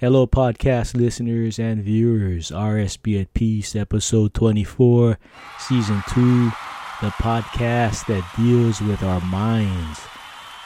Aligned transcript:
Hello, 0.00 0.28
podcast 0.28 0.94
listeners 0.94 1.58
and 1.58 1.82
viewers. 1.82 2.52
RSB 2.52 3.20
at 3.20 3.34
Peace, 3.34 3.74
episode 3.74 4.32
24, 4.32 5.18
season 5.58 6.04
2, 6.10 6.44
the 7.00 7.10
podcast 7.18 8.06
that 8.06 8.24
deals 8.36 8.80
with 8.80 9.02
our 9.02 9.20
minds, 9.22 10.00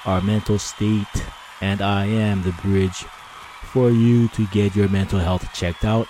our 0.04 0.20
mental 0.20 0.58
state, 0.58 1.24
and 1.62 1.80
I 1.80 2.04
am 2.04 2.42
the 2.42 2.52
bridge 2.60 3.06
for 3.62 3.88
you 3.88 4.28
to 4.28 4.46
get 4.48 4.76
your 4.76 4.90
mental 4.90 5.18
health 5.18 5.50
checked 5.54 5.86
out. 5.86 6.08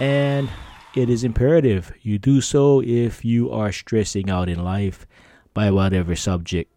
And 0.00 0.50
it 0.96 1.08
is 1.08 1.22
imperative 1.22 1.92
you 2.02 2.18
do 2.18 2.40
so 2.40 2.82
if 2.82 3.24
you 3.24 3.52
are 3.52 3.70
stressing 3.70 4.30
out 4.30 4.48
in 4.48 4.64
life 4.64 5.06
by 5.54 5.70
whatever 5.70 6.16
subject 6.16 6.72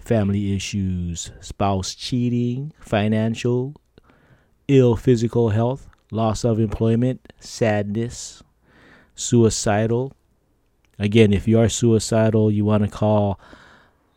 family 0.00 0.56
issues, 0.56 1.30
spouse 1.40 1.94
cheating, 1.94 2.72
financial, 2.80 3.76
ill 4.68 4.96
physical 4.96 5.50
health, 5.50 5.88
loss 6.10 6.44
of 6.44 6.60
employment, 6.60 7.32
sadness, 7.40 8.42
suicidal. 9.14 10.12
Again, 10.98 11.32
if 11.32 11.48
you 11.48 11.58
are 11.58 11.68
suicidal, 11.68 12.50
you 12.50 12.64
want 12.64 12.84
to 12.84 12.90
call 12.90 13.40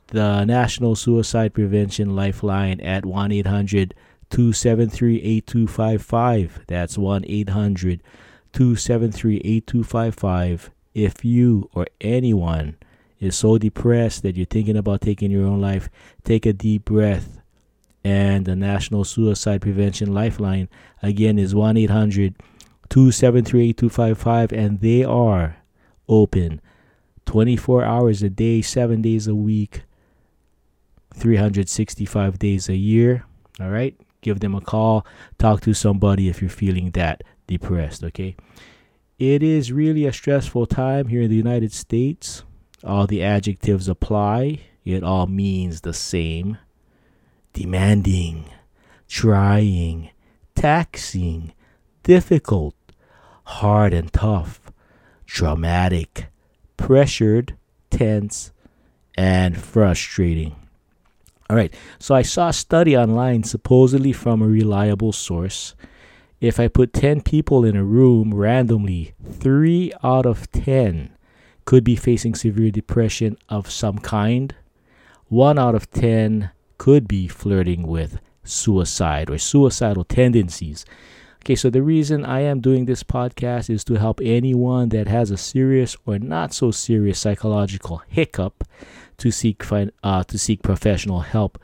the 0.07 0.43
National 0.45 0.95
Suicide 0.95 1.53
Prevention 1.53 2.15
Lifeline 2.15 2.81
at 2.81 3.05
1 3.05 3.31
800 3.31 3.93
273 4.29 5.17
8255. 5.21 6.65
That's 6.67 6.97
1 6.97 7.23
800 7.27 8.03
273 8.53 9.37
8255. 9.37 10.71
If 10.93 11.23
you 11.23 11.69
or 11.73 11.87
anyone 12.01 12.75
is 13.19 13.37
so 13.37 13.57
depressed 13.57 14.23
that 14.23 14.35
you're 14.35 14.45
thinking 14.45 14.75
about 14.75 15.01
taking 15.01 15.31
your 15.31 15.45
own 15.45 15.61
life, 15.61 15.89
take 16.23 16.45
a 16.45 16.53
deep 16.53 16.85
breath. 16.85 17.40
And 18.03 18.45
the 18.45 18.55
National 18.55 19.03
Suicide 19.03 19.61
Prevention 19.61 20.13
Lifeline, 20.13 20.69
again, 21.03 21.37
is 21.37 21.53
1 21.53 21.77
800 21.77 22.35
273 22.89 23.69
8255. 23.69 24.51
And 24.51 24.81
they 24.81 25.03
are 25.03 25.57
open 26.09 26.61
24 27.25 27.83
hours 27.83 28.23
a 28.23 28.29
day, 28.29 28.61
7 28.61 29.01
days 29.01 29.27
a 29.27 29.35
week, 29.35 29.83
365 31.13 32.39
days 32.39 32.69
a 32.69 32.75
year. 32.75 33.25
All 33.59 33.69
right? 33.69 33.95
Give 34.21 34.39
them 34.39 34.55
a 34.55 34.61
call. 34.61 35.05
Talk 35.37 35.61
to 35.61 35.73
somebody 35.73 36.27
if 36.29 36.41
you're 36.41 36.49
feeling 36.49 36.91
that 36.91 37.23
depressed, 37.47 38.03
okay? 38.03 38.35
It 39.19 39.43
is 39.43 39.71
really 39.71 40.05
a 40.05 40.13
stressful 40.13 40.65
time 40.67 41.07
here 41.07 41.21
in 41.21 41.29
the 41.29 41.35
United 41.35 41.71
States. 41.71 42.43
All 42.83 43.05
the 43.05 43.23
adjectives 43.23 43.87
apply, 43.87 44.61
it 44.83 45.03
all 45.03 45.27
means 45.27 45.81
the 45.81 45.93
same 45.93 46.57
demanding, 47.53 48.45
trying, 49.07 50.09
taxing, 50.55 51.53
difficult, 52.03 52.75
hard 53.43 53.93
and 53.93 54.11
tough, 54.13 54.71
traumatic, 55.25 56.27
pressured, 56.77 57.55
tense, 57.89 58.51
and 59.15 59.57
frustrating. 59.57 60.55
All 61.49 61.57
right, 61.57 61.73
so 61.99 62.15
I 62.15 62.21
saw 62.21 62.47
a 62.47 62.53
study 62.53 62.95
online, 62.95 63.43
supposedly 63.43 64.13
from 64.13 64.41
a 64.41 64.47
reliable 64.47 65.11
source. 65.11 65.75
If 66.39 66.59
I 66.59 66.69
put 66.69 66.93
10 66.93 67.21
people 67.21 67.65
in 67.65 67.75
a 67.75 67.83
room 67.83 68.33
randomly, 68.33 69.13
3 69.29 69.91
out 70.03 70.25
of 70.25 70.49
10 70.51 71.11
could 71.65 71.83
be 71.83 71.95
facing 71.95 72.35
severe 72.35 72.71
depression 72.71 73.37
of 73.49 73.69
some 73.69 73.99
kind. 73.99 74.55
1 75.27 75.59
out 75.59 75.75
of 75.75 75.91
10 75.91 76.51
could 76.81 77.07
be 77.07 77.27
flirting 77.27 77.85
with 77.85 78.19
suicide 78.43 79.29
or 79.29 79.37
suicidal 79.37 80.03
tendencies. 80.03 80.83
Okay, 81.43 81.53
so 81.53 81.69
the 81.69 81.83
reason 81.83 82.25
I 82.25 82.39
am 82.39 82.59
doing 82.59 82.85
this 82.85 83.03
podcast 83.03 83.69
is 83.69 83.83
to 83.83 83.99
help 83.99 84.19
anyone 84.23 84.89
that 84.89 85.07
has 85.07 85.29
a 85.29 85.37
serious 85.37 85.95
or 86.07 86.17
not 86.17 86.55
so 86.55 86.71
serious 86.71 87.19
psychological 87.19 88.01
hiccup 88.07 88.63
to 89.17 89.29
seek 89.29 89.63
uh, 89.71 90.23
to 90.23 90.39
seek 90.39 90.63
professional 90.63 91.19
help. 91.19 91.59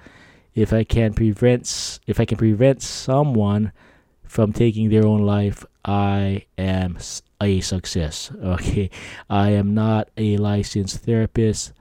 If 0.53 0.71
I 0.71 0.83
can 0.83 1.15
prevent 1.15 1.99
if 2.05 2.19
I 2.19 2.25
can 2.25 2.37
prevent 2.37 2.83
someone 2.83 3.71
from 4.23 4.53
taking 4.53 4.89
their 4.89 5.07
own 5.07 5.23
life, 5.25 5.65
I 5.83 6.45
am 6.59 6.99
a 7.41 7.61
success. 7.61 8.29
Okay, 8.39 8.91
I 9.31 9.49
am 9.49 9.73
not 9.73 10.09
a 10.15 10.37
licensed 10.37 10.97
therapist. 10.97 11.73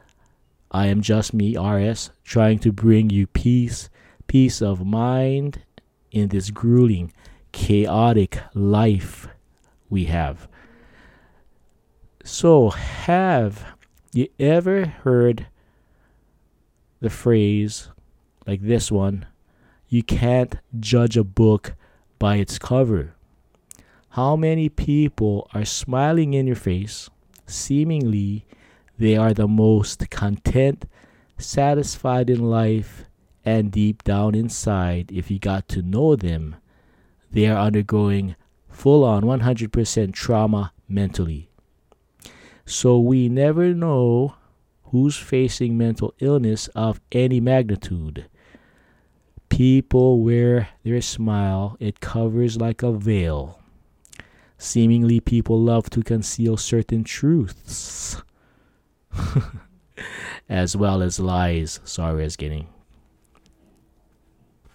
I 0.70 0.86
am 0.86 1.00
just 1.00 1.32
me, 1.32 1.56
RS, 1.56 2.10
trying 2.24 2.58
to 2.60 2.72
bring 2.72 3.10
you 3.10 3.26
peace, 3.26 3.88
peace 4.26 4.60
of 4.60 4.84
mind 4.84 5.62
in 6.10 6.28
this 6.28 6.50
grueling, 6.50 7.12
chaotic 7.52 8.38
life 8.54 9.28
we 9.88 10.04
have. 10.06 10.48
So, 12.24 12.70
have 12.70 13.64
you 14.12 14.28
ever 14.38 14.86
heard 14.86 15.46
the 17.00 17.10
phrase 17.10 17.88
like 18.46 18.62
this 18.62 18.90
one 18.90 19.26
you 19.88 20.02
can't 20.02 20.56
judge 20.80 21.16
a 21.16 21.22
book 21.22 21.74
by 22.18 22.36
its 22.36 22.58
cover. 22.58 23.14
How 24.10 24.34
many 24.34 24.68
people 24.68 25.48
are 25.54 25.64
smiling 25.64 26.34
in 26.34 26.46
your 26.46 26.56
face? 26.56 27.08
Seemingly, 27.46 28.46
they 28.98 29.16
are 29.16 29.34
the 29.34 29.48
most 29.48 30.08
content, 30.10 30.86
satisfied 31.38 32.30
in 32.30 32.42
life, 32.42 33.04
and 33.44 33.70
deep 33.70 34.02
down 34.02 34.34
inside, 34.34 35.12
if 35.12 35.30
you 35.30 35.38
got 35.38 35.68
to 35.68 35.82
know 35.82 36.16
them, 36.16 36.56
they 37.30 37.46
are 37.46 37.58
undergoing 37.58 38.34
full 38.68 39.04
on 39.04 39.22
100% 39.22 40.12
trauma 40.12 40.72
mentally. 40.88 41.48
So 42.64 42.98
we 42.98 43.28
never 43.28 43.72
know 43.72 44.34
who's 44.84 45.16
facing 45.16 45.78
mental 45.78 46.14
illness 46.18 46.68
of 46.68 47.00
any 47.12 47.38
magnitude. 47.40 48.28
People 49.48 50.20
wear 50.22 50.68
their 50.82 51.00
smile, 51.00 51.76
it 51.78 52.00
covers 52.00 52.56
like 52.56 52.82
a 52.82 52.92
veil. 52.92 53.60
Seemingly, 54.58 55.20
people 55.20 55.60
love 55.60 55.88
to 55.90 56.02
conceal 56.02 56.56
certain 56.56 57.04
truths 57.04 58.22
as 60.48 60.76
well 60.76 61.02
as 61.02 61.18
lies. 61.20 61.80
Sorry, 61.84 62.22
I 62.22 62.24
was 62.24 62.36
getting. 62.36 62.66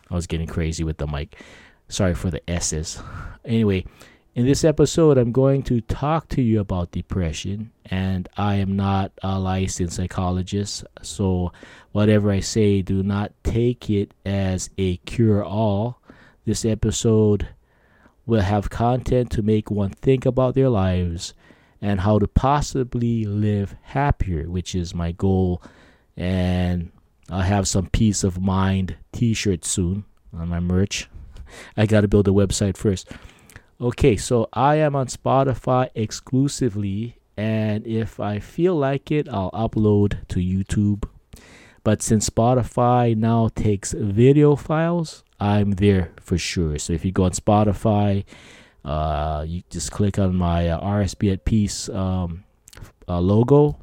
I 0.10 0.16
was 0.16 0.28
getting 0.28 0.48
crazy 0.48 0.84
with 0.84 0.98
the 0.98 1.08
mic. 1.08 1.42
Sorry 1.88 2.14
for 2.14 2.30
the 2.30 2.42
S's. 2.50 3.02
Anyway, 3.46 3.86
in 4.34 4.46
this 4.46 4.64
episode, 4.64 5.18
I'm 5.18 5.32
going 5.32 5.64
to 5.64 5.82
talk 5.82 6.30
to 6.30 6.42
you 6.42 6.60
about 6.60 6.92
depression, 6.92 7.72
and 7.86 8.30
I 8.38 8.56
am 8.56 8.76
not 8.76 9.12
a 9.22 9.38
licensed 9.40 9.98
psychologist, 9.98 10.86
so 11.02 11.52
whatever 11.92 12.32
I 12.32 12.40
say, 12.40 12.82
do 12.82 13.04
not 13.04 13.34
take 13.44 13.90
it 13.90 14.14
as 14.26 14.70
a 14.78 14.98
cure 14.98 15.44
all. 15.44 16.00
This 16.46 16.64
episode 16.64 17.50
will 18.26 18.42
have 18.42 18.70
content 18.70 19.32
to 19.32 19.42
make 19.42 19.70
one 19.70 19.90
think 19.90 20.26
about 20.26 20.56
their 20.56 20.70
lives 20.70 21.34
and 21.82 22.02
how 22.02 22.20
to 22.20 22.28
possibly 22.28 23.26
live 23.26 23.76
happier, 23.82 24.50
which 24.50 24.76
is 24.76 24.94
my 24.94 25.12
goal. 25.12 25.62
And 26.16 26.92
I'll 27.30 27.42
have 27.42 27.68
some 27.68 27.88
peace 27.88 28.24
of 28.24 28.42
mind 28.42 28.98
t 29.12 29.34
shirt 29.34 29.66
soon 29.66 30.06
on 30.38 30.50
my 30.50 30.60
merch. 30.60 31.10
I 31.78 31.86
got 31.86 32.02
to 32.02 32.08
build 32.08 32.28
a 32.28 32.32
website 32.32 32.78
first. 32.78 33.12
Okay, 33.80 34.16
so 34.16 34.48
I 34.54 34.76
am 34.76 34.96
on 34.96 35.08
Spotify 35.08 35.90
exclusively, 35.96 37.18
and 37.36 37.88
if 37.88 38.20
I 38.20 38.38
feel 38.38 38.76
like 38.76 39.10
it, 39.10 39.28
I'll 39.28 39.50
upload 39.52 40.28
to 40.28 40.40
YouTube. 40.40 41.06
But 41.84 42.04
since 42.04 42.30
Spotify 42.30 43.16
now 43.16 43.50
takes 43.56 43.94
video 43.94 44.56
files, 44.56 45.24
I'm 45.40 45.72
there 45.72 46.12
for 46.20 46.38
sure. 46.38 46.78
So 46.78 46.94
if 46.94 47.04
you 47.04 47.12
go 47.12 47.24
on 47.24 47.32
Spotify, 47.32 48.24
uh, 48.84 49.46
you 49.48 49.64
just 49.70 49.92
click 49.92 50.18
on 50.18 50.36
my 50.36 50.70
uh, 50.70 50.82
RSB 50.82 51.34
at 51.34 51.46
Peace 51.46 51.90
um, 51.90 52.44
uh, 53.08 53.20
logo, 53.20 53.80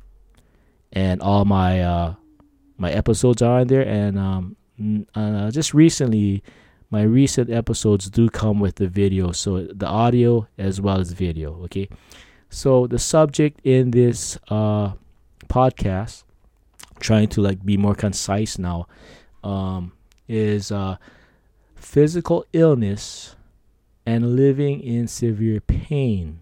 and 0.93 1.21
all 1.21 1.45
my 1.45 1.81
uh, 1.83 2.15
my 2.77 2.91
episodes 2.91 3.43
are 3.43 3.61
on 3.61 3.67
there. 3.69 3.83
And 3.83 4.19
um, 4.19 4.57
uh, 5.15 5.51
just 5.51 5.75
recently, 5.75 6.43
my 6.91 7.03
recent 7.03 7.51
episodes 7.51 8.09
do 8.09 8.29
come 8.29 8.61
with 8.61 8.77
the 8.77 8.89
video 8.89 9.33
so 9.33 9.63
the 9.63 9.87
audio 9.87 10.47
as 10.57 10.81
well 10.81 10.99
as 11.01 11.13
video 11.13 11.55
okay 11.65 11.89
so 12.49 12.87
the 12.87 12.99
subject 12.99 13.61
in 13.65 13.91
this 13.91 14.39
uh 14.49 14.93
podcast 15.49 16.25
trying 16.99 17.29
to 17.29 17.41
like 17.41 17.65
be 17.65 17.77
more 17.77 17.95
concise 17.95 18.59
now 18.59 18.87
um 19.45 19.93
is 20.29 20.73
uh 20.73 20.97
physical 21.77 22.45
illness 22.53 23.37
and 24.09 24.35
living 24.37 24.81
in 24.81 25.07
severe 25.07 25.61
pain 25.61 26.41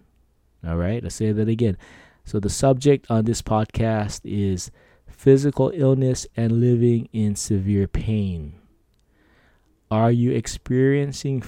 all 0.65 0.77
right 0.77 1.03
let's 1.03 1.15
say 1.15 1.33
that 1.33 1.49
again 1.49 1.77
so 2.23 2.39
the 2.39 2.49
subject 2.49 3.05
on 3.09 3.25
this 3.25 3.41
podcast 3.41 4.21
is 4.23 4.71
physical 5.05 5.69
illness 5.75 6.25
and 6.37 6.61
living 6.61 7.09
in 7.11 7.35
severe 7.35 7.87
pain 7.87 8.53
Are 9.91 10.11
you 10.11 10.31
experiencing 10.31 11.43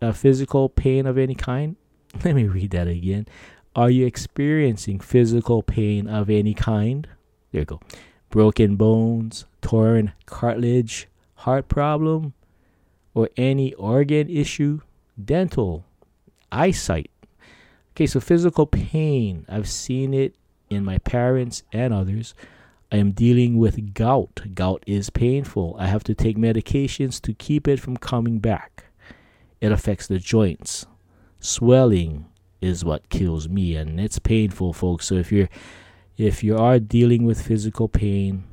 a 0.00 0.12
physical 0.12 0.68
pain 0.68 1.06
of 1.06 1.18
any 1.18 1.34
kind? 1.34 1.76
Let 2.24 2.34
me 2.34 2.46
read 2.46 2.70
that 2.70 2.86
again. 2.86 3.26
Are 3.74 3.90
you 3.90 4.06
experiencing 4.06 5.00
physical 5.00 5.62
pain 5.62 6.08
of 6.08 6.30
any 6.30 6.54
kind? 6.54 7.08
There 7.50 7.62
you 7.62 7.64
go. 7.64 7.80
Broken 8.30 8.76
bones, 8.76 9.46
torn 9.60 10.12
cartilage, 10.26 11.08
heart 11.42 11.68
problem, 11.68 12.34
or 13.14 13.28
any 13.36 13.74
organ 13.74 14.28
issue, 14.28 14.80
dental, 15.24 15.84
eyesight. 16.50 17.10
Okay, 17.94 18.06
so 18.06 18.20
physical 18.20 18.66
pain, 18.66 19.44
I've 19.48 19.68
seen 19.68 20.14
it 20.14 20.34
in 20.70 20.84
my 20.84 20.98
parents 20.98 21.62
and 21.72 21.92
others. 21.92 22.34
I 22.90 22.96
am 22.96 23.12
dealing 23.12 23.58
with 23.58 23.94
gout. 23.94 24.40
Gout 24.54 24.82
is 24.86 25.10
painful. 25.10 25.76
I 25.78 25.86
have 25.86 26.04
to 26.04 26.14
take 26.14 26.36
medications 26.36 27.20
to 27.22 27.32
keep 27.32 27.66
it 27.66 27.80
from 27.80 27.96
coming 27.96 28.38
back. 28.38 28.84
It 29.60 29.72
affects 29.72 30.06
the 30.06 30.18
joints. 30.18 30.86
Swelling 31.40 32.26
is 32.60 32.84
what 32.84 33.08
kills 33.08 33.48
me 33.48 33.76
and 33.76 33.98
it's 34.00 34.18
painful 34.18 34.72
folks. 34.72 35.06
So 35.06 35.14
if 35.16 35.32
you're 35.32 35.48
if 36.18 36.44
you 36.44 36.56
are 36.56 36.78
dealing 36.78 37.24
with 37.24 37.40
physical 37.40 37.88
pain, 37.88 38.44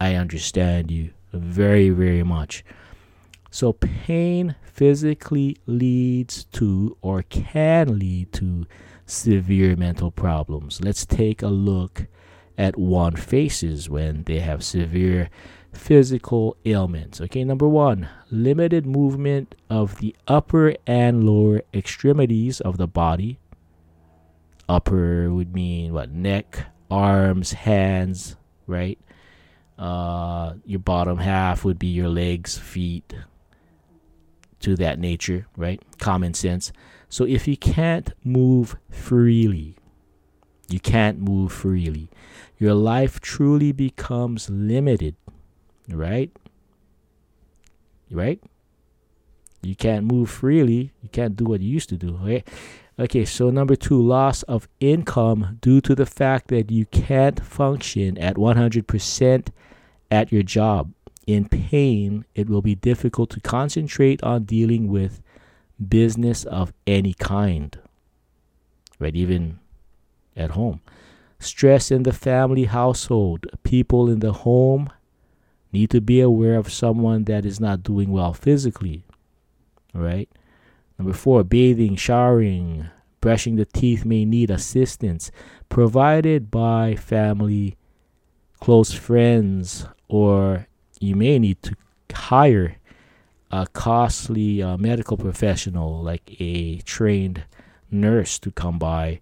I 0.00 0.14
understand 0.14 0.90
you 0.90 1.10
very 1.32 1.90
very 1.90 2.22
much. 2.22 2.64
So 3.50 3.72
pain 3.72 4.56
physically 4.62 5.56
leads 5.66 6.44
to 6.44 6.96
or 7.00 7.22
can 7.22 7.98
lead 7.98 8.32
to 8.34 8.66
severe 9.06 9.74
mental 9.74 10.10
problems. 10.10 10.80
Let's 10.82 11.06
take 11.06 11.42
a 11.42 11.48
look 11.48 12.06
at 12.56 12.76
one 12.76 13.16
faces 13.16 13.88
when 13.88 14.24
they 14.24 14.40
have 14.40 14.64
severe 14.64 15.30
physical 15.72 16.56
ailments. 16.64 17.20
Okay, 17.20 17.44
number 17.44 17.68
one, 17.68 18.08
limited 18.30 18.84
movement 18.84 19.54
of 19.70 19.98
the 19.98 20.14
upper 20.26 20.74
and 20.86 21.24
lower 21.24 21.62
extremities 21.72 22.60
of 22.60 22.76
the 22.76 22.88
body. 22.88 23.38
Upper 24.68 25.32
would 25.32 25.54
mean 25.54 25.94
what? 25.94 26.10
Neck, 26.10 26.66
arms, 26.90 27.52
hands, 27.52 28.36
right? 28.66 28.98
Uh, 29.78 30.54
your 30.64 30.80
bottom 30.80 31.18
half 31.18 31.64
would 31.64 31.78
be 31.78 31.86
your 31.86 32.08
legs, 32.08 32.58
feet, 32.58 33.14
to 34.60 34.76
that 34.76 34.98
nature, 34.98 35.46
right? 35.56 35.80
Common 35.98 36.34
sense. 36.34 36.72
So 37.08 37.24
if 37.24 37.48
you 37.48 37.56
can't 37.56 38.12
move 38.24 38.76
freely, 38.90 39.76
you 40.68 40.80
can't 40.80 41.20
move 41.20 41.52
freely 41.52 42.10
your 42.58 42.74
life 42.74 43.20
truly 43.20 43.72
becomes 43.72 44.50
limited, 44.50 45.14
right? 45.88 46.30
Right? 48.10 48.42
You 49.62 49.76
can't 49.76 50.04
move 50.04 50.28
freely. 50.30 50.92
You 51.02 51.08
can't 51.10 51.36
do 51.36 51.44
what 51.44 51.60
you 51.60 51.70
used 51.70 51.88
to 51.90 51.96
do, 51.96 52.16
right? 52.16 52.46
Okay, 52.98 53.24
so 53.24 53.50
number 53.50 53.76
two, 53.76 54.00
loss 54.00 54.42
of 54.44 54.68
income 54.80 55.58
due 55.60 55.80
to 55.82 55.94
the 55.94 56.06
fact 56.06 56.48
that 56.48 56.70
you 56.70 56.86
can't 56.86 57.44
function 57.44 58.18
at 58.18 58.34
100% 58.36 59.48
at 60.10 60.32
your 60.32 60.42
job. 60.42 60.92
In 61.28 61.48
pain, 61.48 62.24
it 62.34 62.48
will 62.48 62.62
be 62.62 62.74
difficult 62.74 63.30
to 63.30 63.40
concentrate 63.40 64.22
on 64.22 64.44
dealing 64.44 64.88
with 64.88 65.20
business 65.88 66.44
of 66.44 66.72
any 66.86 67.12
kind, 67.12 67.78
right? 68.98 69.14
Even 69.14 69.60
at 70.34 70.52
home 70.52 70.80
stress 71.38 71.90
in 71.90 72.02
the 72.02 72.12
family 72.12 72.64
household. 72.64 73.46
People 73.62 74.08
in 74.08 74.20
the 74.20 74.32
home 74.32 74.90
need 75.72 75.90
to 75.90 76.00
be 76.00 76.20
aware 76.20 76.56
of 76.56 76.72
someone 76.72 77.24
that 77.24 77.44
is 77.44 77.60
not 77.60 77.82
doing 77.82 78.10
well 78.10 78.32
physically. 78.32 79.04
All 79.94 80.00
right. 80.00 80.28
Number 80.98 81.12
four, 81.12 81.44
bathing, 81.44 81.96
showering, 81.96 82.88
brushing 83.20 83.56
the 83.56 83.64
teeth 83.64 84.04
may 84.04 84.24
need 84.24 84.50
assistance 84.50 85.30
provided 85.68 86.50
by 86.50 86.96
family, 86.96 87.76
close 88.60 88.92
friends, 88.92 89.86
or 90.08 90.66
you 91.00 91.16
may 91.16 91.38
need 91.38 91.62
to 91.62 91.76
hire 92.12 92.76
a 93.50 93.66
costly 93.66 94.62
uh, 94.62 94.76
medical 94.76 95.16
professional 95.16 96.02
like 96.02 96.40
a 96.40 96.78
trained 96.78 97.44
nurse 97.90 98.38
to 98.38 98.50
come 98.50 98.78
by. 98.78 99.20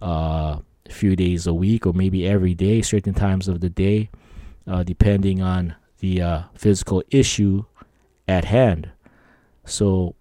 Uh, 0.00 0.58
a 0.88 0.92
few 0.92 1.16
days 1.16 1.46
a 1.46 1.54
week 1.54 1.86
or 1.86 1.92
maybe 1.92 2.26
every 2.26 2.54
day, 2.54 2.82
certain 2.82 3.14
times 3.14 3.48
of 3.48 3.60
the 3.60 3.70
day, 3.70 4.10
uh, 4.66 4.82
depending 4.82 5.42
on 5.42 5.74
the 5.98 6.22
uh, 6.22 6.42
physical 6.54 7.02
issue 7.10 7.64
at 8.28 8.44
hand. 8.44 8.90
So, 9.64 10.14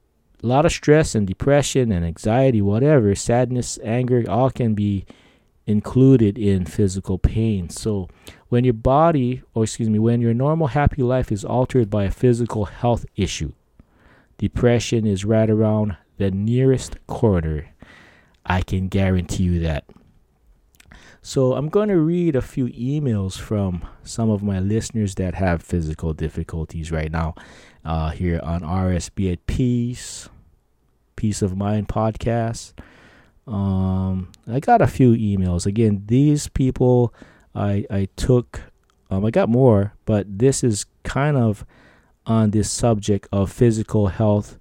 a 0.44 0.48
lot 0.48 0.66
of 0.66 0.72
stress 0.72 1.16
and 1.16 1.26
depression 1.26 1.92
and 1.92 2.06
anxiety, 2.06 2.62
whatever, 2.62 3.16
sadness, 3.16 3.80
anger, 3.84 4.24
all 4.30 4.52
can 4.52 4.76
be 4.76 5.06
included 5.66 6.38
in 6.38 6.66
physical 6.66 7.18
pain. 7.18 7.70
So, 7.70 8.10
when 8.56 8.64
your 8.64 8.74
body, 8.74 9.42
or 9.54 9.66
excuse 9.66 9.90
me, 9.90 10.00
when 10.00 10.22
your 10.22 10.34
normal 10.34 10.68
happy 10.68 11.04
life 11.04 11.30
is 11.30 11.44
altered 11.44 11.90
by 11.90 12.06
a 12.06 12.10
physical 12.10 12.64
health 12.64 13.06
issue, 13.18 13.52
depression 14.38 15.06
is 15.06 15.26
right 15.26 15.50
around 15.50 15.98
the 16.16 16.32
nearest 16.32 16.96
corner. 17.06 17.68
I 18.46 18.62
can 18.62 18.88
guarantee 18.88 19.44
you 19.44 19.60
that. 19.60 19.84
So 21.22 21.56
I'm 21.56 21.68
going 21.68 21.90
to 21.90 22.00
read 22.00 22.38
a 22.38 22.42
few 22.42 22.68
emails 22.68 23.38
from 23.38 23.86
some 24.06 24.30
of 24.30 24.42
my 24.42 24.62
listeners 24.62 25.16
that 25.16 25.36
have 25.36 25.62
physical 25.62 26.14
difficulties 26.14 26.94
right 26.94 27.12
now 27.12 27.36
uh, 27.84 28.12
here 28.12 28.40
on 28.42 28.62
RSB 28.62 29.34
at 29.34 29.46
Peace, 29.48 30.30
Peace 31.18 31.42
of 31.42 31.58
Mind 31.58 31.90
podcast. 31.90 32.72
Um, 33.48 34.32
I 34.48 34.62
got 34.62 34.82
a 34.82 34.88
few 34.88 35.12
emails. 35.12 35.66
Again, 35.66 36.04
these 36.08 36.48
people 36.48 37.14
I 37.56 37.86
I 37.90 38.08
took. 38.16 38.62
Um, 39.10 39.24
I 39.24 39.30
got 39.30 39.50
more, 39.50 39.94
but 40.06 40.40
this 40.40 40.64
is 40.64 40.86
kind 41.04 41.38
of 41.38 41.64
on 42.26 42.52
this 42.52 42.72
subject 42.72 43.28
of 43.32 43.52
physical 43.52 44.08
health 44.08 44.58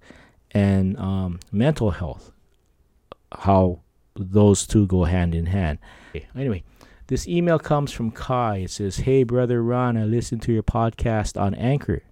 and 0.51 0.99
um, 0.99 1.41
mental 1.51 1.93
health. 1.93 2.31
How 3.33 3.81
those 4.15 4.67
two 4.67 4.87
go 4.87 5.05
hand 5.05 5.35
in 5.35 5.47
hand. 5.47 5.79
Anyway, 6.37 6.63
this 7.09 7.27
email 7.27 7.59
comes 7.59 7.91
from 7.93 8.11
Kai. 8.11 8.59
It 8.59 8.71
says, 8.71 8.99
Hey, 8.99 9.25
brother 9.25 9.63
Ron, 9.63 9.97
I 9.97 10.05
listened 10.05 10.43
to 10.43 10.53
your 10.53 10.63
podcast 10.63 11.41
on 11.41 11.55
Anchor. 11.55 12.03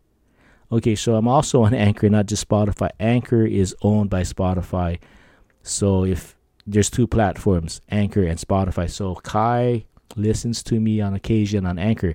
Okay, 0.70 0.94
so 0.94 1.16
I'm 1.16 1.28
also 1.28 1.62
on 1.62 1.74
Anchor, 1.74 2.08
not 2.08 2.26
just 2.26 2.48
Spotify. 2.48 2.90
Anchor 2.98 3.44
is 3.44 3.76
owned 3.82 4.10
by 4.10 4.22
Spotify. 4.22 4.98
So 5.62 6.04
if 6.04 6.34
there's 6.66 6.90
two 6.90 7.06
platforms, 7.06 7.80
Anchor 7.90 8.24
and 8.24 8.38
Spotify. 8.38 8.90
So 8.90 9.14
Kai 9.16 9.84
listens 10.16 10.62
to 10.64 10.80
me 10.80 11.00
on 11.00 11.14
occasion 11.14 11.66
on 11.66 11.78
Anchor. 11.78 12.14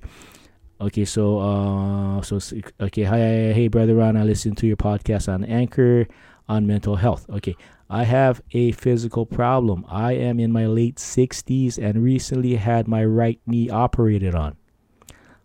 Okay, 0.80 1.06
so 1.06 1.40
uh, 1.40 2.22
so 2.22 2.40
okay, 2.80 3.04
hi, 3.04 3.18
hey 3.18 3.68
brother 3.68 3.96
Ron, 3.96 4.16
I 4.16 4.24
listen 4.24 4.54
to 4.56 4.68
your 4.68 4.78
podcast 4.78 5.32
on 5.32 5.44
Anchor 5.44 6.08
on 6.48 6.68
mental 6.68 6.96
health. 6.96 7.26
Okay, 7.30 7.56
I 7.90 8.04
have 8.04 8.42
a 8.52 8.74
physical 8.74 9.26
problem. 9.26 9.86
I 9.88 10.14
am 10.14 10.40
in 10.40 10.52
my 10.52 10.66
late 10.66 10.98
60s 10.98 11.78
and 11.78 12.04
recently 12.04 12.56
had 12.56 12.88
my 12.88 13.06
right 13.06 13.40
knee 13.48 13.70
operated 13.70 14.36
on. 14.36 14.58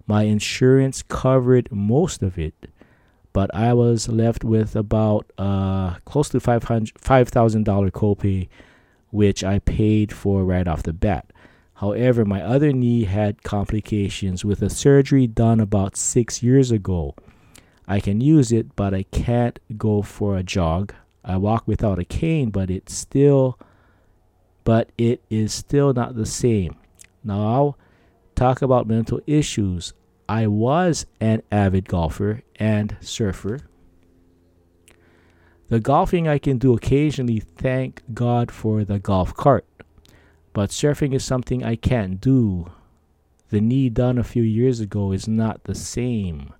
My 0.07 0.25
insurance 0.25 1.03
covered 1.03 1.71
most 1.71 2.23
of 2.23 2.39
it, 2.39 2.55
but 3.33 3.55
I 3.55 3.73
was 3.73 4.09
left 4.09 4.45
with 4.45 4.75
about 4.75 5.31
uh, 5.39 5.95
close 6.05 6.29
to 6.31 6.41
$5,000 6.41 6.93
copay, 7.93 8.49
which 9.11 9.45
I 9.45 9.61
paid 9.61 10.13
for 10.13 10.45
right 10.45 10.67
off 10.67 10.83
the 10.83 10.93
bat. 10.93 11.32
However, 11.83 12.25
my 12.25 12.41
other 12.41 12.73
knee 12.73 13.07
had 13.07 13.43
complications 13.43 14.45
with 14.45 14.63
a 14.63 14.71
surgery 14.71 15.27
done 15.27 15.59
about 15.59 15.97
six 15.97 16.41
years 16.41 16.71
ago. 16.71 17.17
I 17.89 17.99
can 17.99 18.21
use 18.21 18.53
it, 18.53 18.77
but 18.77 18.95
I 18.95 19.03
can't 19.03 19.59
go 19.77 20.01
for 20.01 20.37
a 20.37 20.45
jog. 20.45 20.95
I 21.25 21.39
walk 21.39 21.67
without 21.67 21.99
a 21.99 22.05
cane, 22.05 22.51
but 22.51 22.71
it's 22.71 22.95
still 22.95 23.59
but 24.63 24.91
it 24.97 25.25
is 25.29 25.53
still 25.53 25.93
not 25.93 26.15
the 26.15 26.25
same. 26.25 26.77
Now, 27.25 27.75
talk 28.37 28.63
about 28.63 28.87
mental 28.87 29.21
issues. 29.27 29.93
I 30.29 30.47
was 30.47 31.05
an 31.21 31.43
avid 31.51 31.89
golfer 31.89 32.43
and 32.61 32.97
surfer. 33.01 33.59
The 35.69 35.81
golfing 35.81 36.29
I 36.29 36.39
can 36.39 36.59
do 36.59 36.75
occasionally, 36.75 37.41
thank 37.41 38.03
God 38.15 38.53
for 38.53 38.85
the 38.85 39.01
golf 39.01 39.35
cart. 39.35 39.67
But 40.53 40.71
surfing 40.71 41.15
is 41.15 41.25
something 41.25 41.65
I 41.65 41.77
can't 41.77 42.21
do. 42.21 42.71
The 43.51 43.61
knee 43.61 43.89
done 43.89 44.19
a 44.19 44.25
few 44.25 44.43
years 44.43 44.81
ago 44.81 45.13
is 45.13 45.27
not 45.27 45.65
the 45.65 45.75
same. 45.75 46.53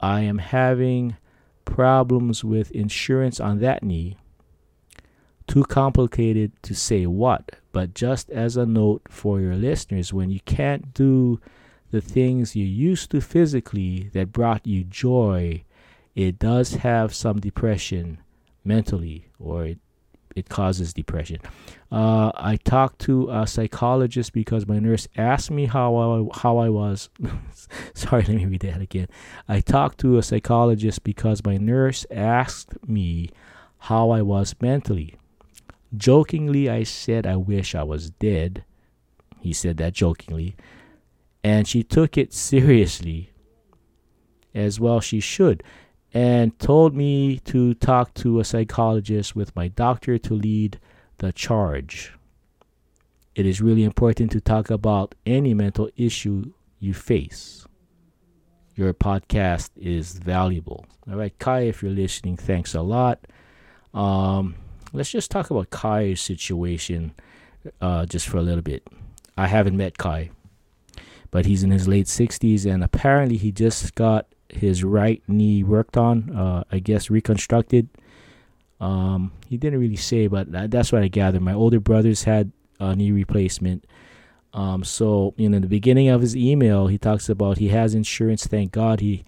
I 0.00 0.20
am 0.20 0.38
having 0.38 1.16
problems 1.64 2.44
with 2.44 2.70
insurance 2.72 3.40
on 3.40 3.60
that 3.60 3.82
knee. 3.82 4.16
Too 5.46 5.64
complicated 5.64 6.52
to 6.62 6.74
say 6.74 7.06
what, 7.06 7.56
but 7.72 7.94
just 7.94 8.30
as 8.30 8.56
a 8.56 8.66
note 8.66 9.02
for 9.08 9.40
your 9.40 9.56
listeners, 9.56 10.12
when 10.12 10.30
you 10.30 10.40
can't 10.44 10.94
do 10.94 11.40
the 11.90 12.00
things 12.00 12.56
you 12.56 12.64
used 12.64 13.10
to 13.10 13.20
physically 13.20 14.10
that 14.12 14.32
brought 14.32 14.66
you 14.66 14.84
joy, 14.84 15.64
it 16.14 16.38
does 16.38 16.74
have 16.76 17.14
some 17.14 17.40
depression 17.40 18.18
mentally, 18.64 19.28
or 19.38 19.66
it, 19.66 19.78
it 20.34 20.48
causes 20.48 20.94
depression. 20.94 21.38
Uh, 21.90 22.32
I 22.34 22.56
talked 22.56 23.00
to 23.00 23.30
a 23.30 23.46
psychologist 23.46 24.32
because 24.32 24.66
my 24.66 24.78
nurse 24.78 25.08
asked 25.16 25.50
me 25.50 25.66
how 25.66 25.96
I, 25.96 26.38
how 26.38 26.58
I 26.58 26.68
was. 26.68 27.10
Sorry, 27.94 28.22
let 28.22 28.36
me 28.36 28.46
read 28.46 28.60
that 28.60 28.80
again. 28.80 29.08
I 29.48 29.60
talked 29.60 29.98
to 30.00 30.18
a 30.18 30.22
psychologist 30.22 31.04
because 31.04 31.44
my 31.44 31.56
nurse 31.56 32.06
asked 32.10 32.76
me 32.88 33.30
how 33.78 34.10
I 34.10 34.22
was 34.22 34.54
mentally. 34.60 35.16
Jokingly, 35.96 36.70
I 36.70 36.84
said 36.84 37.26
I 37.26 37.36
wish 37.36 37.74
I 37.74 37.82
was 37.82 38.10
dead. 38.10 38.64
He 39.40 39.52
said 39.52 39.76
that 39.78 39.92
jokingly. 39.92 40.56
And 41.44 41.66
she 41.66 41.82
took 41.82 42.16
it 42.16 42.32
seriously, 42.32 43.32
as 44.54 44.78
well 44.78 45.00
she 45.00 45.18
should, 45.18 45.62
and 46.14 46.58
told 46.58 46.94
me 46.94 47.38
to 47.38 47.74
talk 47.74 48.12
to 48.14 48.40
a 48.40 48.44
psychologist 48.44 49.34
with 49.34 49.54
my 49.56 49.68
doctor 49.68 50.18
to 50.18 50.34
lead 50.34 50.78
the 51.18 51.32
charge. 51.32 52.12
It 53.34 53.46
is 53.46 53.62
really 53.62 53.84
important 53.84 54.30
to 54.32 54.40
talk 54.40 54.70
about 54.70 55.14
any 55.24 55.54
mental 55.54 55.88
issue 55.96 56.52
you 56.78 56.92
face. 56.92 57.66
Your 58.74 58.92
podcast 58.92 59.70
is 59.76 60.14
valuable. 60.14 60.84
All 61.10 61.16
right, 61.16 61.36
Kai, 61.38 61.60
if 61.60 61.82
you're 61.82 61.92
listening, 61.92 62.36
thanks 62.36 62.74
a 62.74 62.82
lot. 62.82 63.26
Um, 63.94 64.56
let's 64.92 65.10
just 65.10 65.30
talk 65.30 65.50
about 65.50 65.70
Kai's 65.70 66.20
situation 66.20 67.14
uh, 67.80 68.06
just 68.06 68.28
for 68.28 68.38
a 68.38 68.42
little 68.42 68.62
bit. 68.62 68.86
I 69.36 69.46
haven't 69.46 69.76
met 69.76 69.98
Kai, 69.98 70.30
but 71.30 71.46
he's 71.46 71.62
in 71.62 71.70
his 71.70 71.88
late 71.88 72.06
60s, 72.06 72.70
and 72.70 72.84
apparently 72.84 73.36
he 73.38 73.50
just 73.50 73.94
got 73.94 74.26
his 74.52 74.84
right 74.84 75.22
knee 75.26 75.62
worked 75.62 75.96
on, 75.96 76.30
uh, 76.36 76.64
I 76.70 76.78
guess 76.78 77.10
reconstructed. 77.10 77.88
Um, 78.80 79.32
he 79.48 79.56
didn't 79.56 79.80
really 79.80 79.96
say, 79.96 80.26
but 80.26 80.70
that's 80.70 80.90
what 80.90 81.02
I 81.02 81.08
gather. 81.08 81.40
My 81.40 81.54
older 81.54 81.80
brothers 81.80 82.24
had 82.24 82.50
a 82.80 82.96
knee 82.96 83.12
replacement. 83.12 83.84
Um, 84.54 84.84
so 84.84 85.34
you 85.36 85.48
know, 85.48 85.56
in 85.56 85.62
the 85.62 85.68
beginning 85.68 86.08
of 86.08 86.20
his 86.20 86.36
email, 86.36 86.88
he 86.88 86.98
talks 86.98 87.28
about 87.28 87.58
he 87.58 87.68
has 87.68 87.94
insurance. 87.94 88.46
Thank 88.46 88.72
God 88.72 89.00
he, 89.00 89.24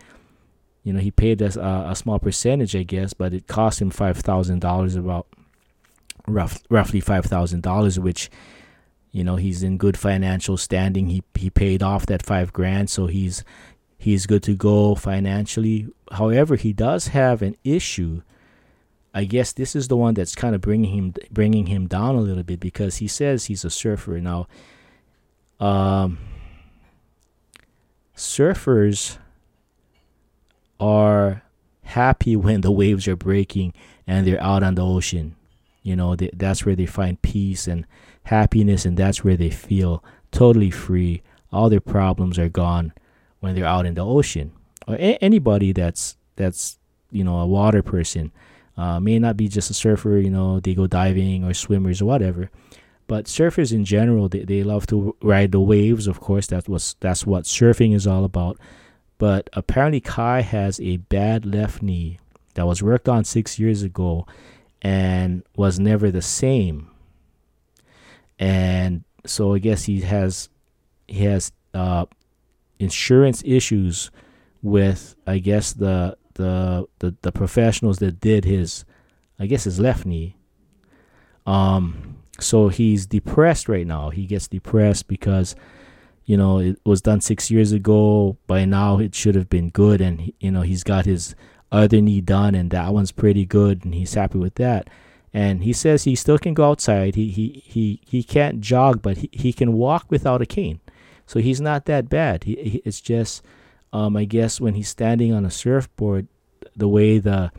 you 0.82 0.92
know, 0.92 1.00
he 1.00 1.10
paid 1.10 1.40
us 1.40 1.56
a, 1.56 1.86
a 1.90 1.96
small 1.96 2.18
percentage, 2.18 2.76
I 2.76 2.82
guess, 2.82 3.14
but 3.14 3.32
it 3.32 3.46
cost 3.46 3.80
him 3.80 3.90
five 3.90 4.18
thousand 4.18 4.60
dollars, 4.60 4.96
about 4.96 5.26
rough, 6.26 6.62
roughly 6.68 7.00
five 7.00 7.24
thousand 7.24 7.62
dollars, 7.62 7.98
which 7.98 8.30
you 9.12 9.24
know 9.24 9.36
he's 9.36 9.62
in 9.62 9.78
good 9.78 9.96
financial 9.96 10.56
standing. 10.56 11.08
He 11.08 11.22
he 11.34 11.48
paid 11.48 11.82
off 11.82 12.06
that 12.06 12.22
five 12.22 12.52
grand, 12.52 12.90
so 12.90 13.06
he's 13.06 13.44
he's 14.04 14.26
good 14.26 14.42
to 14.42 14.54
go 14.54 14.94
financially. 14.94 15.88
However, 16.12 16.56
he 16.56 16.74
does 16.74 17.08
have 17.08 17.40
an 17.40 17.56
issue. 17.64 18.20
I 19.14 19.24
guess 19.24 19.52
this 19.52 19.74
is 19.74 19.88
the 19.88 19.96
one 19.96 20.12
that's 20.12 20.34
kind 20.34 20.54
of 20.54 20.60
bringing 20.60 20.92
him 20.92 21.14
bringing 21.30 21.66
him 21.66 21.86
down 21.86 22.14
a 22.14 22.20
little 22.20 22.42
bit 22.42 22.60
because 22.60 22.96
he 22.96 23.08
says 23.08 23.46
he's 23.46 23.64
a 23.64 23.70
surfer 23.70 24.20
now. 24.20 24.46
Um, 25.58 26.18
surfers 28.14 29.16
are 30.78 31.42
happy 31.82 32.36
when 32.44 32.60
the 32.60 32.72
waves 32.72 33.08
are 33.08 33.16
breaking 33.16 33.72
and 34.06 34.26
they're 34.26 34.42
out 34.42 34.62
on 34.62 34.74
the 34.74 34.84
ocean. 34.84 35.34
You 35.82 35.96
know, 35.96 36.14
they, 36.14 36.28
that's 36.34 36.66
where 36.66 36.76
they 36.76 36.86
find 36.86 37.20
peace 37.22 37.66
and 37.66 37.86
happiness, 38.24 38.84
and 38.84 38.98
that's 38.98 39.24
where 39.24 39.36
they 39.36 39.50
feel 39.50 40.04
totally 40.30 40.70
free. 40.70 41.22
All 41.50 41.70
their 41.70 41.80
problems 41.80 42.38
are 42.38 42.50
gone 42.50 42.92
when 43.44 43.54
they're 43.54 43.66
out 43.66 43.84
in 43.84 43.92
the 43.92 44.04
ocean. 44.04 44.52
Or 44.88 44.94
a- 44.94 45.18
anybody 45.20 45.72
that's 45.72 46.16
that's 46.36 46.78
you 47.10 47.22
know 47.22 47.38
a 47.38 47.46
water 47.46 47.82
person 47.82 48.32
uh, 48.76 48.98
may 48.98 49.18
not 49.18 49.36
be 49.36 49.48
just 49.48 49.70
a 49.70 49.74
surfer. 49.74 50.16
You 50.16 50.30
know, 50.30 50.60
they 50.60 50.74
go 50.74 50.86
diving 50.86 51.44
or 51.44 51.52
swimmers 51.52 52.00
or 52.00 52.06
whatever. 52.06 52.50
But 53.06 53.26
surfers 53.26 53.70
in 53.70 53.84
general, 53.84 54.30
they, 54.30 54.44
they 54.44 54.62
love 54.62 54.86
to 54.86 55.14
ride 55.22 55.52
the 55.52 55.60
waves. 55.60 56.06
Of 56.06 56.20
course, 56.20 56.46
that 56.46 56.68
was 56.70 56.96
that's 57.00 57.26
what 57.26 57.44
surfing 57.44 57.94
is 57.94 58.06
all 58.06 58.24
about. 58.24 58.58
But 59.18 59.50
apparently, 59.52 60.00
Kai 60.00 60.40
has 60.40 60.80
a 60.80 60.96
bad 60.96 61.44
left 61.44 61.82
knee 61.82 62.18
that 62.54 62.66
was 62.66 62.82
worked 62.82 63.08
on 63.08 63.24
six 63.24 63.58
years 63.58 63.82
ago, 63.82 64.26
and 64.80 65.42
was 65.54 65.78
never 65.78 66.10
the 66.10 66.22
same. 66.22 66.88
And 68.38 69.04
so 69.26 69.54
I 69.54 69.58
guess 69.58 69.84
he 69.84 70.00
has 70.00 70.48
he 71.06 71.24
has 71.24 71.52
uh, 71.74 72.06
insurance 72.78 73.42
issues 73.44 74.10
with 74.62 75.16
I 75.26 75.38
guess 75.38 75.72
the, 75.72 76.16
the 76.34 76.86
the 76.98 77.14
the 77.22 77.32
professionals 77.32 77.98
that 77.98 78.20
did 78.20 78.44
his 78.44 78.84
I 79.38 79.46
guess 79.46 79.64
his 79.64 79.80
left 79.80 80.06
knee. 80.06 80.36
Um 81.46 82.16
so 82.40 82.68
he's 82.68 83.06
depressed 83.06 83.68
right 83.68 83.86
now. 83.86 84.10
He 84.10 84.26
gets 84.26 84.48
depressed 84.48 85.06
because 85.06 85.54
you 86.24 86.36
know 86.36 86.58
it 86.58 86.80
was 86.84 87.02
done 87.02 87.20
6 87.20 87.50
years 87.50 87.72
ago. 87.72 88.38
By 88.46 88.64
now 88.64 88.98
it 88.98 89.14
should 89.14 89.34
have 89.34 89.48
been 89.48 89.70
good 89.70 90.00
and 90.00 90.32
you 90.40 90.50
know 90.50 90.62
he's 90.62 90.82
got 90.84 91.04
his 91.04 91.34
other 91.70 92.00
knee 92.00 92.20
done 92.20 92.54
and 92.54 92.70
that 92.70 92.94
one's 92.94 93.12
pretty 93.12 93.44
good 93.44 93.84
and 93.84 93.94
he's 93.94 94.14
happy 94.14 94.38
with 94.38 94.54
that 94.54 94.88
and 95.32 95.64
he 95.64 95.72
says 95.72 96.04
he 96.04 96.14
still 96.14 96.38
can 96.38 96.54
go 96.54 96.70
outside 96.70 97.16
he 97.16 97.28
he 97.28 97.62
he, 97.66 98.00
he 98.06 98.22
can't 98.22 98.60
jog 98.60 99.02
but 99.02 99.18
he, 99.18 99.28
he 99.32 99.52
can 99.52 99.72
walk 99.72 100.06
without 100.08 100.40
a 100.40 100.46
cane 100.46 100.80
so 101.26 101.40
he's 101.40 101.60
not 101.60 101.86
that 101.86 102.08
bad 102.08 102.44
he, 102.44 102.56
he 102.56 102.82
it's 102.84 103.00
just 103.00 103.42
um, 103.92 104.16
i 104.16 104.24
guess 104.24 104.60
when 104.60 104.74
he's 104.74 104.88
standing 104.88 105.32
on 105.32 105.44
a 105.44 105.50
surfboard 105.50 106.26
the 106.76 106.88
way 106.88 107.18
the 107.18 107.50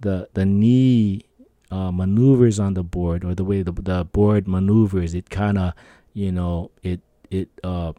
the 0.00 0.28
the 0.34 0.44
knee 0.44 1.24
uh, 1.70 1.90
maneuvers 1.90 2.60
on 2.60 2.74
the 2.74 2.82
board 2.82 3.24
or 3.24 3.34
the 3.34 3.44
way 3.44 3.62
the, 3.62 3.72
the 3.72 4.04
board 4.04 4.46
maneuvers 4.46 5.14
it 5.14 5.30
kind 5.30 5.58
of 5.58 5.72
you 6.12 6.30
know 6.30 6.70
it 6.82 7.00
it 7.30 7.48
uh, 7.64 7.92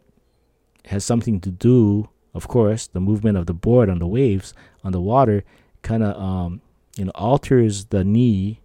has 0.84 1.04
something 1.04 1.40
to 1.40 1.50
do 1.50 2.08
of 2.34 2.48
course, 2.48 2.88
the 2.88 3.00
movement 3.00 3.38
of 3.38 3.46
the 3.46 3.54
board 3.54 3.88
on 3.88 4.00
the 4.00 4.06
waves 4.06 4.52
on 4.82 4.92
the 4.92 5.00
water 5.00 5.44
kind 5.82 6.02
of 6.02 6.20
um, 6.20 6.60
you 6.96 7.04
know 7.04 7.12
alters 7.14 7.86
the 7.86 8.04
knee, 8.04 8.60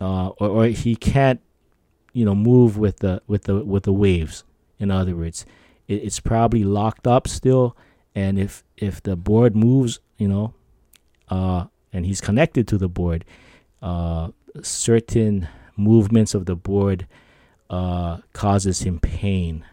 uh, 0.00 0.28
or, 0.40 0.48
or 0.48 0.66
he 0.66 0.96
can't 0.96 1.40
you 2.12 2.24
know 2.24 2.34
move 2.34 2.76
with 2.76 2.98
the 2.98 3.22
with 3.28 3.44
the 3.44 3.64
with 3.64 3.84
the 3.84 3.92
waves. 3.92 4.42
In 4.78 4.90
other 4.90 5.16
words, 5.16 5.44
it, 5.86 6.02
it's 6.04 6.20
probably 6.20 6.64
locked 6.64 7.06
up 7.06 7.28
still, 7.28 7.76
and 8.14 8.38
if 8.38 8.64
if 8.76 9.02
the 9.02 9.16
board 9.16 9.56
moves, 9.56 10.00
you 10.18 10.28
know, 10.28 10.54
uh, 11.28 11.66
and 11.92 12.06
he's 12.06 12.20
connected 12.20 12.68
to 12.68 12.78
the 12.78 12.88
board, 12.88 13.24
uh, 13.82 14.28
certain 14.62 15.48
movements 15.76 16.34
of 16.34 16.46
the 16.46 16.56
board 16.56 17.06
uh, 17.70 18.18
causes 18.32 18.80
him 18.80 18.98
pain. 19.00 19.64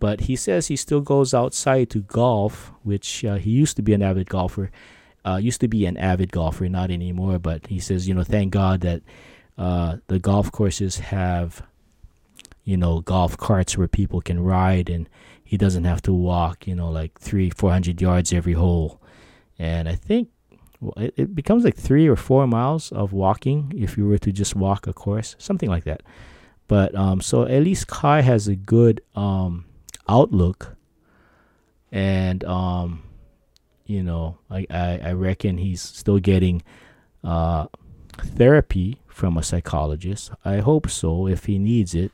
But 0.00 0.22
he 0.22 0.36
says 0.36 0.66
he 0.66 0.76
still 0.76 1.00
goes 1.00 1.32
outside 1.32 1.90
to 1.90 2.00
golf, 2.00 2.72
which 2.82 3.24
uh, 3.24 3.36
he 3.36 3.50
used 3.50 3.76
to 3.76 3.82
be 3.82 3.94
an 3.94 4.02
avid 4.02 4.28
golfer. 4.28 4.70
Uh, 5.24 5.36
used 5.36 5.60
to 5.62 5.68
be 5.68 5.86
an 5.86 5.96
avid 5.96 6.30
golfer, 6.30 6.68
not 6.68 6.90
anymore. 6.90 7.38
But 7.38 7.68
he 7.68 7.78
says, 7.80 8.06
you 8.06 8.14
know, 8.14 8.24
thank 8.24 8.52
God 8.52 8.82
that 8.82 9.02
uh, 9.56 9.96
the 10.08 10.18
golf 10.18 10.52
courses 10.52 10.98
have, 10.98 11.62
you 12.64 12.76
know, 12.76 13.00
golf 13.00 13.36
carts 13.36 13.76
where 13.76 13.88
people 13.88 14.20
can 14.20 14.40
ride, 14.42 14.88
and 14.88 15.08
he 15.42 15.56
doesn't 15.56 15.84
have 15.84 16.02
to 16.02 16.12
walk, 16.12 16.66
you 16.66 16.74
know, 16.74 16.90
like 16.90 17.18
three, 17.18 17.50
four 17.50 17.70
hundred 17.70 18.00
yards 18.00 18.32
every 18.32 18.54
hole. 18.54 19.00
And 19.58 19.88
I 19.88 19.94
think 19.94 20.30
well, 20.80 20.94
it, 20.96 21.14
it 21.16 21.34
becomes 21.34 21.64
like 21.64 21.76
three 21.76 22.08
or 22.08 22.16
four 22.16 22.46
miles 22.46 22.90
of 22.92 23.12
walking 23.12 23.72
if 23.76 23.96
you 23.96 24.08
were 24.08 24.18
to 24.18 24.32
just 24.32 24.56
walk 24.56 24.86
a 24.86 24.92
course, 24.92 25.36
something 25.38 25.68
like 25.68 25.84
that. 25.84 26.02
But 26.66 26.94
um, 26.94 27.20
so 27.20 27.44
at 27.44 27.62
least 27.62 27.86
Kai 27.88 28.22
has 28.22 28.48
a 28.48 28.56
good 28.56 29.02
um, 29.14 29.66
outlook 30.08 30.76
and 31.94 32.42
um 32.44 33.02
you 33.86 34.02
know 34.02 34.36
I, 34.50 34.66
I 34.68 35.00
i 35.04 35.12
reckon 35.12 35.58
he's 35.58 35.80
still 35.80 36.18
getting 36.18 36.62
uh 37.22 37.66
therapy 38.18 39.00
from 39.06 39.36
a 39.38 39.42
psychologist 39.42 40.32
i 40.44 40.58
hope 40.58 40.90
so 40.90 41.28
if 41.28 41.44
he 41.44 41.58
needs 41.58 41.94
it 41.94 42.12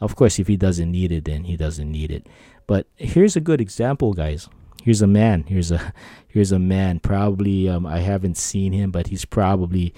of 0.00 0.16
course 0.16 0.38
if 0.38 0.46
he 0.46 0.56
doesn't 0.56 0.90
need 0.90 1.12
it 1.12 1.24
then 1.24 1.44
he 1.44 1.56
doesn't 1.56 1.90
need 1.90 2.10
it 2.10 2.26
but 2.66 2.86
here's 2.96 3.36
a 3.36 3.40
good 3.40 3.60
example 3.60 4.12
guys 4.12 4.48
here's 4.82 5.02
a 5.02 5.06
man 5.06 5.44
here's 5.48 5.70
a 5.70 5.92
here's 6.28 6.52
a 6.52 6.58
man 6.58 6.98
probably 7.00 7.68
um 7.68 7.86
i 7.86 7.98
haven't 7.98 8.36
seen 8.36 8.72
him 8.72 8.90
but 8.90 9.08
he's 9.08 9.24
probably 9.24 9.94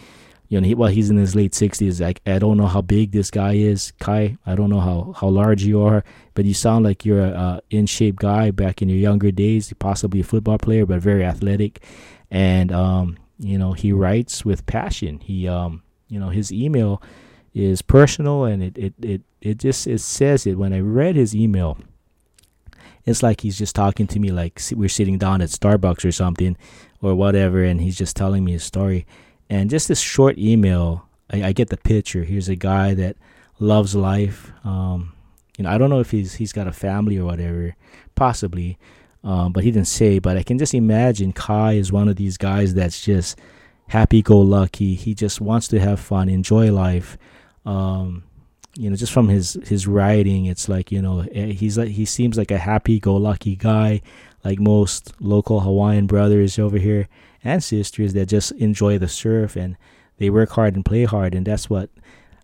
you 0.48 0.58
know, 0.58 0.66
he, 0.66 0.74
well, 0.74 0.90
he's 0.90 1.10
in 1.10 1.18
his 1.18 1.36
late 1.36 1.52
60s. 1.52 2.04
I, 2.04 2.14
I 2.30 2.38
don't 2.38 2.56
know 2.56 2.66
how 2.66 2.80
big 2.80 3.12
this 3.12 3.30
guy 3.30 3.52
is, 3.52 3.92
Kai. 4.00 4.38
I 4.46 4.54
don't 4.54 4.70
know 4.70 4.80
how, 4.80 5.14
how 5.14 5.28
large 5.28 5.62
you 5.62 5.82
are, 5.82 6.02
but 6.34 6.46
you 6.46 6.54
sound 6.54 6.84
like 6.84 7.04
you're 7.04 7.22
a, 7.22 7.30
a 7.30 7.62
in 7.70 7.84
shape 7.84 8.16
guy 8.16 8.50
back 8.50 8.80
in 8.80 8.88
your 8.88 8.98
younger 8.98 9.30
days, 9.30 9.72
possibly 9.78 10.20
a 10.20 10.24
football 10.24 10.56
player, 10.56 10.86
but 10.86 11.00
very 11.00 11.22
athletic. 11.22 11.84
And, 12.30 12.72
um, 12.72 13.18
you 13.38 13.58
know, 13.58 13.74
he 13.74 13.92
writes 13.92 14.44
with 14.44 14.64
passion. 14.64 15.20
He, 15.20 15.46
um, 15.46 15.82
you 16.08 16.18
know, 16.18 16.30
his 16.30 16.50
email 16.50 17.02
is 17.58 17.82
personal 17.82 18.44
and 18.44 18.62
it, 18.62 18.78
it, 18.78 18.94
it, 19.02 19.22
it 19.40 19.58
just 19.58 19.86
it 19.86 20.00
says 20.00 20.46
it. 20.46 20.58
When 20.58 20.72
I 20.72 20.80
read 20.80 21.16
his 21.16 21.34
email, 21.34 21.78
it's 23.04 23.22
like 23.22 23.40
he's 23.40 23.58
just 23.58 23.74
talking 23.74 24.06
to 24.08 24.18
me 24.18 24.30
like 24.30 24.60
we're 24.72 24.88
sitting 24.88 25.18
down 25.18 25.40
at 25.42 25.48
Starbucks 25.48 26.04
or 26.04 26.12
something 26.12 26.56
or 27.00 27.14
whatever, 27.14 27.62
and 27.62 27.80
he's 27.80 27.96
just 27.96 28.16
telling 28.16 28.44
me 28.44 28.54
a 28.54 28.60
story. 28.60 29.06
And 29.48 29.70
just 29.70 29.88
this 29.88 30.00
short 30.00 30.36
email, 30.38 31.06
I, 31.30 31.44
I 31.44 31.52
get 31.52 31.68
the 31.68 31.76
picture. 31.76 32.24
Here's 32.24 32.48
a 32.48 32.56
guy 32.56 32.94
that 32.94 33.16
loves 33.58 33.94
life. 33.94 34.52
Um, 34.64 35.12
you 35.56 35.64
know, 35.64 35.70
I 35.70 35.78
don't 35.78 35.90
know 35.90 36.00
if 36.00 36.10
he's 36.10 36.34
he's 36.34 36.52
got 36.52 36.66
a 36.66 36.72
family 36.72 37.18
or 37.18 37.24
whatever, 37.24 37.74
possibly, 38.14 38.78
um, 39.24 39.52
but 39.52 39.64
he 39.64 39.70
didn't 39.70 39.88
say. 39.88 40.18
But 40.18 40.36
I 40.36 40.42
can 40.42 40.58
just 40.58 40.74
imagine 40.74 41.32
Kai 41.32 41.72
is 41.72 41.92
one 41.92 42.08
of 42.08 42.16
these 42.16 42.36
guys 42.36 42.74
that's 42.74 43.00
just 43.04 43.38
happy-go-lucky. 43.88 44.94
He 44.96 45.14
just 45.14 45.40
wants 45.40 45.66
to 45.68 45.80
have 45.80 45.98
fun, 45.98 46.28
enjoy 46.28 46.70
life. 46.70 47.16
Um, 47.68 48.24
you 48.76 48.88
know, 48.88 48.96
just 48.96 49.12
from 49.12 49.28
his 49.28 49.58
his 49.66 49.86
writing, 49.86 50.46
it's 50.46 50.68
like 50.68 50.90
you 50.90 51.02
know 51.02 51.20
eh, 51.32 51.52
he's 51.52 51.76
like 51.76 51.88
he 51.90 52.04
seems 52.04 52.38
like 52.38 52.50
a 52.50 52.58
happy-go-lucky 52.58 53.56
guy, 53.56 54.00
like 54.44 54.58
most 54.58 55.12
local 55.20 55.60
Hawaiian 55.60 56.06
brothers 56.06 56.58
over 56.58 56.78
here 56.78 57.08
and 57.44 57.62
sisters 57.62 58.14
that 58.14 58.26
just 58.26 58.52
enjoy 58.52 58.98
the 58.98 59.08
surf 59.08 59.54
and 59.54 59.76
they 60.16 60.30
work 60.30 60.50
hard 60.50 60.74
and 60.76 60.84
play 60.84 61.04
hard, 61.04 61.34
and 61.34 61.46
that's 61.46 61.68
what 61.68 61.90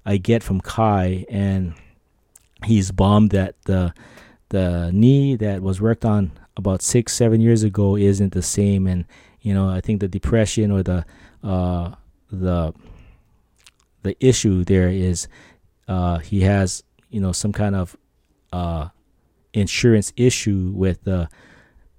I 0.04 0.18
get 0.18 0.42
from 0.42 0.60
Kai. 0.60 1.24
And 1.30 1.74
he's 2.64 2.90
bummed 2.90 3.30
that 3.30 3.54
the 3.62 3.94
the 4.50 4.90
knee 4.92 5.36
that 5.36 5.62
was 5.62 5.80
worked 5.80 6.04
on 6.04 6.32
about 6.56 6.82
six 6.82 7.14
seven 7.14 7.40
years 7.40 7.62
ago 7.62 7.96
isn't 7.96 8.34
the 8.34 8.42
same, 8.42 8.86
and 8.86 9.06
you 9.40 9.54
know 9.54 9.70
I 9.70 9.80
think 9.80 10.00
the 10.00 10.08
depression 10.08 10.70
or 10.70 10.82
the 10.82 11.06
uh, 11.42 11.94
the 12.30 12.74
the 14.04 14.16
issue 14.24 14.64
there 14.64 14.88
is 14.88 15.26
uh, 15.88 16.18
he 16.18 16.42
has 16.42 16.84
you 17.10 17.20
know 17.20 17.32
some 17.32 17.52
kind 17.52 17.74
of 17.74 17.96
uh, 18.52 18.88
insurance 19.52 20.12
issue 20.16 20.72
with 20.74 21.02
the 21.04 21.28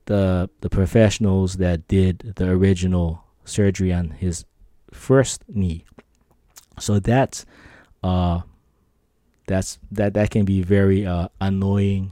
the 0.06 0.50
the 0.62 0.70
professionals 0.70 1.56
that 1.56 1.88
did 1.88 2.34
the 2.38 2.50
original 2.50 3.24
surgery 3.44 3.92
on 3.92 4.12
his 4.12 4.46
first 4.92 5.44
knee. 5.48 5.86
So 6.80 7.00
that's 7.00 7.46
uh, 8.04 8.42
that's 9.48 9.80
that 9.92 10.14
that 10.14 10.30
can 10.30 10.46
be 10.46 10.62
very 10.62 11.06
uh, 11.06 11.30
annoying, 11.42 12.12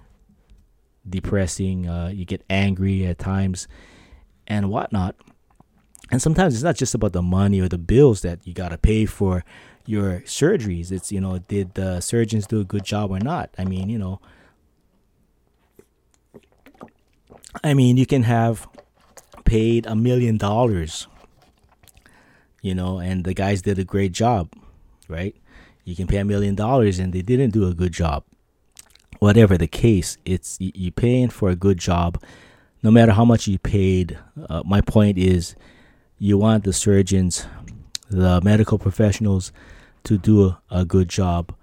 depressing. 1.08 1.88
Uh, 1.88 2.08
you 2.08 2.26
get 2.26 2.44
angry 2.50 3.06
at 3.06 3.20
times, 3.20 3.68
and 4.48 4.70
whatnot. 4.70 5.16
And 6.12 6.22
sometimes 6.22 6.54
it's 6.54 6.64
not 6.64 6.76
just 6.76 6.94
about 6.94 7.14
the 7.14 7.22
money 7.22 7.60
or 7.60 7.68
the 7.68 7.78
bills 7.78 8.22
that 8.22 8.46
you 8.46 8.54
gotta 8.54 8.78
pay 8.78 9.06
for 9.06 9.44
your 9.86 10.22
surgeries. 10.22 10.92
It's 10.92 11.12
you 11.12 11.22
know, 11.22 11.40
did 11.40 11.74
the 11.76 12.02
surgeons 12.02 12.48
do 12.48 12.60
a 12.60 12.64
good 12.64 12.84
job 12.84 13.12
or 13.12 13.20
not? 13.20 13.50
I 13.58 13.66
mean, 13.66 13.90
you 13.90 13.98
know, 13.98 14.20
I 17.64 17.74
mean, 17.74 17.98
you 17.98 18.06
can 18.06 18.24
have 18.24 18.68
paid 19.46 19.86
a 19.86 19.96
million 19.96 20.38
dollars, 20.38 21.08
you 22.62 22.74
know, 22.74 23.00
and 23.00 23.24
the 23.24 23.34
guys 23.34 23.62
did 23.62 23.78
a 23.78 23.84
great 23.84 24.12
job, 24.12 24.50
right? 25.08 25.36
You 25.84 25.96
can 25.96 26.08
pay 26.08 26.18
a 26.18 26.26
million 26.26 26.56
dollars 26.56 27.00
and 27.00 27.14
they 27.14 27.22
didn't 27.22 27.52
do 27.52 27.68
a 27.68 27.74
good 27.74 27.92
job. 27.92 28.24
Whatever 29.20 29.58
the 29.58 29.68
case, 29.68 30.18
it's 30.26 30.58
you 30.60 30.92
paying 30.92 31.30
for 31.30 31.50
a 31.50 31.56
good 31.56 31.78
job, 31.78 32.22
no 32.82 32.92
matter 32.92 33.12
how 33.12 33.26
much 33.26 33.48
you 33.48 33.60
paid. 33.60 34.18
Uh, 34.50 34.64
my 34.66 34.82
point 34.82 35.18
is, 35.18 35.56
you 36.18 36.38
want 36.38 36.64
the 36.64 36.74
surgeons, 36.74 37.46
the 38.14 38.42
medical 38.42 38.78
professionals, 38.78 39.52
to 40.04 40.18
do 40.18 40.46
a, 40.46 40.62
a 40.70 40.86
good 40.86 41.10
job 41.10 41.54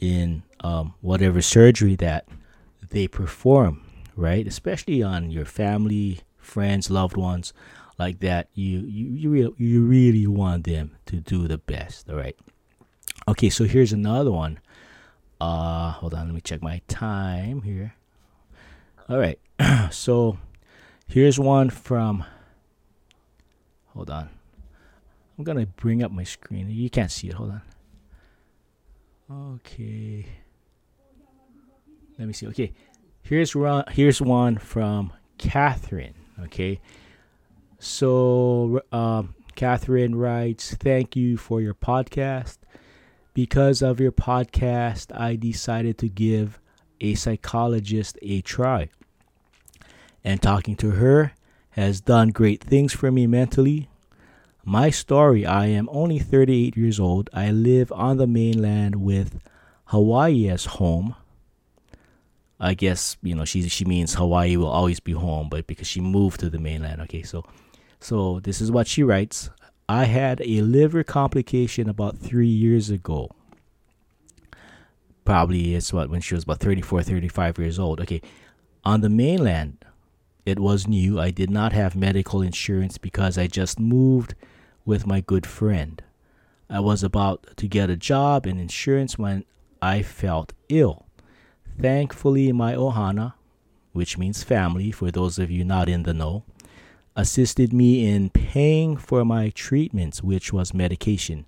in 0.00 0.42
um, 0.60 0.94
whatever 1.00 1.42
surgery 1.42 1.96
that 1.96 2.26
they 2.90 3.06
perform, 3.06 3.84
right? 4.16 4.46
Especially 4.46 5.02
on 5.02 5.30
your 5.30 5.44
family, 5.44 6.20
friends, 6.38 6.90
loved 6.90 7.16
ones, 7.16 7.52
like 7.98 8.20
that. 8.20 8.48
You 8.54 8.80
you 8.80 9.06
you 9.10 9.30
really, 9.30 9.54
you 9.58 9.84
really 9.84 10.26
want 10.26 10.64
them 10.64 10.96
to 11.06 11.16
do 11.16 11.48
the 11.48 11.58
best, 11.58 12.08
all 12.10 12.16
right? 12.16 12.36
Okay, 13.28 13.50
so 13.50 13.64
here's 13.64 13.92
another 13.92 14.32
one. 14.32 14.58
Uh, 15.40 15.92
hold 15.92 16.14
on, 16.14 16.26
let 16.26 16.34
me 16.34 16.40
check 16.40 16.62
my 16.62 16.80
time 16.88 17.62
here. 17.62 17.94
All 19.08 19.18
right, 19.18 19.38
so 19.90 20.38
here's 21.08 21.38
one 21.38 21.70
from. 21.70 22.24
Hold 23.94 24.10
on. 24.10 24.30
I'm 25.36 25.44
gonna 25.44 25.66
bring 25.66 26.02
up 26.02 26.12
my 26.12 26.24
screen. 26.24 26.70
You 26.70 26.90
can't 26.90 27.10
see 27.10 27.28
it. 27.28 27.34
Hold 27.34 27.50
on. 29.30 29.54
Okay. 29.54 30.26
Let 32.18 32.28
me 32.28 32.34
see. 32.34 32.46
Okay. 32.48 32.72
Here's 33.22 33.54
one 33.56 33.84
here's 33.90 34.20
one 34.20 34.58
from 34.58 35.12
Catherine. 35.38 36.14
Okay. 36.44 36.80
So 37.78 38.80
um, 38.92 39.34
Catherine 39.54 40.14
writes, 40.14 40.74
Thank 40.74 41.16
you 41.16 41.36
for 41.36 41.60
your 41.60 41.74
podcast. 41.74 42.58
Because 43.34 43.82
of 43.82 43.98
your 43.98 44.12
podcast, 44.12 45.18
I 45.18 45.36
decided 45.36 45.98
to 45.98 46.08
give 46.08 46.60
a 47.00 47.14
psychologist 47.14 48.18
a 48.22 48.40
try. 48.42 48.90
And 50.22 50.40
talking 50.40 50.76
to 50.76 50.90
her 50.92 51.32
has 51.70 52.00
done 52.00 52.28
great 52.28 52.62
things 52.62 52.92
for 52.92 53.10
me 53.10 53.26
mentally, 53.26 53.88
my 54.64 54.90
story 54.90 55.44
I 55.44 55.66
am 55.66 55.88
only 55.90 56.18
38 56.18 56.76
years 56.76 57.00
old. 57.00 57.30
I 57.32 57.50
live 57.50 57.90
on 57.92 58.16
the 58.16 58.26
mainland 58.26 58.96
with 58.96 59.40
Hawaii 59.86 60.48
as 60.48 60.64
home. 60.64 61.16
I 62.60 62.74
guess, 62.74 63.16
you 63.22 63.34
know, 63.34 63.44
she 63.44 63.68
she 63.68 63.84
means 63.84 64.14
Hawaii 64.14 64.56
will 64.56 64.68
always 64.68 65.00
be 65.00 65.12
home, 65.12 65.48
but 65.48 65.66
because 65.66 65.88
she 65.88 66.00
moved 66.00 66.38
to 66.40 66.48
the 66.48 66.60
mainland. 66.60 67.00
Okay, 67.02 67.22
so 67.22 67.44
so 67.98 68.40
this 68.40 68.60
is 68.60 68.70
what 68.70 68.86
she 68.86 69.02
writes. 69.02 69.50
I 69.88 70.04
had 70.04 70.40
a 70.44 70.62
liver 70.62 71.02
complication 71.02 71.88
about 71.88 72.16
3 72.16 72.46
years 72.46 72.88
ago. 72.88 73.30
Probably 75.24 75.74
it's 75.74 75.92
what 75.92 76.08
when 76.08 76.20
she 76.20 76.34
was 76.34 76.44
about 76.44 76.60
34, 76.60 77.02
35 77.02 77.58
years 77.58 77.78
old. 77.78 78.00
Okay. 78.00 78.22
On 78.84 79.00
the 79.00 79.08
mainland, 79.08 79.84
it 80.44 80.58
was 80.58 80.88
new. 80.88 81.20
I 81.20 81.30
did 81.30 81.50
not 81.50 81.72
have 81.72 81.94
medical 81.94 82.42
insurance 82.42 82.98
because 82.98 83.38
I 83.38 83.46
just 83.46 83.78
moved 83.78 84.34
with 84.84 85.06
my 85.06 85.20
good 85.20 85.46
friend. 85.46 86.02
I 86.68 86.80
was 86.80 87.02
about 87.02 87.56
to 87.56 87.68
get 87.68 87.90
a 87.90 87.96
job 87.96 88.46
in 88.46 88.58
insurance 88.58 89.18
when 89.18 89.44
I 89.80 90.02
felt 90.02 90.52
ill. 90.68 91.06
Thankfully, 91.80 92.52
my 92.52 92.74
ohana, 92.74 93.34
which 93.92 94.16
means 94.16 94.42
family 94.42 94.90
for 94.90 95.10
those 95.10 95.38
of 95.38 95.50
you 95.50 95.64
not 95.64 95.88
in 95.88 96.04
the 96.04 96.14
know, 96.14 96.44
assisted 97.14 97.72
me 97.72 98.08
in 98.08 98.30
paying 98.30 98.96
for 98.96 99.24
my 99.24 99.50
treatments, 99.50 100.22
which 100.22 100.52
was 100.52 100.72
medication 100.72 101.46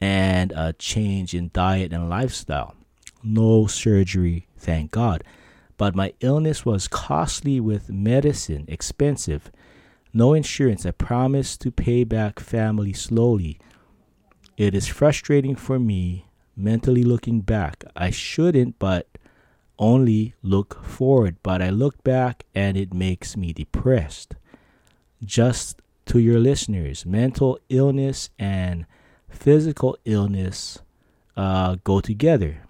and 0.00 0.52
a 0.52 0.72
change 0.74 1.34
in 1.34 1.50
diet 1.52 1.92
and 1.92 2.08
lifestyle. 2.08 2.74
No 3.22 3.66
surgery, 3.66 4.46
thank 4.56 4.90
God. 4.90 5.22
But 5.76 5.94
my 5.94 6.12
illness 6.20 6.64
was 6.64 6.88
costly 6.88 7.60
with 7.60 7.90
medicine, 7.90 8.64
expensive, 8.68 9.50
no 10.12 10.34
insurance. 10.34 10.84
I 10.84 10.90
promise 10.90 11.56
to 11.58 11.70
pay 11.70 12.04
back 12.04 12.38
family 12.38 12.92
slowly. 12.92 13.58
It 14.56 14.74
is 14.74 14.86
frustrating 14.86 15.56
for 15.56 15.78
me 15.78 16.26
mentally 16.56 17.02
looking 17.02 17.40
back. 17.40 17.84
I 17.96 18.10
shouldn't, 18.10 18.78
but 18.78 19.08
only 19.78 20.34
look 20.42 20.84
forward. 20.84 21.36
But 21.42 21.62
I 21.62 21.70
look 21.70 22.02
back 22.04 22.44
and 22.54 22.76
it 22.76 22.92
makes 22.92 23.36
me 23.36 23.52
depressed. 23.52 24.34
Just 25.24 25.80
to 26.06 26.18
your 26.18 26.38
listeners, 26.38 27.06
mental 27.06 27.58
illness 27.68 28.30
and 28.38 28.86
physical 29.28 29.96
illness 30.04 30.80
uh, 31.36 31.76
go 31.84 32.00
together. 32.00 32.62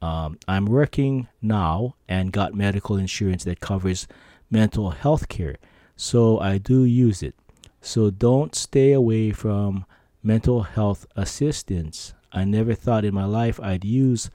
Um, 0.00 0.38
I'm 0.46 0.66
working 0.66 1.26
now 1.42 1.96
and 2.08 2.30
got 2.30 2.54
medical 2.54 2.96
insurance 2.96 3.42
that 3.44 3.58
covers 3.58 4.06
mental 4.48 4.90
health 4.90 5.28
care 5.28 5.56
so 5.98 6.38
I 6.38 6.58
do 6.58 6.84
use 6.84 7.24
it. 7.24 7.34
So 7.80 8.10
don't 8.10 8.54
stay 8.54 8.92
away 8.92 9.32
from 9.32 9.84
mental 10.22 10.62
health 10.62 11.06
assistance. 11.16 12.14
I 12.32 12.44
never 12.44 12.72
thought 12.72 13.04
in 13.04 13.12
my 13.12 13.24
life 13.24 13.58
I'd 13.60 13.84
use 13.84 14.30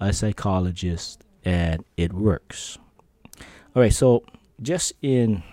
a 0.00 0.12
psychologist, 0.12 1.22
and 1.44 1.84
it 1.96 2.12
works. 2.12 2.78
All 3.38 3.82
right, 3.82 3.92
so 3.92 4.24
just 4.60 4.92
in 5.02 5.44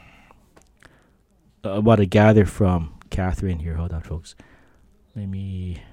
uh, 1.64 1.80
what 1.80 2.00
I 2.00 2.06
gather 2.06 2.46
from 2.46 2.96
Catherine 3.12 3.60
here, 3.60 3.76
hold 3.76 3.94
on, 3.94 4.02
folks. 4.02 4.34
Let 5.16 5.28
me 5.28 5.84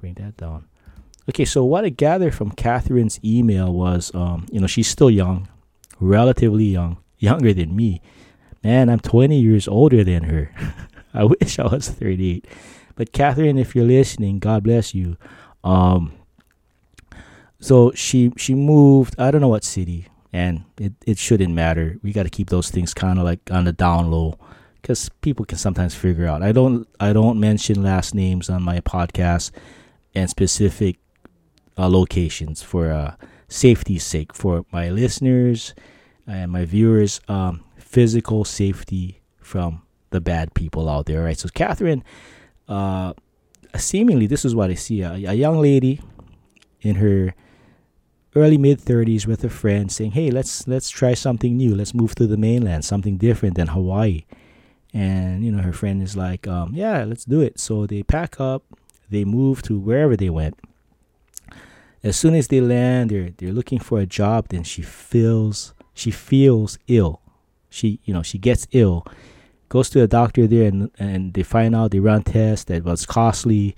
bring 0.00 0.14
that 0.14 0.36
down. 0.36 0.66
Okay, 1.28 1.44
so 1.44 1.64
what 1.64 1.84
I 1.84 1.90
gathered 1.90 2.34
from 2.34 2.50
Catherine's 2.50 3.20
email 3.24 3.72
was, 3.72 4.12
um, 4.16 4.46
you 4.50 4.58
know, 4.58 4.66
she's 4.66 4.88
still 4.88 5.10
young, 5.10 5.46
relatively 6.00 6.64
young 6.64 6.98
younger 7.20 7.52
than 7.54 7.76
me. 7.76 8.02
Man, 8.64 8.88
I'm 8.90 9.00
20 9.00 9.38
years 9.38 9.68
older 9.68 10.02
than 10.04 10.24
her. 10.24 10.52
I 11.14 11.24
wish 11.24 11.58
I 11.58 11.66
was 11.66 11.88
38. 11.88 12.46
But 12.96 13.12
Catherine, 13.12 13.58
if 13.58 13.74
you're 13.74 13.84
listening, 13.86 14.38
God 14.40 14.64
bless 14.64 14.94
you. 14.94 15.16
Um, 15.64 16.12
so 17.60 17.92
she 17.92 18.32
she 18.36 18.54
moved. 18.54 19.14
I 19.18 19.30
don't 19.30 19.40
know 19.40 19.48
what 19.48 19.64
city. 19.64 20.06
and 20.32 20.64
it, 20.78 20.92
it 21.06 21.18
shouldn't 21.18 21.52
matter. 21.52 21.98
We 22.02 22.12
got 22.12 22.22
to 22.22 22.30
keep 22.30 22.50
those 22.50 22.70
things 22.70 22.94
kind 22.94 23.18
of 23.18 23.24
like 23.24 23.40
on 23.50 23.64
the 23.64 23.72
down 23.72 24.10
low 24.10 24.38
because 24.80 25.08
people 25.20 25.44
can 25.44 25.58
sometimes 25.58 25.94
figure 25.94 26.26
out. 26.26 26.42
I 26.42 26.52
don't 26.52 26.86
I 27.00 27.12
don't 27.12 27.40
mention 27.40 27.82
last 27.82 28.14
names 28.14 28.48
on 28.48 28.62
my 28.62 28.80
podcast 28.80 29.50
and 30.14 30.30
specific 30.30 30.96
uh, 31.76 31.88
locations 31.88 32.62
for 32.62 32.90
uh, 32.92 33.14
safety's 33.48 34.04
sake 34.04 34.34
for 34.34 34.64
my 34.72 34.90
listeners 34.90 35.74
and 36.30 36.52
my 36.52 36.64
viewers. 36.64 37.20
Um, 37.28 37.64
physical 37.90 38.44
safety 38.44 39.20
from 39.40 39.82
the 40.10 40.20
bad 40.20 40.54
people 40.54 40.88
out 40.88 41.06
there. 41.06 41.24
Right. 41.24 41.36
So 41.36 41.48
Catherine, 41.52 42.04
uh, 42.68 43.14
seemingly 43.76 44.26
this 44.26 44.44
is 44.44 44.54
what 44.54 44.70
I 44.70 44.74
see: 44.74 45.02
a, 45.02 45.12
a 45.12 45.34
young 45.34 45.60
lady 45.60 46.00
in 46.80 46.96
her 46.96 47.34
early 48.36 48.58
mid 48.58 48.78
30s 48.78 49.26
with 49.26 49.42
a 49.42 49.48
friend 49.50 49.90
saying 49.90 50.12
hey 50.12 50.30
let's 50.30 50.68
let's 50.68 50.88
try 50.88 51.14
something 51.14 51.56
new 51.56 51.74
let's 51.74 51.92
move 51.92 52.14
to 52.14 52.28
the 52.28 52.36
mainland 52.36 52.84
something 52.84 53.16
different 53.16 53.56
than 53.56 53.66
hawaii 53.66 54.22
and 54.94 55.44
you 55.44 55.50
know 55.50 55.60
her 55.60 55.72
friend 55.72 56.00
is 56.00 56.16
like 56.16 56.46
um, 56.46 56.70
yeah 56.72 57.02
let's 57.02 57.24
do 57.24 57.40
it 57.40 57.58
so 57.58 57.86
they 57.86 58.04
pack 58.04 58.38
up 58.38 58.62
they 59.10 59.24
move 59.24 59.62
to 59.62 59.76
wherever 59.76 60.16
they 60.16 60.30
went 60.30 60.56
as 62.04 62.16
soon 62.16 62.36
as 62.36 62.46
they 62.46 62.60
land 62.60 63.10
they're 63.10 63.30
they're 63.38 63.52
looking 63.52 63.80
for 63.80 63.98
a 63.98 64.06
job 64.06 64.46
then 64.50 64.62
she 64.62 64.80
feels 64.80 65.74
she 65.94 66.10
feels 66.10 66.78
ill 66.88 67.20
she 67.68 68.00
you 68.04 68.12
know 68.12 68.22
she 68.22 68.38
gets 68.38 68.66
ill 68.72 69.04
goes 69.68 69.88
to 69.90 70.02
a 70.02 70.06
doctor 70.06 70.46
there 70.46 70.68
and 70.68 70.90
and 70.98 71.34
they 71.34 71.42
find 71.42 71.74
out 71.74 71.90
they 71.90 72.00
run 72.00 72.22
tests 72.22 72.64
that 72.64 72.84
was 72.84 73.06
costly 73.06 73.76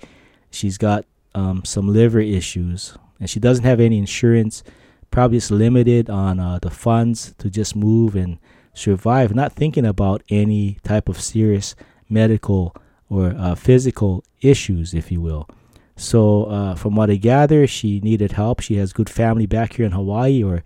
she's 0.49 0.77
got 0.77 1.05
um, 1.35 1.63
some 1.65 1.87
liver 1.87 2.19
issues 2.19 2.97
and 3.19 3.29
she 3.29 3.39
doesn't 3.39 3.65
have 3.65 3.79
any 3.79 3.97
insurance. 3.97 4.63
Probably 5.11 5.37
is 5.37 5.51
limited 5.51 6.09
on 6.09 6.39
uh, 6.39 6.59
the 6.61 6.69
funds 6.69 7.33
to 7.37 7.49
just 7.49 7.75
move 7.75 8.15
and 8.15 8.39
survive, 8.73 9.35
not 9.35 9.53
thinking 9.53 9.85
about 9.85 10.23
any 10.29 10.79
type 10.83 11.07
of 11.07 11.21
serious 11.21 11.75
medical 12.09 12.75
or 13.09 13.33
uh, 13.37 13.55
physical 13.55 14.23
issues, 14.41 14.93
if 14.93 15.11
you 15.11 15.21
will. 15.21 15.47
So, 15.95 16.45
uh, 16.45 16.75
from 16.75 16.95
what 16.95 17.11
I 17.11 17.15
gather, 17.15 17.67
she 17.67 17.99
needed 17.99 18.31
help. 18.31 18.59
She 18.59 18.75
has 18.77 18.91
good 18.93 19.09
family 19.09 19.45
back 19.45 19.73
here 19.73 19.85
in 19.85 19.91
Hawaii 19.91 20.43
or, 20.43 20.63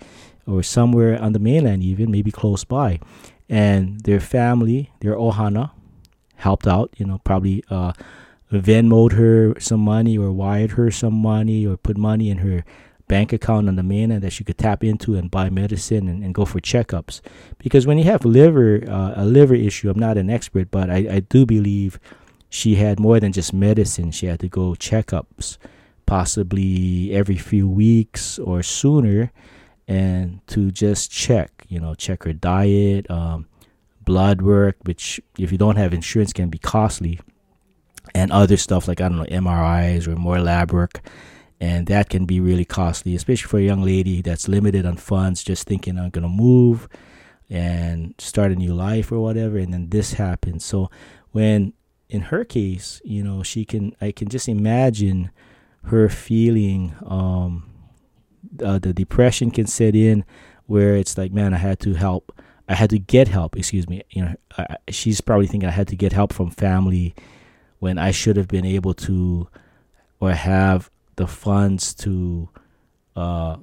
or 0.47 0.63
somewhere 0.63 1.21
on 1.21 1.33
the 1.33 1.39
mainland, 1.39 1.83
even 1.83 2.09
maybe 2.11 2.31
close 2.31 2.63
by. 2.63 2.99
And 3.49 4.01
their 4.01 4.19
family, 4.19 4.91
their 5.01 5.15
ohana, 5.15 5.71
helped 6.35 6.67
out. 6.67 6.93
You 6.97 7.05
know, 7.05 7.19
probably 7.23 7.63
uh, 7.69 7.93
Venmoed 8.51 9.13
her 9.13 9.59
some 9.59 9.81
money 9.81 10.17
or 10.17 10.31
wired 10.31 10.71
her 10.71 10.89
some 10.89 11.13
money 11.13 11.65
or 11.65 11.75
put 11.77 11.97
money 11.97 12.29
in 12.29 12.39
her 12.39 12.63
bank 13.07 13.31
account 13.31 13.67
on 13.67 13.75
the 13.75 13.83
mainland 13.83 14.21
that 14.21 14.33
she 14.33 14.43
could 14.43 14.57
tap 14.57 14.83
into 14.83 15.15
and 15.15 15.31
buy 15.31 15.49
medicine 15.49 16.07
and, 16.07 16.23
and 16.23 16.33
go 16.33 16.45
for 16.45 16.59
checkups. 16.59 17.21
Because 17.57 17.87
when 17.87 17.97
you 17.97 18.03
have 18.05 18.25
liver 18.25 18.83
uh, 18.89 19.13
a 19.15 19.25
liver 19.25 19.55
issue, 19.55 19.89
I'm 19.89 19.99
not 19.99 20.17
an 20.17 20.29
expert, 20.29 20.71
but 20.71 20.89
I, 20.89 21.07
I 21.09 21.19
do 21.21 21.45
believe 21.45 21.99
she 22.49 22.75
had 22.75 22.99
more 22.99 23.19
than 23.19 23.31
just 23.33 23.53
medicine. 23.53 24.11
She 24.11 24.27
had 24.27 24.39
to 24.41 24.47
go 24.47 24.71
checkups, 24.71 25.57
possibly 26.05 27.13
every 27.13 27.37
few 27.37 27.67
weeks 27.67 28.39
or 28.39 28.63
sooner, 28.63 29.31
and 29.87 30.45
to 30.47 30.71
just 30.71 31.11
check, 31.11 31.65
you 31.69 31.79
know, 31.79 31.95
check 31.95 32.23
her 32.23 32.33
diet, 32.33 33.09
um, 33.09 33.47
blood 34.01 34.41
work, 34.41 34.77
which 34.83 35.19
if 35.37 35.51
you 35.51 35.57
don't 35.57 35.77
have 35.77 35.93
insurance 35.93 36.33
can 36.33 36.49
be 36.49 36.57
costly 36.57 37.19
and 38.13 38.31
other 38.31 38.57
stuff 38.57 38.87
like 38.87 39.01
I 39.01 39.09
don't 39.09 39.17
know 39.17 39.25
MRIs 39.25 40.07
or 40.07 40.15
more 40.15 40.39
lab 40.39 40.71
work, 40.71 41.01
and 41.59 41.87
that 41.87 42.09
can 42.09 42.25
be 42.25 42.39
really 42.39 42.65
costly, 42.65 43.15
especially 43.15 43.47
for 43.47 43.59
a 43.59 43.63
young 43.63 43.81
lady 43.81 44.21
that's 44.21 44.47
limited 44.47 44.85
on 44.85 44.97
funds, 44.97 45.43
just 45.43 45.67
thinking 45.67 45.97
I'm 45.97 46.09
gonna 46.09 46.29
move 46.29 46.87
and 47.49 48.13
start 48.17 48.51
a 48.51 48.55
new 48.55 48.73
life 48.73 49.11
or 49.11 49.19
whatever, 49.19 49.57
and 49.57 49.73
then 49.73 49.89
this 49.89 50.13
happens. 50.13 50.65
So 50.65 50.89
when 51.31 51.73
in 52.09 52.21
her 52.21 52.43
case, 52.45 53.01
you 53.03 53.23
know, 53.23 53.43
she 53.43 53.65
can 53.65 53.95
I 54.01 54.11
can 54.11 54.29
just 54.29 54.47
imagine 54.47 55.31
her 55.83 56.09
feeling 56.09 56.95
um, 57.05 57.69
uh, 58.61 58.79
the 58.79 58.93
depression 58.93 59.51
can 59.51 59.67
set 59.67 59.95
in 59.95 60.25
where 60.65 60.95
it's 60.95 61.17
like, 61.17 61.31
man, 61.31 61.53
I 61.53 61.57
had 61.57 61.79
to 61.81 61.93
help. 61.93 62.39
I 62.69 62.75
had 62.75 62.89
to 62.89 62.99
get 62.99 63.29
help. 63.29 63.55
Excuse 63.55 63.87
me. 63.87 64.03
You 64.09 64.25
know, 64.25 64.35
I, 64.57 64.77
she's 64.89 65.21
probably 65.21 65.47
thinking 65.47 65.69
I 65.69 65.73
had 65.73 65.87
to 65.89 65.95
get 65.95 66.13
help 66.13 66.33
from 66.33 66.49
family 66.49 67.15
when 67.79 67.97
I 67.97 68.11
should 68.11 68.37
have 68.37 68.47
been 68.47 68.65
able 68.65 68.93
to 68.95 69.47
or 70.19 70.31
have 70.31 70.89
the 71.15 71.27
funds 71.27 71.93
to 71.93 72.49
uh, 73.15 73.57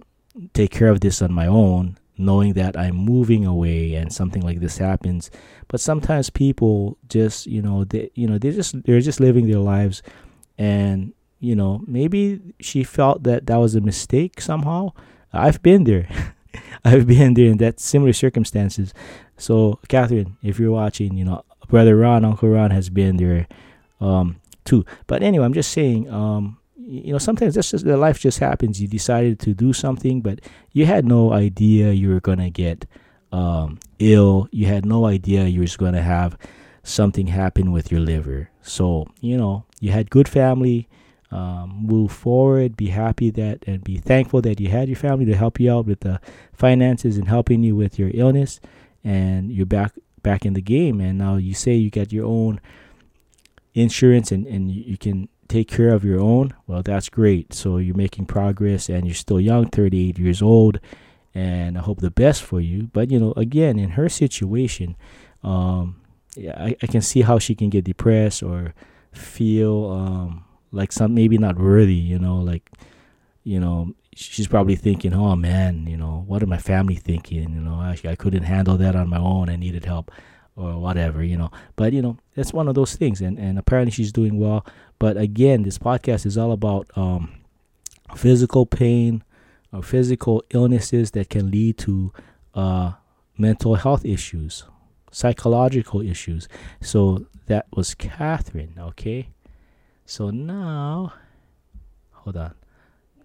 take 0.53 0.71
care 0.71 0.89
of 0.89 1.01
this 1.01 1.21
on 1.21 1.33
my 1.33 1.47
own, 1.47 1.99
knowing 2.17 2.55
that 2.55 2.77
I'm 2.77 2.97
moving 2.97 3.45
away 3.45 3.95
and 3.95 4.13
something 4.13 4.43
like 4.43 4.61
this 4.61 4.79
happens. 4.79 5.31
But 5.69 5.81
sometimes 5.81 6.31
people 6.31 6.97
just, 7.09 7.47
you 7.47 7.63
know, 7.63 7.85
they, 7.85 8.11
you 8.15 8.27
know, 8.27 8.39
they 8.39 8.51
just 8.51 8.83
they're 8.85 9.01
just 9.01 9.21
living 9.21 9.47
their 9.47 9.59
lives, 9.59 10.03
and 10.59 11.13
you 11.45 11.55
know, 11.55 11.83
maybe 11.87 12.41
she 12.61 12.83
felt 12.83 13.23
that 13.25 13.47
that 13.47 13.57
was 13.57 13.75
a 13.75 13.81
mistake 13.81 14.41
somehow. 14.41 14.93
I've 15.33 15.63
been 15.63 15.85
there. 15.85 16.09
I've 16.85 17.07
been 17.07 17.35
there 17.35 17.51
in 17.51 17.59
that 17.59 17.81
similar 17.81 18.13
circumstances. 18.13 18.95
So, 19.37 19.79
Catherine, 19.89 20.37
if 20.43 20.59
you're 20.59 20.71
watching, 20.71 21.17
you 21.17 21.25
know, 21.25 21.45
Brother 21.69 21.97
Ron, 21.97 22.25
Uncle 22.25 22.49
Ron 22.49 22.71
has 22.71 22.89
been 22.89 23.17
there 23.17 23.47
um, 24.01 24.41
too. 24.65 24.85
But 25.07 25.23
anyway, 25.23 25.45
I'm 25.45 25.53
just 25.55 25.73
saying, 25.73 26.11
um, 26.11 26.59
you 26.77 27.13
know, 27.13 27.19
sometimes 27.19 27.55
that's 27.55 27.71
just 27.71 27.85
the 27.85 27.97
life 27.97 28.21
just 28.21 28.39
happens. 28.39 28.81
You 28.81 28.89
decided 28.89 29.39
to 29.41 29.55
do 29.55 29.73
something, 29.73 30.21
but 30.21 30.41
you 30.73 30.87
had 30.87 31.05
no 31.05 31.33
idea 31.33 31.93
you 31.93 32.11
were 32.11 32.21
gonna 32.21 32.51
get 32.51 32.87
um, 33.33 33.79
ill. 33.99 34.49
You 34.51 34.67
had 34.67 34.85
no 34.85 35.07
idea 35.07 35.45
you 35.45 35.61
were 35.61 35.77
gonna 35.79 36.03
have 36.03 36.39
something 36.83 37.27
happen 37.27 37.73
with 37.73 37.91
your 37.91 38.01
liver. 38.01 38.51
So 38.63 39.09
you 39.21 39.37
know, 39.37 39.65
you 39.81 39.93
had 39.93 40.11
good 40.11 40.29
family. 40.29 40.89
Um, 41.35 41.81
move 41.83 42.13
forward, 42.13 42.77
be 42.77 42.91
happy 42.91 43.29
that, 43.31 43.65
and 43.67 43.83
be 43.83 43.97
thankful 43.97 44.41
that 44.43 44.61
you 44.61 44.69
had 44.69 44.89
your 44.89 44.97
family 44.97 45.25
to 45.25 45.37
help 45.37 45.59
you 45.59 45.73
out 45.73 45.85
with 45.85 46.01
the 46.01 46.21
finances 46.53 47.17
and 47.19 47.27
helping 47.27 47.65
you 47.65 47.75
with 47.75 47.99
your 47.99 48.13
illness, 48.15 48.61
and 49.03 49.51
you're 49.51 49.67
back 49.67 49.95
back 50.23 50.47
in 50.47 50.53
the 50.53 50.63
game. 50.63 51.01
And 51.01 51.19
now 51.19 51.35
you 51.35 51.53
say 51.53 51.75
you 51.75 51.91
got 51.91 52.13
your 52.13 52.25
own 52.25 52.61
insurance 53.75 54.31
and, 54.31 54.47
and 54.47 54.71
you 54.71 54.97
can 54.97 55.29
take 55.49 55.67
care 55.67 55.93
of 55.93 56.05
your 56.05 56.21
own, 56.21 56.55
well, 56.69 56.83
that's 56.83 57.09
great. 57.09 57.53
So 57.53 57.79
you're 57.79 57.97
making 57.97 58.27
progress 58.27 58.89
and 58.89 59.05
you're 59.05 59.15
still 59.15 59.41
young, 59.41 59.67
38 59.67 60.19
years 60.19 60.41
old, 60.41 60.79
and 61.35 61.77
I 61.77 61.81
hope 61.81 62.01
the 62.01 62.11
best 62.11 62.45
for 62.45 62.61
you. 62.61 62.91
But, 62.93 63.11
you 63.11 63.19
know, 63.19 63.35
again, 63.37 63.77
in 63.77 63.91
her 63.91 64.09
situation, 64.09 64.95
um, 65.43 66.01
yeah, 66.37 66.55
I, 66.57 66.77
I 66.81 66.87
can 66.87 67.03
see 67.03 67.23
how 67.23 67.41
she 67.41 67.57
can 67.57 67.71
get 67.71 67.85
depressed 67.85 68.43
or 68.43 68.73
feel 69.13 69.91
um, 69.91 70.45
like 70.75 70.93
some 70.93 71.15
maybe 71.15 71.39
not 71.39 71.59
worthy, 71.59 71.95
you 71.95 72.19
know, 72.19 72.37
like, 72.37 72.71
you 73.45 73.61
know, 73.61 73.95
she's 74.15 74.49
probably 74.49 74.77
thinking, 74.77 75.13
oh 75.13 75.37
man, 75.37 75.87
you 75.87 75.97
know, 75.97 76.25
what 76.27 76.43
are 76.43 76.47
my 76.47 76.59
family 76.59 76.97
thinking? 76.97 77.55
You 77.55 77.61
know, 77.61 77.75
I, 77.75 77.97
I 78.05 78.15
couldn't 78.17 78.45
handle 78.45 78.77
that 78.79 78.97
on 78.97 79.09
my 79.09 79.19
own. 79.19 79.49
I 79.49 79.57
needed 79.57 79.85
help 79.85 80.11
or 80.57 80.79
whatever, 80.79 81.23
you 81.23 81.37
know. 81.37 81.51
But 81.77 81.93
you 81.93 82.03
know, 82.03 82.19
it's 82.37 82.53
one 82.53 82.69
of 82.69 82.75
those 82.75 82.97
things, 82.97 83.21
and 83.21 83.39
and 83.39 83.59
apparently 83.59 83.91
she's 83.91 84.13
doing 84.13 84.39
well. 84.39 84.65
But 84.99 85.17
again, 85.17 85.63
this 85.63 85.79
podcast 85.79 86.27
is 86.27 86.39
all 86.39 86.53
about 86.53 86.91
um, 86.97 87.33
physical 88.17 88.67
pain 88.67 89.23
or 89.73 89.83
physical 89.83 90.43
illnesses 90.51 91.11
that 91.13 91.31
can 91.31 91.51
lead 91.51 91.79
to 91.79 92.13
uh, 92.55 92.93
mental 93.37 93.75
health 93.75 94.05
issues, 94.05 94.65
psychological 95.11 96.01
issues. 96.01 96.49
So 96.81 97.27
that 97.47 97.67
was 97.75 97.95
Catherine. 97.95 98.75
Okay, 98.79 99.29
so 100.07 100.31
now, 100.31 101.13
hold 102.13 102.37
on. 102.37 102.55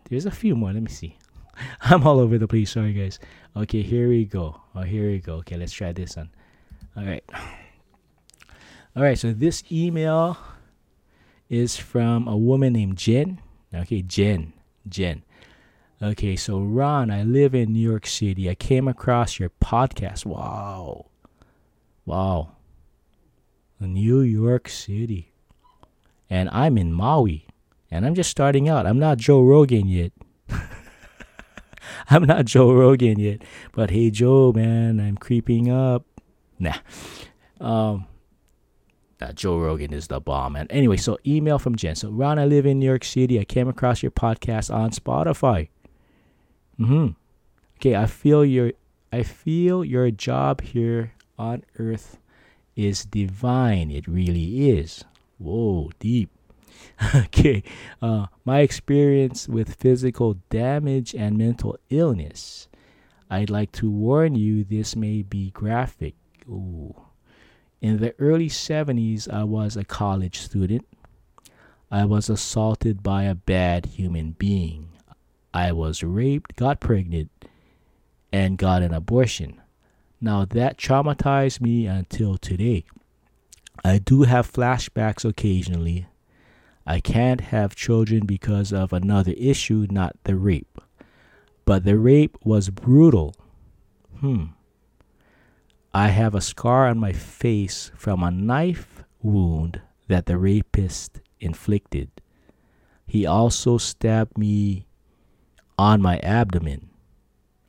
There's 0.09 0.25
a 0.25 0.31
few 0.31 0.55
more. 0.55 0.73
Let 0.73 0.83
me 0.83 0.89
see. 0.89 1.17
I'm 1.81 2.05
all 2.05 2.19
over 2.19 2.37
the 2.37 2.47
place. 2.47 2.71
Sorry, 2.71 2.93
guys. 2.93 3.19
Okay, 3.55 3.81
here 3.81 4.09
we 4.09 4.25
go. 4.25 4.59
Oh, 4.75 4.81
here 4.81 5.07
we 5.07 5.19
go. 5.19 5.35
Okay, 5.35 5.57
let's 5.57 5.73
try 5.73 5.91
this 5.91 6.15
one. 6.15 6.29
All 6.95 7.03
right. 7.03 7.23
All 8.95 9.03
right, 9.03 9.17
so 9.17 9.31
this 9.31 9.63
email 9.71 10.37
is 11.49 11.77
from 11.77 12.27
a 12.27 12.35
woman 12.35 12.73
named 12.73 12.97
Jen. 12.97 13.41
Okay, 13.73 14.01
Jen. 14.01 14.53
Jen. 14.87 15.23
Okay, 16.01 16.35
so 16.35 16.59
Ron, 16.59 17.11
I 17.11 17.23
live 17.23 17.53
in 17.53 17.73
New 17.73 17.79
York 17.87 18.07
City. 18.07 18.49
I 18.49 18.55
came 18.55 18.87
across 18.87 19.37
your 19.37 19.49
podcast. 19.61 20.25
Wow. 20.25 21.07
Wow. 22.05 22.55
New 23.79 24.21
York 24.21 24.69
City. 24.69 25.28
And 26.29 26.49
I'm 26.51 26.77
in 26.77 26.93
Maui. 26.93 27.47
And 27.91 28.05
I'm 28.05 28.15
just 28.15 28.29
starting 28.29 28.69
out. 28.69 28.85
I'm 28.85 28.99
not 28.99 29.17
Joe 29.17 29.41
Rogan 29.41 29.87
yet. 29.87 30.11
I'm 32.09 32.23
not 32.23 32.45
Joe 32.45 32.71
Rogan 32.71 33.19
yet. 33.19 33.41
But 33.73 33.89
hey, 33.89 34.11
Joe, 34.11 34.53
man, 34.53 34.99
I'm 34.99 35.17
creeping 35.17 35.71
up. 35.71 36.05
Nah. 36.59 36.77
Um, 37.59 38.05
uh, 39.21 39.33
Joe 39.33 39.57
Rogan 39.57 39.93
is 39.93 40.07
the 40.07 40.21
bomb. 40.21 40.53
man. 40.53 40.67
anyway, 40.69 40.97
so 40.97 41.17
email 41.25 41.59
from 41.59 41.75
Jen. 41.75 41.95
So 41.95 42.09
Ron, 42.09 42.39
I 42.39 42.45
live 42.45 42.65
in 42.65 42.79
New 42.79 42.85
York 42.85 43.03
City. 43.03 43.39
I 43.39 43.43
came 43.43 43.67
across 43.67 44.01
your 44.01 44.11
podcast 44.11 44.73
on 44.73 44.91
Spotify. 44.91 45.69
Hmm. 46.77 47.09
Okay, 47.77 47.95
I 47.95 48.05
feel 48.05 48.45
your 48.45 48.71
I 49.11 49.23
feel 49.23 49.83
your 49.83 50.11
job 50.11 50.61
here 50.61 51.13
on 51.37 51.63
earth 51.77 52.19
is 52.75 53.03
divine. 53.03 53.91
It 53.91 54.07
really 54.07 54.69
is. 54.69 55.03
Whoa, 55.39 55.89
deep. 55.99 56.29
okay, 57.15 57.63
uh, 58.01 58.27
my 58.45 58.59
experience 58.59 59.47
with 59.47 59.75
physical 59.75 60.35
damage 60.49 61.15
and 61.15 61.37
mental 61.37 61.77
illness. 61.89 62.67
I'd 63.29 63.49
like 63.49 63.71
to 63.73 63.89
warn 63.89 64.35
you 64.35 64.63
this 64.63 64.95
may 64.95 65.21
be 65.21 65.51
graphic. 65.51 66.15
Ooh. 66.47 66.95
In 67.81 67.99
the 67.99 68.13
early 68.19 68.49
70s, 68.49 69.31
I 69.31 69.43
was 69.45 69.77
a 69.77 69.85
college 69.85 70.39
student. 70.39 70.85
I 71.89 72.05
was 72.05 72.29
assaulted 72.29 73.01
by 73.01 73.23
a 73.23 73.35
bad 73.35 73.85
human 73.85 74.31
being. 74.31 74.89
I 75.53 75.71
was 75.71 76.03
raped, 76.03 76.55
got 76.55 76.79
pregnant, 76.79 77.31
and 78.31 78.57
got 78.57 78.81
an 78.81 78.93
abortion. 78.93 79.61
Now 80.21 80.45
that 80.45 80.77
traumatized 80.77 81.61
me 81.61 81.87
until 81.87 82.37
today. 82.37 82.85
I 83.83 83.97
do 83.97 84.23
have 84.23 84.51
flashbacks 84.51 85.23
occasionally. 85.23 86.07
I 86.85 86.99
can't 86.99 87.41
have 87.41 87.75
children 87.75 88.25
because 88.25 88.73
of 88.73 88.93
another 88.93 89.33
issue, 89.37 89.87
not 89.89 90.15
the 90.23 90.35
rape. 90.35 90.79
But 91.65 91.85
the 91.85 91.97
rape 91.97 92.37
was 92.43 92.69
brutal. 92.69 93.35
Hmm. 94.19 94.45
I 95.93 96.09
have 96.09 96.35
a 96.35 96.41
scar 96.41 96.87
on 96.87 96.99
my 96.99 97.13
face 97.13 97.91
from 97.95 98.23
a 98.23 98.31
knife 98.31 99.03
wound 99.21 99.81
that 100.07 100.25
the 100.25 100.37
rapist 100.37 101.21
inflicted. 101.39 102.09
He 103.07 103.25
also 103.25 103.77
stabbed 103.77 104.37
me 104.37 104.85
on 105.77 106.01
my 106.01 106.19
abdomen, 106.19 106.89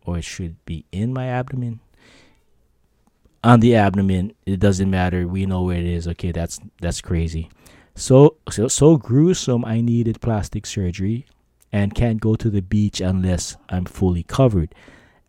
or 0.05 0.19
it 0.19 0.25
should 0.25 0.65
be 0.65 0.85
in 0.93 1.13
my 1.13 1.27
abdomen. 1.27 1.81
On 3.43 3.61
the 3.61 3.75
abdomen, 3.75 4.35
it 4.45 4.61
doesn't 4.61 4.91
matter. 4.91 5.27
We 5.27 5.47
know 5.47 5.63
where 5.63 5.79
it 5.79 5.87
is. 5.87 6.07
Okay, 6.09 6.31
that's 6.33 6.61
that's 6.81 7.01
crazy. 7.01 7.51
So 7.95 8.37
so 8.51 8.69
so 8.69 8.97
gruesome. 8.97 9.65
I 9.65 9.81
needed 9.81 10.21
plastic 10.21 10.67
surgery, 10.67 11.27
and 11.73 11.95
can't 11.95 12.21
go 12.21 12.35
to 12.37 12.51
the 12.51 12.61
beach 12.61 13.01
unless 13.01 13.57
I'm 13.69 13.87
fully 13.87 14.25
covered. 14.25 14.75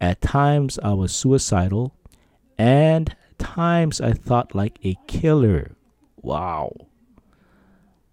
At 0.02 0.20
times, 0.20 0.80
I 0.84 0.94
was 0.94 1.16
suicidal, 1.16 1.94
and 2.58 3.16
times 3.38 4.02
I 4.02 4.14
thought 4.14 4.56
like 4.56 4.78
a 4.84 4.98
killer. 5.08 5.72
Wow. 6.18 6.76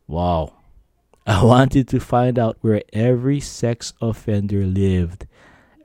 Wow. 0.06 0.54
I 1.26 1.44
wanted 1.44 1.88
to 1.88 2.00
find 2.00 2.38
out 2.38 2.56
where 2.61 2.82
every 2.92 3.40
sex 3.40 3.92
offender 4.00 4.64
lived 4.64 5.26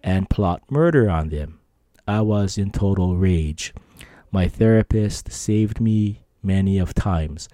and 0.04 0.30
plot 0.30 0.62
murder 0.70 1.10
on 1.10 1.30
them. 1.30 1.60
I 2.08 2.22
was 2.22 2.58
in 2.58 2.72
total 2.72 3.18
rage. 3.18 3.74
My 4.34 4.50
therapist 4.50 5.32
saved 5.32 5.80
me 5.80 6.26
many 6.42 6.80
of 6.80 6.96
times. 6.96 7.48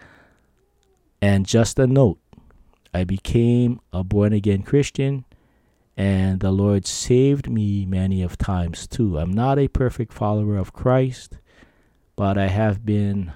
And 1.22 1.46
just 1.46 1.78
a 1.78 1.86
note, 1.86 2.20
I 2.94 3.04
became 3.04 3.82
a 3.92 4.04
born 4.04 4.32
again 4.34 4.64
Christian 4.64 5.26
and 5.98 6.40
the 6.40 6.52
Lord 6.52 6.88
saved 6.88 7.50
me 7.50 7.86
many 7.86 8.24
of 8.24 8.38
times 8.38 8.88
too. 8.88 9.20
I'm 9.20 9.34
not 9.34 9.60
a 9.60 9.68
perfect 9.68 10.14
follower 10.14 10.56
of 10.56 10.72
Christ, 10.72 11.38
but 12.16 12.38
I 12.38 12.48
have 12.48 12.86
been 12.86 13.34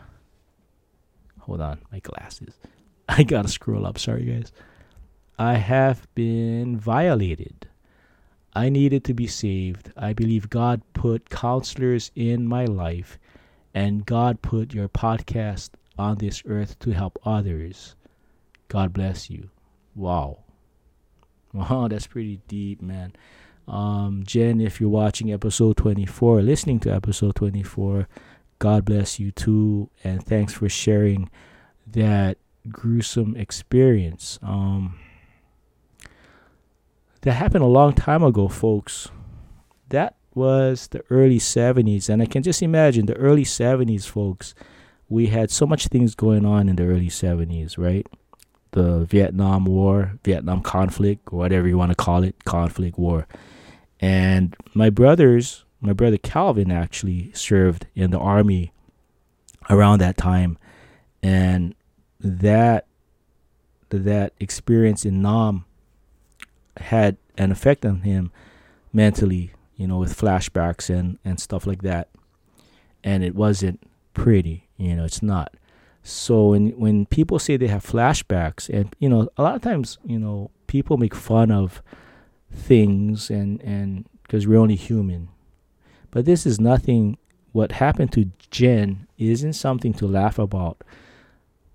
Hold 1.42 1.60
on, 1.60 1.82
my 1.92 2.00
glasses. 2.00 2.54
I 3.10 3.24
gotta 3.24 3.50
scroll 3.50 3.86
up. 3.86 4.00
Sorry, 4.00 4.24
guys. 4.24 4.54
I 5.38 5.56
have 5.56 6.08
been 6.16 6.78
violated. 6.78 7.68
I 8.56 8.70
needed 8.70 9.04
to 9.04 9.14
be 9.14 9.28
saved. 9.28 9.92
I 9.98 10.14
believe 10.14 10.50
God 10.50 10.82
put 10.94 11.30
counselors 11.30 12.12
in 12.16 12.48
my 12.48 12.64
life, 12.64 13.20
and 13.74 14.06
God 14.06 14.42
put 14.42 14.74
your 14.74 14.88
podcast 14.90 15.72
on 15.98 16.18
this 16.18 16.44
earth 16.46 16.78
to 16.80 16.92
help 16.92 17.20
others. 17.26 17.96
God 18.68 18.94
bless 18.94 19.30
you. 19.30 19.50
Wow. 19.96 20.40
Wow, 21.56 21.88
that's 21.88 22.08
pretty 22.08 22.42
deep, 22.48 22.82
man. 22.82 23.14
Um, 23.68 24.24
Jen, 24.26 24.60
if 24.60 24.82
you're 24.82 24.90
watching 24.90 25.32
episode 25.32 25.78
24, 25.78 26.42
listening 26.42 26.80
to 26.80 26.92
episode 26.92 27.36
24, 27.36 28.08
God 28.58 28.86
bless 28.86 29.20
you 29.20 29.30
too. 29.30 29.92
And 30.04 30.26
thanks 30.26 30.54
for 30.54 30.68
sharing 30.68 31.30
that 31.86 32.40
gruesome 32.70 33.36
experience. 33.36 34.40
Um, 34.42 34.98
that 37.22 37.34
happened 37.34 37.64
a 37.64 37.68
long 37.68 37.94
time 37.94 38.24
ago, 38.24 38.48
folks. 38.48 39.10
That 39.90 40.16
was 40.36 40.88
the 40.88 41.04
early 41.10 41.40
70s. 41.40 42.10
And 42.10 42.22
I 42.22 42.26
can 42.26 42.44
just 42.44 42.62
imagine 42.62 43.06
the 43.06 43.16
early 43.16 43.44
70s, 43.44 44.06
folks. 44.06 44.56
We 45.10 45.28
had 45.28 45.52
so 45.52 45.66
much 45.66 45.88
things 45.88 46.16
going 46.16 46.46
on 46.46 46.70
in 46.70 46.76
the 46.76 46.86
early 46.86 47.10
70s, 47.10 47.78
right? 47.78 48.08
The 48.72 49.06
Vietnam 49.06 49.66
War, 49.66 50.20
Vietnam 50.24 50.62
conflict, 50.62 51.32
whatever 51.32 51.68
you 51.68 51.78
want 51.78 51.92
to 51.92 51.96
call 51.96 52.24
it, 52.24 52.44
conflict 52.46 52.98
war. 52.98 53.28
And 54.00 54.56
my 54.74 54.90
brothers, 54.90 55.66
my 55.80 55.94
brother 55.94 56.18
Calvin 56.18 56.72
actually 56.72 57.32
served 57.34 57.88
in 57.96 58.12
the 58.12 58.20
army 58.20 58.72
around 59.70 60.00
that 60.00 60.18
time. 60.18 60.58
And 61.22 61.76
that 62.20 62.88
that 63.90 64.34
experience 64.40 65.06
in 65.06 65.22
Nam 65.22 65.66
had 66.78 67.18
an 67.38 67.52
effect 67.52 67.86
on 67.86 68.02
him 68.02 68.32
mentally, 68.92 69.52
you 69.76 69.88
know, 69.88 69.98
with 69.98 70.18
flashbacks 70.18 70.90
and 70.90 71.18
and 71.24 71.40
stuff 71.40 71.66
like 71.66 71.82
that. 71.82 72.10
And 73.04 73.24
it 73.24 73.36
wasn't 73.36 73.82
pretty, 74.14 74.70
you 74.78 74.96
know, 74.96 75.04
it's 75.04 75.22
not. 75.22 75.56
So 76.04 76.50
when 76.50 76.70
when 76.72 77.06
people 77.06 77.40
say 77.40 77.58
they 77.58 77.68
have 77.68 77.86
flashbacks 77.86 78.70
and 78.70 78.96
you 79.00 79.10
know, 79.10 79.30
a 79.38 79.44
lot 79.44 79.56
of 79.56 79.62
times, 79.62 79.98
you 80.06 80.20
know, 80.20 80.52
people 80.68 80.98
make 80.98 81.16
fun 81.16 81.52
of 81.52 81.82
things 82.52 83.30
and 83.30 83.62
and 83.62 84.06
because 84.24 84.48
we're 84.48 84.60
only 84.60 84.76
human. 84.76 85.30
But 86.12 86.26
this 86.26 86.46
is 86.46 86.60
nothing 86.60 87.18
what 87.52 87.74
happened 87.74 88.12
to 88.14 88.32
Jen 88.50 89.08
isn't 89.18 89.54
something 89.54 89.94
to 89.94 90.08
laugh 90.08 90.40
about 90.40 90.84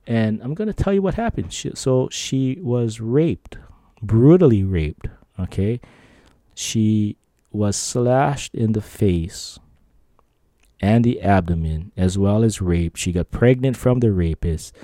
and 0.09 0.41
I'm 0.43 0.55
going 0.55 0.69
to 0.69 0.75
tell 0.75 0.95
you 0.95 1.03
what 1.03 1.15
happened. 1.15 1.53
She, 1.53 1.71
so 1.75 2.09
she 2.11 2.59
was 2.63 2.99
raped, 2.99 3.59
brutally 4.01 4.65
raped. 4.65 5.07
Okay. 5.39 5.81
She 6.55 7.19
was 7.51 7.77
slashed 7.77 8.55
in 8.55 8.73
the 8.73 8.81
face 8.81 9.59
and 10.81 11.05
the 11.05 11.21
abdomen, 11.21 11.93
as 11.97 12.17
well 12.17 12.45
as 12.45 12.61
raped. 12.61 12.99
She 12.99 13.13
got 13.13 13.31
pregnant 13.31 13.77
from 13.77 14.01
the 14.01 14.13
rapist. 14.13 14.77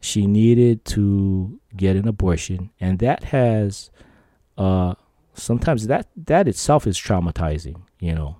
She 0.00 0.26
needed 0.26 0.84
to 0.86 1.60
get 1.76 1.96
an 1.96 2.08
abortion, 2.08 2.70
and 2.80 2.98
that 3.00 3.24
has, 3.24 3.90
uh, 4.56 4.94
sometimes 5.34 5.86
that 5.86 6.08
that 6.16 6.48
itself 6.48 6.86
is 6.86 6.98
traumatizing, 6.98 7.82
you 8.00 8.14
know. 8.14 8.36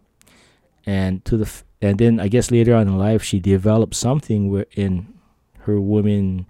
And 0.87 1.25
to 1.27 1.37
the 1.37 1.63
and 1.83 1.99
then 1.99 2.19
I 2.19 2.29
guess 2.29 2.51
later 2.51 2.75
on 2.75 2.89
in 2.89 2.99
life 2.99 3.23
she 3.23 3.39
developed 3.41 3.95
something 3.95 4.51
where 4.51 4.67
in 4.73 5.15
her 5.61 5.81
woman 5.81 6.47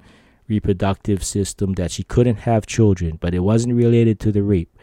reproductive 0.49 1.23
system 1.25 1.75
that 1.75 1.91
she 1.91 2.03
couldn't 2.03 2.41
have 2.41 2.67
children, 2.67 3.19
but 3.21 3.35
it 3.35 3.41
wasn't 3.41 3.75
related 3.75 4.19
to 4.21 4.33
the 4.33 4.43
rape. 4.43 4.77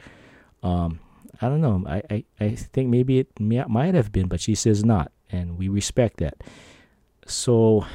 Um, 0.63 0.99
I 1.41 1.49
don't 1.49 1.61
know. 1.61 1.83
I, 1.87 2.01
I, 2.09 2.23
I 2.39 2.55
think 2.55 2.89
maybe 2.89 3.19
it 3.19 3.39
may, 3.39 3.63
might 3.67 3.93
have 3.93 4.11
been, 4.11 4.27
but 4.27 4.41
she 4.41 4.55
says 4.55 4.83
not, 4.83 5.11
and 5.31 5.57
we 5.57 5.69
respect 5.69 6.17
that. 6.17 6.35
So, 7.25 7.85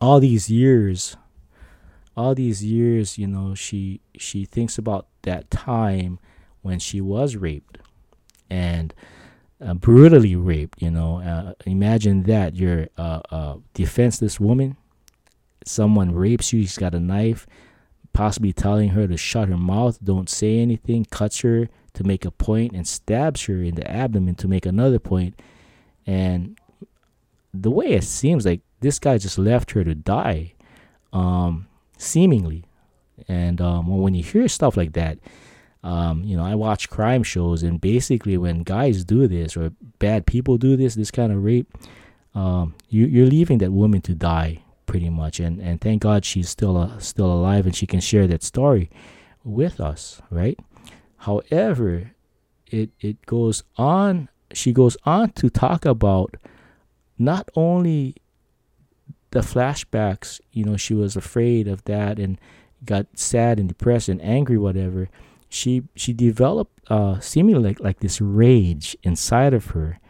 all 0.00 0.20
these 0.20 0.50
years, 0.50 1.16
all 2.16 2.34
these 2.34 2.64
years, 2.64 3.18
you 3.18 3.26
know, 3.26 3.54
she 3.54 4.00
she 4.16 4.44
thinks 4.44 4.78
about 4.78 5.06
that 5.22 5.50
time 5.50 6.18
when 6.62 6.78
she 6.78 7.00
was 7.00 7.36
raped, 7.36 7.78
and 8.48 8.94
uh, 9.64 9.74
brutally 9.74 10.36
raped. 10.36 10.80
You 10.82 10.90
know, 10.90 11.20
uh, 11.20 11.54
imagine 11.66 12.24
that 12.24 12.54
you're 12.54 12.88
a, 12.96 13.22
a 13.30 13.58
defenseless 13.74 14.38
woman 14.38 14.76
someone 15.64 16.14
rapes 16.14 16.52
you, 16.52 16.60
he's 16.60 16.78
got 16.78 16.94
a 16.94 17.00
knife, 17.00 17.46
possibly 18.12 18.52
telling 18.52 18.90
her 18.90 19.06
to 19.06 19.16
shut 19.16 19.48
her 19.48 19.56
mouth, 19.56 19.98
don't 20.02 20.28
say 20.28 20.58
anything, 20.58 21.04
cuts 21.04 21.40
her 21.40 21.68
to 21.94 22.04
make 22.04 22.24
a 22.24 22.30
point, 22.30 22.72
and 22.72 22.86
stabs 22.86 23.44
her 23.44 23.62
in 23.62 23.74
the 23.74 23.90
abdomen 23.90 24.34
to 24.36 24.48
make 24.48 24.66
another 24.66 24.98
point. 24.98 25.40
And 26.06 26.58
the 27.52 27.70
way 27.70 27.92
it 27.92 28.04
seems 28.04 28.46
like 28.46 28.60
this 28.80 28.98
guy 28.98 29.18
just 29.18 29.38
left 29.38 29.72
her 29.72 29.84
to 29.84 29.94
die, 29.94 30.54
um, 31.12 31.66
seemingly. 31.98 32.64
And 33.28 33.60
um, 33.60 33.86
when 33.86 34.14
you 34.14 34.22
hear 34.22 34.48
stuff 34.48 34.76
like 34.76 34.94
that, 34.94 35.18
um, 35.82 36.24
you 36.24 36.36
know, 36.36 36.44
I 36.44 36.54
watch 36.54 36.90
crime 36.90 37.22
shows, 37.22 37.62
and 37.62 37.80
basically, 37.80 38.36
when 38.36 38.62
guys 38.62 39.04
do 39.04 39.26
this 39.26 39.56
or 39.56 39.72
bad 39.98 40.26
people 40.26 40.58
do 40.58 40.76
this, 40.76 40.94
this 40.94 41.10
kind 41.10 41.32
of 41.32 41.42
rape, 41.42 41.72
um, 42.34 42.74
you, 42.88 43.06
you're 43.06 43.26
leaving 43.26 43.58
that 43.58 43.72
woman 43.72 44.00
to 44.02 44.14
die 44.14 44.62
pretty 44.90 45.08
much 45.08 45.38
and 45.38 45.60
and 45.60 45.80
thank 45.80 46.02
god 46.02 46.24
she's 46.24 46.48
still 46.48 46.76
uh, 46.76 46.98
still 46.98 47.32
alive 47.32 47.64
and 47.64 47.76
she 47.76 47.86
can 47.86 48.00
share 48.00 48.26
that 48.26 48.42
story 48.42 48.90
with 49.44 49.80
us 49.80 50.20
right 50.30 50.58
however 51.20 52.12
it 52.66 52.90
it 53.00 53.24
goes 53.26 53.62
on 53.76 54.28
she 54.52 54.72
goes 54.72 54.96
on 55.04 55.30
to 55.30 55.48
talk 55.48 55.84
about 55.84 56.36
not 57.18 57.48
only 57.54 58.16
the 59.30 59.40
flashbacks, 59.40 60.40
you 60.52 60.64
know, 60.64 60.76
she 60.76 60.94
was 60.94 61.16
afraid 61.16 61.68
of 61.68 61.84
that 61.84 62.18
and 62.18 62.40
got 62.84 63.06
sad 63.14 63.58
and 63.58 63.68
depressed 63.68 64.08
and 64.08 64.20
angry, 64.22 64.58
whatever. 64.58 65.08
She 65.48 65.82
she 65.94 66.12
developed 66.12 66.80
uh, 66.90 67.20
seemingly 67.20 67.70
like, 67.70 67.80
like 67.80 68.00
this 68.00 68.20
rage 68.20 68.96
inside 69.02 69.54
of 69.54 69.66
her. 69.66 70.00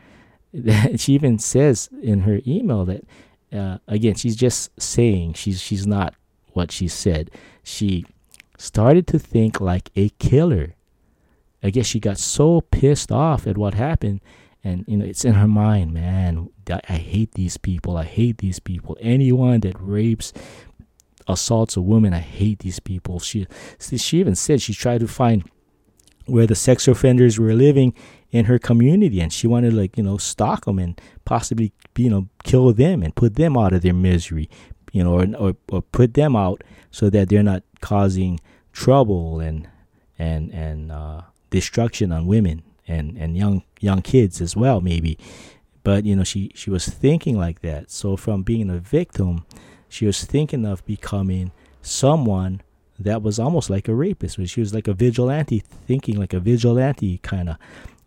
she 0.96 1.12
even 1.12 1.38
says 1.38 1.88
in 2.02 2.20
her 2.20 2.40
email 2.46 2.84
that 2.84 3.04
uh, 3.52 3.78
again 3.86 4.14
she's 4.14 4.36
just 4.36 4.70
saying 4.80 5.34
she's 5.34 5.60
she's 5.60 5.86
not 5.86 6.14
what 6.52 6.72
she 6.72 6.88
said. 6.88 7.30
She 7.62 8.04
started 8.58 9.06
to 9.08 9.18
think 9.18 9.60
like 9.60 9.90
a 9.96 10.10
killer. 10.20 10.74
I 11.62 11.70
guess 11.70 11.86
she 11.86 12.00
got 12.00 12.18
so 12.18 12.60
pissed 12.60 13.12
off 13.12 13.46
at 13.46 13.58
what 13.58 13.74
happened 13.74 14.20
and 14.62 14.84
you 14.86 14.96
know 14.96 15.04
it's 15.04 15.24
in 15.24 15.34
her 15.34 15.48
mind 15.48 15.92
man 15.92 16.50
i 16.88 16.92
hate 16.92 17.32
these 17.32 17.56
people 17.56 17.96
i 17.96 18.04
hate 18.04 18.38
these 18.38 18.58
people. 18.58 18.96
Anyone 19.00 19.60
that 19.60 19.76
rapes 19.78 20.32
assaults 21.26 21.76
a 21.76 21.80
woman 21.82 22.12
i 22.12 22.18
hate 22.18 22.60
these 22.60 22.80
people. 22.80 23.18
She 23.20 23.46
she 23.78 24.20
even 24.20 24.34
said 24.34 24.60
she 24.60 24.74
tried 24.74 25.00
to 25.00 25.08
find 25.08 25.44
where 26.26 26.46
the 26.46 26.54
sex 26.54 26.86
offenders 26.86 27.38
were 27.38 27.54
living 27.54 27.94
in 28.30 28.44
her 28.44 28.58
community 28.58 29.20
and 29.20 29.32
she 29.32 29.46
wanted 29.46 29.72
like 29.72 29.96
you 29.96 30.02
know 30.02 30.16
stalk 30.16 30.64
them 30.64 30.78
and 30.78 31.00
possibly 31.24 31.72
you 31.96 32.08
know 32.08 32.28
kill 32.44 32.72
them 32.72 33.02
and 33.02 33.14
put 33.14 33.34
them 33.34 33.56
out 33.56 33.72
of 33.72 33.82
their 33.82 33.94
misery 33.94 34.48
you 34.92 35.02
know 35.02 35.20
or, 35.20 35.26
or, 35.36 35.56
or 35.70 35.82
put 35.82 36.14
them 36.14 36.36
out 36.36 36.62
so 36.90 37.10
that 37.10 37.28
they're 37.28 37.42
not 37.42 37.62
causing 37.80 38.38
trouble 38.72 39.40
and 39.40 39.68
and 40.18 40.52
and 40.52 40.92
uh, 40.92 41.22
destruction 41.50 42.12
on 42.12 42.26
women 42.26 42.62
and 42.88 43.16
and 43.16 43.36
young 43.36 43.62
young 43.80 44.02
kids 44.02 44.40
as 44.40 44.56
well 44.56 44.80
maybe. 44.80 45.18
But 45.82 46.04
you 46.04 46.16
know 46.16 46.24
she 46.24 46.50
she 46.54 46.70
was 46.70 46.88
thinking 46.88 47.38
like 47.38 47.60
that. 47.60 47.90
So 47.90 48.16
from 48.16 48.42
being 48.42 48.70
a 48.70 48.78
victim 48.78 49.44
she 49.88 50.06
was 50.06 50.24
thinking 50.24 50.64
of 50.64 50.84
becoming 50.86 51.52
someone 51.82 52.60
that 52.98 53.22
was 53.22 53.38
almost 53.38 53.70
like 53.70 53.88
a 53.88 53.94
rapist. 53.94 54.38
She 54.46 54.60
was 54.60 54.74
like 54.74 54.86
a 54.86 54.92
vigilante 54.92 55.58
thinking 55.58 56.16
like 56.18 56.34
a 56.34 56.40
vigilante 56.40 57.18
kind 57.18 57.48
of 57.50 57.56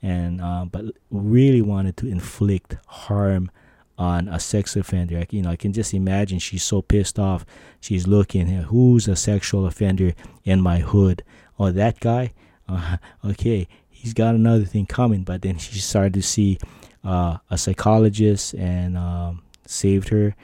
and 0.01 0.41
uh, 0.41 0.65
but 0.65 0.85
really 1.09 1.61
wanted 1.61 1.97
to 1.97 2.07
inflict 2.07 2.77
harm 2.87 3.49
on 3.97 4.27
a 4.27 4.39
sex 4.39 4.75
offender. 4.75 5.23
You 5.29 5.41
know 5.41 5.49
i 5.49 5.55
can 5.55 5.73
just 5.73 5.93
imagine 5.93 6.39
she's 6.39 6.63
so 6.63 6.81
pissed 6.81 7.17
off. 7.19 7.45
She's 7.79 8.07
looking 8.07 8.53
at 8.53 8.65
who's 8.65 9.07
a 9.07 9.15
sexual 9.15 9.65
offender 9.65 10.13
in 10.43 10.61
my 10.61 10.79
hood. 10.79 11.23
Oh 11.57 11.71
that 11.71 11.99
guy 11.99 12.33
uh, 12.67 12.97
okay 13.25 13.67
he's 14.03 14.13
got 14.13 14.35
another 14.35 14.65
thing 14.65 14.85
coming. 14.85 15.23
But 15.23 15.41
then 15.41 15.57
she 15.57 15.79
started 15.79 16.13
to 16.15 16.21
see 16.21 16.59
uh, 17.05 17.37
a 17.49 17.57
psychologist 17.57 18.53
and 18.53 18.97
um, 18.97 19.43
saved 19.65 20.09
her. 20.09 20.35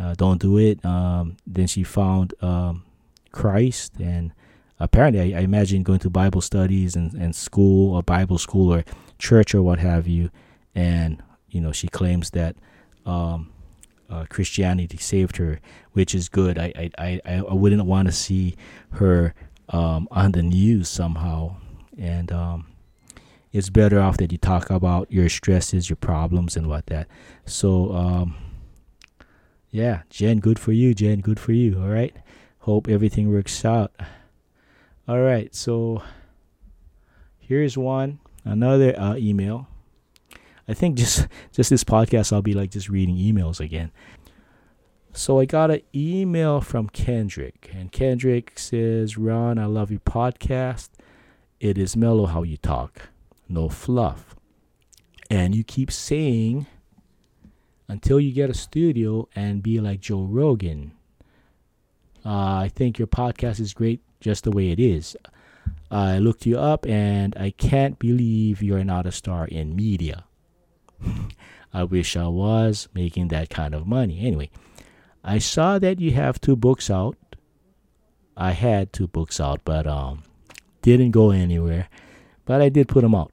Uh, 0.00 0.14
don't 0.14 0.40
do 0.40 0.56
it. 0.56 0.82
Um, 0.82 1.36
then 1.46 1.66
she 1.66 1.84
found 1.84 2.32
um, 2.40 2.84
Christ 3.30 3.92
and 4.00 4.32
apparently 4.80 5.34
I, 5.34 5.40
I, 5.40 5.42
imagine 5.42 5.82
going 5.82 5.98
to 5.98 6.08
Bible 6.10 6.40
studies 6.40 6.96
and, 6.96 7.12
and 7.12 7.36
school 7.36 7.94
or 7.94 8.02
Bible 8.02 8.38
school 8.38 8.72
or 8.72 8.84
church 9.18 9.54
or 9.54 9.62
what 9.62 9.78
have 9.78 10.08
you. 10.08 10.30
And, 10.74 11.22
you 11.50 11.60
know, 11.60 11.72
she 11.72 11.88
claims 11.88 12.30
that 12.30 12.56
um, 13.04 13.52
uh, 14.08 14.24
Christianity 14.30 14.96
saved 14.96 15.36
her, 15.36 15.60
which 15.92 16.14
is 16.14 16.30
good. 16.30 16.58
I, 16.58 16.90
I, 16.98 17.20
I, 17.26 17.36
I 17.40 17.52
wouldn't 17.52 17.84
want 17.84 18.08
to 18.08 18.12
see 18.12 18.56
her 18.92 19.34
um, 19.68 20.08
on 20.10 20.32
the 20.32 20.42
news 20.42 20.88
somehow. 20.88 21.56
And 22.02 22.32
um, 22.32 22.66
it's 23.52 23.70
better 23.70 24.00
off 24.00 24.16
that 24.16 24.32
you 24.32 24.38
talk 24.38 24.70
about 24.70 25.10
your 25.12 25.28
stresses, 25.28 25.88
your 25.88 25.96
problems, 25.96 26.56
and 26.56 26.66
what 26.66 26.86
that. 26.86 27.06
So, 27.46 27.92
um, 27.92 28.34
yeah, 29.70 30.02
Jen, 30.10 30.40
good 30.40 30.58
for 30.58 30.72
you, 30.72 30.94
Jen, 30.94 31.20
good 31.20 31.38
for 31.38 31.52
you. 31.52 31.80
All 31.80 31.88
right, 31.88 32.14
hope 32.58 32.88
everything 32.88 33.32
works 33.32 33.64
out. 33.64 33.92
All 35.06 35.20
right, 35.20 35.54
so 35.54 36.02
here's 37.38 37.78
one 37.78 38.18
another 38.44 38.98
uh, 38.98 39.14
email. 39.16 39.68
I 40.66 40.74
think 40.74 40.96
just 40.96 41.28
just 41.52 41.70
this 41.70 41.84
podcast, 41.84 42.32
I'll 42.32 42.42
be 42.42 42.54
like 42.54 42.70
just 42.72 42.88
reading 42.88 43.16
emails 43.16 43.60
again. 43.60 43.92
So 45.12 45.38
I 45.38 45.44
got 45.44 45.70
an 45.70 45.82
email 45.94 46.60
from 46.60 46.88
Kendrick, 46.88 47.70
and 47.72 47.92
Kendrick 47.92 48.58
says, 48.58 49.16
"Ron, 49.16 49.58
I 49.58 49.66
love 49.66 49.92
your 49.92 50.00
podcast. 50.00 50.88
It 51.62 51.78
is 51.78 51.96
mellow 51.96 52.26
how 52.26 52.42
you 52.42 52.56
talk 52.56 53.10
no 53.48 53.68
fluff. 53.68 54.34
And 55.30 55.54
you 55.54 55.62
keep 55.62 55.92
saying 55.92 56.66
until 57.86 58.18
you 58.18 58.32
get 58.32 58.50
a 58.50 58.54
studio 58.54 59.28
and 59.36 59.62
be 59.62 59.78
like 59.78 60.00
Joe 60.00 60.24
Rogan. 60.24 60.90
Uh, 62.26 62.66
I 62.66 62.70
think 62.74 62.98
your 62.98 63.06
podcast 63.06 63.60
is 63.60 63.74
great 63.74 64.00
just 64.18 64.42
the 64.42 64.50
way 64.50 64.72
it 64.72 64.80
is. 64.80 65.16
I 65.88 66.18
looked 66.18 66.46
you 66.46 66.58
up 66.58 66.84
and 66.84 67.32
I 67.38 67.50
can't 67.50 67.96
believe 67.96 68.60
you're 68.60 68.82
not 68.82 69.06
a 69.06 69.12
star 69.12 69.46
in 69.46 69.76
media. 69.76 70.24
I 71.72 71.84
wish 71.84 72.16
I 72.16 72.26
was 72.26 72.88
making 72.92 73.28
that 73.28 73.50
kind 73.50 73.72
of 73.72 73.86
money. 73.86 74.26
Anyway, 74.26 74.50
I 75.22 75.38
saw 75.38 75.78
that 75.78 76.00
you 76.00 76.10
have 76.10 76.40
two 76.40 76.56
books 76.56 76.90
out. 76.90 77.16
I 78.36 78.50
had 78.50 78.92
two 78.92 79.06
books 79.06 79.38
out, 79.38 79.60
but 79.64 79.86
um, 79.86 80.24
didn't 80.82 81.12
go 81.12 81.30
anywhere. 81.30 81.88
But 82.44 82.60
I 82.60 82.68
did 82.68 82.88
put 82.88 83.02
them 83.02 83.14
out. 83.14 83.32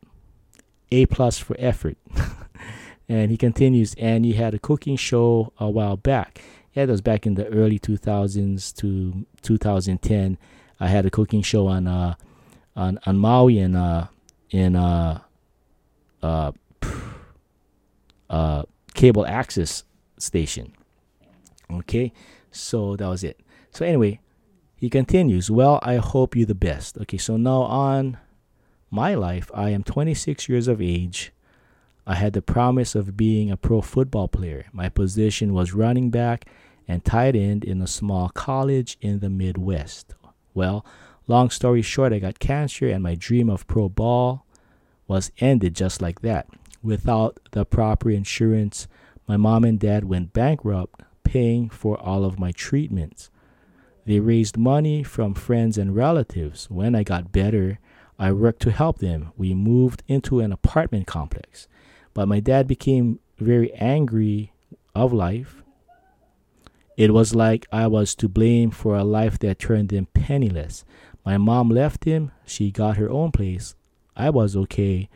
A 0.92 1.06
plus 1.08 1.38
for 1.38 1.56
effort. 1.60 1.98
and 3.10 3.32
he 3.32 3.38
continues, 3.38 3.96
and 3.98 4.24
he 4.24 4.34
had 4.34 4.54
a 4.54 4.60
cooking 4.60 4.96
show 4.96 5.52
a 5.60 5.70
while 5.70 5.98
back. 5.98 6.42
Yeah, 6.74 6.86
that 6.86 6.92
was 6.92 7.02
back 7.02 7.26
in 7.26 7.34
the 7.34 7.48
early 7.48 7.80
2000s 7.80 8.76
to 8.78 9.26
2010. 9.42 10.38
I 10.80 10.88
had 10.88 11.06
a 11.06 11.10
cooking 11.10 11.42
show 11.42 11.68
on 11.68 11.88
uh, 11.88 12.14
on 12.76 13.00
on 13.06 13.18
Maui 13.18 13.60
and 13.60 13.76
uh, 13.76 14.06
in 14.52 14.76
uh, 14.76 15.20
uh, 16.24 16.52
uh, 18.30 18.64
cable 18.94 19.26
access 19.26 19.84
station. 20.18 20.74
Okay, 21.72 22.14
so 22.52 22.96
that 22.96 23.08
was 23.08 23.24
it. 23.24 23.40
So 23.72 23.86
anyway, 23.86 24.20
he 24.80 24.90
continues. 24.90 25.52
Well, 25.52 25.80
I 25.84 25.98
hope 25.98 26.38
you 26.38 26.46
the 26.46 26.56
best. 26.56 26.98
Okay, 27.00 27.18
so 27.18 27.36
now 27.36 27.64
on 27.64 28.18
my 28.90 29.14
life, 29.14 29.52
I 29.54 29.72
am 29.72 29.84
26 29.84 30.48
years 30.48 30.70
of 30.70 30.82
age. 30.82 31.34
I 32.08 32.16
had 32.16 32.32
the 32.32 32.42
promise 32.42 32.96
of 32.96 33.18
being 33.18 33.52
a 33.52 33.58
pro 33.58 33.82
football 33.82 34.30
player. 34.30 34.68
My 34.72 34.88
position 34.88 35.54
was 35.54 35.74
running 35.74 36.10
back 36.10 36.46
and 36.88 37.04
tight 37.04 37.36
end 37.36 37.66
in 37.66 37.82
a 37.82 37.88
small 37.88 38.30
college 38.30 38.98
in 39.02 39.20
the 39.20 39.30
Midwest. 39.30 40.16
Well, 40.54 40.86
long 41.28 41.50
story 41.50 41.82
short, 41.82 42.14
I 42.14 42.20
got 42.20 42.40
cancer 42.40 42.88
and 42.88 43.04
my 43.04 43.16
dream 43.16 43.50
of 43.50 43.68
pro 43.68 43.90
ball 43.90 44.46
was 45.08 45.32
ended 45.40 45.76
just 45.76 46.02
like 46.02 46.22
that. 46.22 46.48
Without 46.82 47.38
the 47.52 47.66
proper 47.66 48.10
insurance, 48.10 48.88
my 49.28 49.36
mom 49.36 49.66
and 49.66 49.78
dad 49.78 50.06
went 50.06 50.32
bankrupt 50.32 51.02
paying 51.26 51.70
for 51.70 52.00
all 52.00 52.24
of 52.24 52.40
my 52.40 52.54
treatments. 52.54 53.30
They 54.06 54.20
raised 54.20 54.58
money 54.58 55.04
from 55.04 55.34
friends 55.34 55.78
and 55.78 55.96
relatives. 55.96 56.70
When 56.70 56.96
I 56.96 57.04
got 57.04 57.32
better, 57.32 57.80
I 58.18 58.32
worked 58.32 58.62
to 58.64 58.72
help 58.72 59.00
them. 59.00 59.32
We 59.38 59.54
moved 59.54 60.04
into 60.08 60.40
an 60.40 60.52
apartment 60.52 61.08
complex. 61.08 61.68
But 62.14 62.28
my 62.28 62.40
dad 62.40 62.68
became 62.68 63.20
very 63.38 63.72
angry 63.74 64.52
of 64.96 65.14
life. 65.14 65.64
It 66.98 67.14
was 67.14 67.34
like 67.34 67.66
I 67.72 67.88
was 67.88 68.14
to 68.16 68.28
blame 68.28 68.72
for 68.72 68.98
a 68.98 69.06
life 69.06 69.40
that 69.40 69.60
turned 69.60 69.92
him 69.92 70.08
penniless. 70.14 70.84
My 71.26 71.38
mom 71.38 71.70
left 71.70 72.04
him. 72.04 72.32
She 72.46 72.72
got 72.72 72.98
her 72.98 73.10
own 73.10 73.32
place. 73.32 73.76
I 74.18 74.30
was 74.32 74.58
okay 74.58 75.08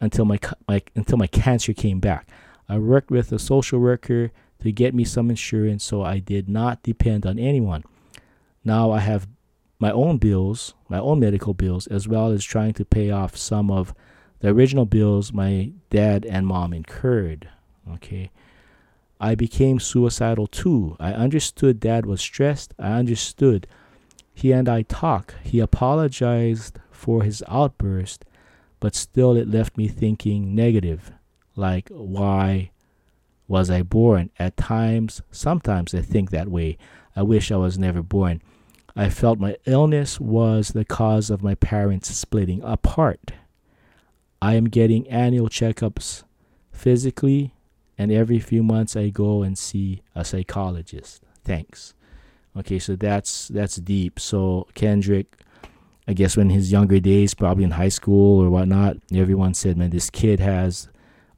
until 0.00 0.24
my, 0.24 0.38
my 0.66 0.80
until 0.94 1.18
my 1.18 1.26
cancer 1.26 1.74
came 1.74 2.00
back. 2.00 2.26
I 2.68 2.78
worked 2.78 3.10
with 3.10 3.32
a 3.32 3.38
social 3.38 3.80
worker 3.80 4.30
to 4.62 4.72
get 4.72 4.94
me 4.94 5.04
some 5.04 5.28
insurance 5.28 5.84
so 5.84 6.02
I 6.02 6.20
did 6.20 6.48
not 6.48 6.82
depend 6.82 7.26
on 7.26 7.38
anyone. 7.38 7.84
Now 8.64 8.90
I 8.90 9.00
have 9.00 9.28
my 9.78 9.90
own 9.90 10.18
bills, 10.18 10.74
my 10.88 10.98
own 10.98 11.20
medical 11.20 11.54
bills, 11.54 11.86
as 11.86 12.06
well 12.06 12.30
as 12.30 12.44
trying 12.44 12.74
to 12.74 12.84
pay 12.84 13.10
off 13.10 13.36
some 13.36 13.70
of 13.70 13.94
the 14.40 14.48
original 14.48 14.86
bills 14.86 15.32
my 15.32 15.72
dad 15.88 16.26
and 16.26 16.46
mom 16.46 16.72
incurred. 16.72 17.48
Okay. 17.90 18.30
I 19.20 19.34
became 19.34 19.78
suicidal 19.80 20.46
too. 20.46 20.96
I 20.98 21.12
understood 21.12 21.80
dad 21.80 22.06
was 22.06 22.20
stressed. 22.20 22.74
I 22.78 22.92
understood. 22.92 23.66
He 24.32 24.52
and 24.52 24.68
I 24.68 24.82
talked. 24.82 25.34
He 25.42 25.60
apologized 25.60 26.78
for 26.90 27.22
his 27.22 27.42
outburst, 27.48 28.24
but 28.78 28.94
still 28.94 29.36
it 29.36 29.50
left 29.50 29.76
me 29.76 29.88
thinking 29.88 30.54
negative. 30.54 31.12
Like, 31.56 31.88
why 31.90 32.70
was 33.46 33.70
I 33.70 33.82
born? 33.82 34.30
At 34.38 34.56
times, 34.56 35.20
sometimes 35.30 35.94
I 35.94 36.00
think 36.00 36.30
that 36.30 36.48
way. 36.48 36.78
I 37.14 37.22
wish 37.22 37.50
I 37.50 37.56
was 37.56 37.78
never 37.78 38.02
born. 38.02 38.40
I 38.96 39.08
felt 39.08 39.38
my 39.38 39.56
illness 39.66 40.20
was 40.20 40.70
the 40.70 40.84
cause 40.84 41.30
of 41.30 41.42
my 41.42 41.54
parents 41.54 42.14
splitting 42.14 42.62
apart. 42.62 43.32
I 44.42 44.54
am 44.54 44.68
getting 44.68 45.08
annual 45.08 45.48
checkups 45.48 46.24
physically, 46.72 47.54
and 47.98 48.10
every 48.10 48.38
few 48.38 48.62
months 48.62 48.96
I 48.96 49.10
go 49.10 49.42
and 49.42 49.56
see 49.56 50.02
a 50.14 50.24
psychologist. 50.24 51.22
Thanks. 51.44 51.94
Okay, 52.56 52.78
so 52.78 52.96
that's 52.96 53.48
that's 53.48 53.76
deep. 53.76 54.18
So 54.18 54.66
Kendrick, 54.74 55.36
I 56.08 56.14
guess 56.14 56.36
when 56.36 56.50
his 56.50 56.72
younger 56.72 56.98
days, 56.98 57.34
probably 57.34 57.64
in 57.64 57.72
high 57.72 57.90
school 57.90 58.42
or 58.42 58.50
whatnot, 58.50 58.96
everyone 59.14 59.54
said, 59.54 59.76
"Man, 59.76 59.90
this 59.90 60.10
kid 60.10 60.40
has 60.40 60.88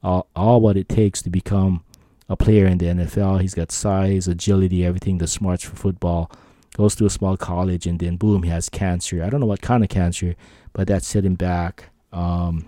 all, 0.01 0.27
all 0.35 0.59
what 0.59 0.77
it 0.77 0.89
takes 0.89 1.21
to 1.21 1.29
become 1.29 1.83
a 2.27 2.35
player 2.35 2.65
in 2.65 2.79
the 2.79 2.87
NFL. 2.87 3.41
He's 3.41 3.53
got 3.53 3.71
size, 3.71 4.27
agility, 4.27 4.83
everything, 4.83 5.19
the 5.19 5.27
smarts 5.27 5.63
for 5.63 5.75
football." 5.75 6.31
Goes 6.75 6.95
to 6.95 7.05
a 7.05 7.09
small 7.09 7.37
college, 7.37 7.85
and 7.85 7.99
then 7.99 8.17
boom, 8.17 8.43
he 8.43 8.49
has 8.49 8.67
cancer. 8.69 9.23
I 9.23 9.29
don't 9.29 9.39
know 9.39 9.45
what 9.45 9.61
kind 9.61 9.83
of 9.83 9.89
cancer, 9.89 10.35
but 10.73 10.87
that 10.87 11.03
set 11.03 11.23
him 11.23 11.35
back. 11.35 11.89
Um, 12.11 12.67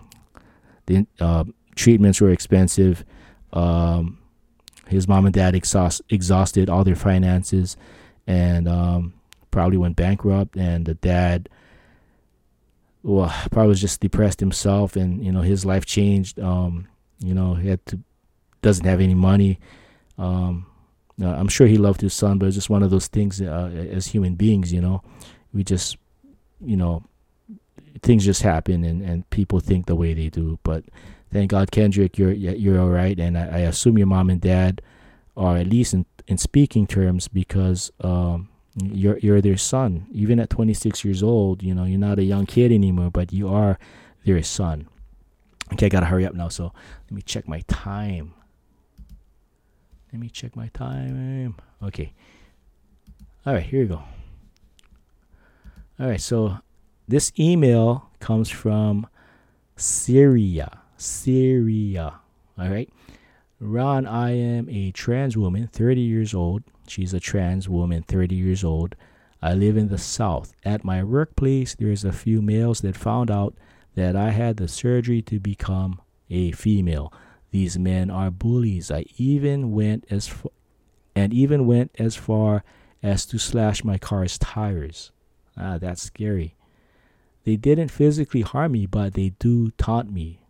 the 0.86 1.08
uh, 1.20 1.46
treatments 1.76 2.22
were 2.22 2.30
expensive. 2.30 3.04
Um, 3.52 4.20
his 4.88 5.08
mom 5.08 5.26
and 5.26 5.34
dad 5.34 5.56
exhaust, 5.56 6.04
exhausted 6.10 6.70
all 6.70 6.84
their 6.84 6.96
finances 6.96 7.76
and 8.28 8.68
um, 8.68 9.14
probably 9.52 9.78
went 9.78 9.96
bankrupt. 9.96 10.56
And 10.56 10.86
the 10.86 10.96
dad, 10.96 11.50
well, 13.04 13.34
probably 13.52 13.70
was 13.70 13.82
just 13.82 14.02
depressed 14.02 14.40
himself, 14.40 14.96
and 14.96 15.24
you 15.24 15.32
know 15.32 15.42
his 15.42 15.66
life 15.66 15.86
changed. 15.86 16.40
Um, 16.40 16.88
you 17.20 17.34
know, 17.34 17.56
he 17.56 17.70
had 17.70 17.86
to 17.88 18.00
doesn't 18.62 18.86
have 18.86 19.00
any 19.02 19.14
money. 19.14 19.60
Um, 20.18 20.66
I'm 21.22 21.48
sure 21.48 21.68
he 21.68 21.78
loved 21.78 22.02
his 22.02 22.14
son, 22.14 22.38
but 22.38 22.48
it's 22.48 22.56
just 22.56 22.70
one 22.70 22.84
of 22.84 22.92
those 22.92 23.08
things. 23.08 23.42
Uh, 23.42 23.72
as 23.92 24.08
human 24.08 24.36
beings, 24.36 24.74
you 24.74 24.82
know, 24.82 25.02
we 25.54 25.64
just, 25.64 25.98
you 26.60 26.76
know, 26.76 27.04
things 28.02 28.26
just 28.26 28.42
happen, 28.42 28.84
and, 28.84 29.02
and 29.02 29.30
people 29.30 29.60
think 29.60 29.86
the 29.86 29.96
way 29.96 30.14
they 30.14 30.30
do. 30.30 30.60
But 30.64 30.84
thank 31.32 31.52
God, 31.52 31.72
Kendrick, 31.72 32.18
you're 32.18 32.34
you're 32.34 32.80
all 32.80 32.90
right, 32.90 33.18
and 33.20 33.38
I, 33.38 33.46
I 33.46 33.60
assume 33.60 33.98
your 33.98 34.08
mom 34.08 34.30
and 34.30 34.42
dad 34.42 34.82
are 35.38 35.58
at 35.58 35.68
least 35.68 35.94
in 35.94 36.06
in 36.28 36.38
speaking 36.38 36.88
terms 36.88 37.28
because 37.28 37.92
um, 38.02 38.50
you're 38.84 39.18
you're 39.20 39.42
their 39.42 39.58
son. 39.58 40.08
Even 40.12 40.40
at 40.40 40.50
26 40.50 41.06
years 41.06 41.24
old, 41.24 41.64
you 41.64 41.74
know 41.74 41.86
you're 41.86 42.00
not 42.00 42.20
a 42.20 42.24
young 42.24 42.46
kid 42.46 42.72
anymore, 42.72 43.12
but 43.12 43.32
you 43.32 43.48
are 43.48 43.80
their 44.26 44.44
son. 44.44 44.88
Okay, 45.74 45.88
I 45.88 45.90
gotta 45.90 46.08
hurry 46.08 46.26
up 46.26 46.34
now. 46.34 46.50
So 46.50 46.74
let 47.06 47.12
me 47.12 47.22
check 47.22 47.48
my 47.48 47.62
time. 47.68 48.34
Let 50.16 50.22
me 50.22 50.30
check 50.30 50.56
my 50.56 50.70
time. 50.70 51.56
Okay. 51.84 52.14
All 53.46 53.54
right, 53.54 53.62
here 53.62 53.82
we 53.82 53.88
go. 53.88 54.02
All 56.00 56.08
right, 56.08 56.22
so 56.22 56.60
this 57.06 57.34
email 57.38 58.10
comes 58.22 58.50
from 58.50 59.08
Siria. 59.76 60.80
Siria. 60.96 62.22
All 62.58 62.70
right. 62.70 62.90
Ron, 63.60 64.08
I 64.08 64.38
am 64.38 64.70
a 64.70 64.94
trans 64.94 65.36
woman, 65.36 65.68
30 65.68 66.00
years 66.00 66.34
old. 66.34 66.64
She's 66.88 67.14
a 67.14 67.20
trans 67.20 67.68
woman, 67.68 68.02
30 68.04 68.36
years 68.36 68.64
old. 68.64 68.96
I 69.42 69.54
live 69.54 69.76
in 69.76 69.90
the 69.90 69.98
South. 69.98 70.54
At 70.64 70.86
my 70.86 71.04
workplace, 71.04 71.76
there's 71.76 72.06
a 72.06 72.14
few 72.14 72.42
males 72.42 72.80
that 72.82 72.96
found 72.96 73.30
out 73.30 73.54
that 73.96 74.16
I 74.16 74.30
had 74.30 74.56
the 74.56 74.70
surgery 74.70 75.22
to 75.24 75.42
become 75.42 76.00
a 76.30 76.54
female. 76.54 77.12
These 77.56 77.80
men 77.80 78.10
are 78.10 78.32
bullies. 78.32 78.92
I 78.92 79.06
even 79.16 79.72
went 79.72 80.04
as 80.10 80.28
far, 80.28 80.52
and 81.16 81.32
even 81.34 81.66
went 81.66 81.96
as 81.98 82.14
far 82.14 82.66
as 83.02 83.26
to 83.28 83.38
slash 83.38 83.82
my 83.82 83.98
car's 83.98 84.38
tires. 84.38 85.14
Ah, 85.56 85.78
that's 85.78 86.02
scary. 86.02 86.58
They 87.46 87.56
didn't 87.56 87.92
physically 87.92 88.42
harm 88.42 88.74
me, 88.74 88.88
but 88.88 89.14
they 89.14 89.30
do 89.40 89.72
taunt 89.78 90.12
me. 90.12 90.42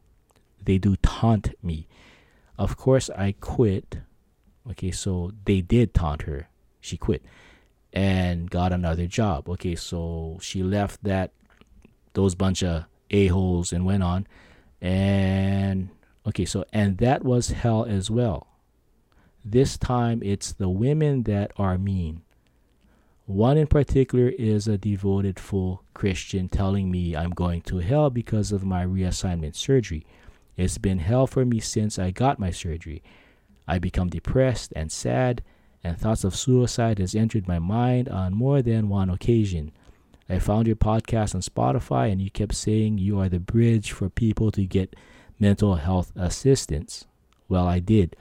They 0.63 0.79
do 0.79 0.95
taunt 0.95 1.53
me. 1.61 1.87
Of 2.57 2.75
course, 2.75 3.11
I 3.11 3.35
quit. 3.39 3.99
Okay, 4.71 4.89
so 4.89 5.31
they 5.45 5.61
did 5.61 5.93
taunt 5.93 6.23
her. 6.23 6.49
She 6.81 6.97
quit 6.97 7.23
and 7.93 8.49
got 8.49 8.73
another 8.73 9.05
job. 9.05 9.47
Okay, 9.47 9.75
so 9.75 10.39
she 10.41 10.63
left 10.63 11.03
that 11.03 11.33
those 12.13 12.33
bunch 12.33 12.63
of 12.63 12.85
a-holes 13.11 13.71
and 13.71 13.85
went 13.85 14.01
on. 14.01 14.25
And 14.81 15.89
okay, 16.27 16.45
so 16.45 16.65
and 16.73 16.97
that 16.99 17.23
was 17.23 17.49
hell 17.49 17.85
as 17.85 18.09
well. 18.09 18.47
This 19.43 19.77
time 19.77 20.21
it's 20.23 20.53
the 20.53 20.69
women 20.69 21.23
that 21.23 21.51
are 21.57 21.77
mean. 21.77 22.21
One 23.25 23.57
in 23.57 23.67
particular 23.67 24.29
is 24.29 24.67
a 24.67 24.77
devoted 24.77 25.39
full 25.39 25.83
Christian 25.93 26.47
telling 26.47 26.91
me 26.91 27.15
I'm 27.15 27.31
going 27.31 27.61
to 27.63 27.79
hell 27.79 28.09
because 28.09 28.51
of 28.51 28.63
my 28.63 28.85
reassignment 28.85 29.55
surgery. 29.55 30.05
It's 30.57 30.77
been 30.77 30.99
hell 30.99 31.25
for 31.27 31.43
me 31.43 31.59
since 31.59 31.97
I 31.97 32.11
got 32.11 32.39
my 32.39 32.51
surgery. 32.51 33.01
I 33.67 33.79
become 33.79 34.09
depressed 34.09 34.73
and 34.75 34.91
sad, 34.91 35.43
and 35.83 35.97
thoughts 35.97 36.23
of 36.23 36.35
suicide 36.35 36.99
has 36.99 37.15
entered 37.15 37.47
my 37.47 37.59
mind 37.59 38.09
on 38.09 38.33
more 38.35 38.61
than 38.61 38.89
one 38.89 39.09
occasion. 39.09 39.71
I 40.29 40.39
found 40.39 40.67
your 40.67 40.75
podcast 40.75 41.35
on 41.35 41.41
Spotify 41.41 42.11
and 42.11 42.21
you 42.21 42.31
kept 42.31 42.55
saying 42.55 42.97
you 42.97 43.19
are 43.19 43.29
the 43.29 43.39
bridge 43.39 43.91
for 43.91 44.09
people 44.09 44.51
to 44.51 44.65
get 44.65 44.95
mental 45.39 45.75
health 45.75 46.11
assistance. 46.15 47.05
Well, 47.47 47.67
I 47.67 47.79
did. 47.79 48.15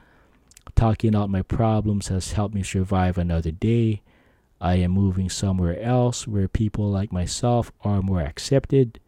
Talking 0.75 1.15
out 1.15 1.31
my 1.31 1.43
problems 1.43 2.09
has 2.09 2.33
helped 2.33 2.55
me 2.55 2.63
survive 2.63 3.19
another 3.19 3.51
day. 3.51 4.03
I 4.61 4.77
am 4.77 4.93
moving 4.93 5.29
somewhere 5.29 5.79
else 5.81 6.27
where 6.27 6.49
people 6.49 6.91
like 6.91 7.13
myself 7.13 7.71
are 7.83 8.03
more 8.03 8.21
accepted 8.23 8.99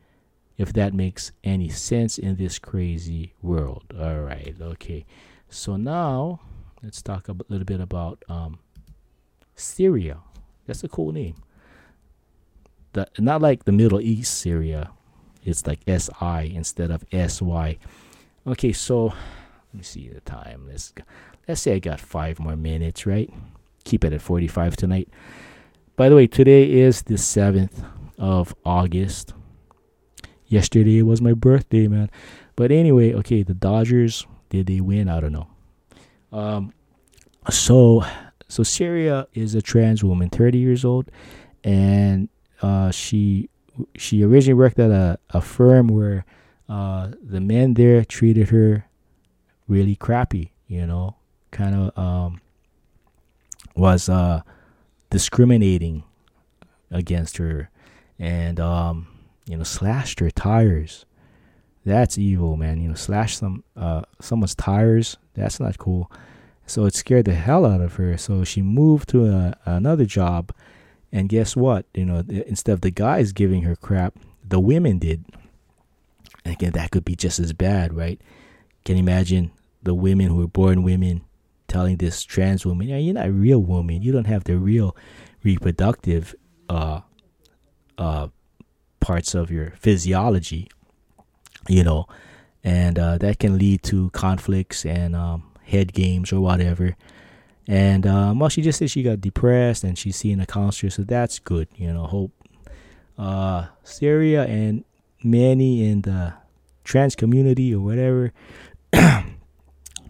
if 0.59 0.73
that 0.73 0.95
makes 0.95 1.33
any 1.45 1.69
sense 1.69 2.19
in 2.19 2.37
this 2.37 2.59
crazy 2.59 3.35
world. 3.43 3.85
All 3.99 4.21
right, 4.21 4.55
okay. 4.61 5.05
So 5.49 5.77
now 5.77 6.41
let's 6.83 7.03
talk 7.03 7.29
a 7.29 7.37
little 7.49 7.65
bit 7.65 7.81
about 7.81 8.25
um, 8.29 8.59
Siria. 9.55 10.19
That's 10.67 10.83
a 10.83 10.89
cool 10.89 11.13
name. 11.13 11.37
The, 12.95 13.09
not 13.19 13.43
like 13.43 13.65
the 13.65 13.73
Middle 13.73 14.01
East 14.01 14.39
Syria. 14.39 14.91
It's 15.47 15.67
like 15.67 15.81
S 15.87 16.11
I 16.21 16.43
instead 16.43 16.91
of 16.91 17.05
S 17.13 17.41
Y. 17.41 17.79
Okay, 18.47 18.73
so 18.73 19.07
let 19.07 19.75
me 19.75 19.83
see 19.83 20.09
the 20.09 20.21
time. 20.21 20.67
Let's 20.69 20.93
let's 21.49 21.61
say 21.63 21.75
I 21.75 21.79
got 21.79 22.01
five 22.01 22.39
more 22.39 22.57
minutes, 22.57 23.07
right? 23.07 23.33
Keep 23.85 24.05
it 24.05 24.13
at 24.13 24.21
45 24.21 24.77
tonight. 24.77 25.09
By 25.95 26.09
the 26.09 26.17
way, 26.17 26.27
today 26.27 26.71
is 26.71 27.03
the 27.03 27.15
7th 27.15 27.85
of 28.19 28.55
August 28.65 29.33
yesterday 30.49 31.03
was 31.03 31.21
my 31.21 31.33
birthday, 31.33 31.89
man. 31.89 32.11
But 32.55 32.71
anyway, 32.71 33.13
okay, 33.15 33.43
the 33.43 33.55
Dodgers 33.55 34.27
did 34.49 34.67
they 34.67 34.81
win? 34.81 35.09
I 35.09 35.21
don't 35.21 35.33
know. 35.33 35.49
Um, 36.33 36.73
so 37.51 38.05
so 38.49 38.63
Siria 38.63 39.27
is 39.35 39.55
a 39.55 39.63
trans 39.63 40.05
woman, 40.05 40.31
30 40.31 40.59
years 40.59 40.85
old, 40.85 41.11
and 41.65 42.29
uh, 42.63 42.91
she 42.91 43.49
she 43.97 44.25
originally 44.25 44.55
worked 44.55 44.79
at 44.79 44.91
a, 44.91 45.19
a 45.31 45.41
firm 45.41 45.89
where 45.89 46.25
uh, 46.69 47.11
the 47.23 47.41
men 47.41 47.75
there 47.75 48.05
treated 48.05 48.49
her 48.49 48.87
really 49.69 49.97
crappy, 49.97 50.53
you 50.67 50.87
know, 50.87 51.17
kind 51.51 51.75
of 51.75 51.99
um, 51.99 52.41
was 53.75 54.09
uh, 54.09 54.43
discriminating 55.11 56.05
against 56.91 57.37
her, 57.37 57.71
and 58.19 58.59
um, 58.61 59.07
you 59.47 59.57
know, 59.57 59.65
slashed 59.65 60.21
her 60.21 60.31
tires. 60.31 61.05
That's 61.85 62.19
evil, 62.19 62.57
man. 62.57 62.81
You 62.81 62.89
know, 62.89 62.95
slash 62.95 63.37
some 63.37 63.63
uh 63.77 64.03
someone's 64.21 64.55
tires. 64.55 65.19
That's 65.35 65.61
not 65.61 65.79
cool. 65.79 66.11
So 66.67 66.85
it 66.85 66.95
scared 66.95 67.27
the 67.27 67.35
hell 67.35 67.65
out 67.65 67.81
of 67.81 67.95
her. 67.95 68.19
So 68.19 68.43
she 68.43 68.61
moved 68.61 69.09
to 69.11 69.27
a, 69.27 69.57
another 69.65 70.05
job, 70.05 70.53
and 71.13 71.29
guess 71.29 71.57
what? 71.57 71.87
You 71.95 72.05
know, 72.05 72.25
instead 72.29 72.73
of 72.73 72.81
the 72.81 72.91
guys 72.91 73.33
giving 73.33 73.63
her 73.63 73.77
crap, 73.77 74.19
the 74.47 74.61
women 74.61 74.99
did. 74.99 75.25
And 76.45 76.55
again, 76.55 76.73
that 76.73 76.91
could 76.91 77.05
be 77.05 77.17
just 77.17 77.39
as 77.39 77.53
bad, 77.53 77.95
right? 77.95 78.21
Can 78.85 78.97
you 78.97 79.03
imagine 79.03 79.51
the 79.83 79.95
women 79.95 80.29
who 80.29 80.37
were 80.37 80.47
born 80.47 80.83
women 80.83 81.23
telling 81.69 81.97
this 81.97 82.23
trans 82.23 82.65
woman, 82.65 82.89
"Yeah, 82.89 82.99
you're 82.99 83.15
not 83.15 83.27
a 83.27 83.33
real 83.33 83.61
woman. 83.61 84.03
You 84.03 84.13
don't 84.13 84.27
have 84.27 84.45
the 84.45 84.57
real 84.59 84.97
reproductive 85.43 86.35
uh, 86.69 87.01
uh, 87.99 88.29
parts 89.01 89.35
of 89.35 89.51
your 89.51 89.73
physiology, 89.79 90.69
you 91.69 91.85
know, 91.85 92.07
and 92.63 92.99
uh, 92.99 93.19
that 93.19 93.39
can 93.39 93.59
lead 93.59 93.83
to 93.85 94.11
conflicts 94.11 94.85
and 94.85 95.15
um, 95.15 95.53
head 95.65 95.93
games 95.93 96.33
or 96.33 96.41
whatever. 96.41 96.97
And 97.69 98.07
um, 98.07 98.39
well, 98.39 98.49
she 98.49 98.63
just 98.63 98.79
said 98.79 98.91
she 98.91 99.03
got 99.03 99.21
depressed 99.21 99.83
and 99.83 99.99
she's 99.99 100.17
seeing 100.17 100.41
a 100.41 100.47
counselor, 100.47 100.91
so 100.91 101.03
that's 101.03 101.39
good, 101.41 101.69
you 101.75 101.93
know. 101.93 102.07
Hope 102.07 102.33
uh, 103.19 103.67
Siria 103.83 104.45
and 104.45 104.85
many 105.23 105.89
in 105.89 106.03
the 106.03 106.35
trans 106.85 107.17
community 107.17 107.75
or 107.75 107.81
whatever 107.81 108.33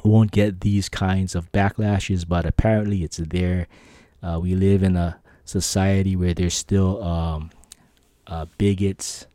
won't 0.04 0.30
get 0.30 0.61
these 0.61 0.88
kinds 0.88 1.34
of 1.34 1.50
backlashes, 1.52 2.28
but 2.28 2.44
apparently 2.44 3.02
it's 3.02 3.16
there. 3.16 3.66
Uh, 4.22 4.38
we 4.40 4.54
live 4.54 4.82
in 4.82 4.96
a 4.96 5.18
society 5.44 6.16
where 6.16 6.34
there's 6.34 6.54
still 6.54 7.02
um, 7.02 7.50
uh, 8.26 8.46
bigots 8.59 9.26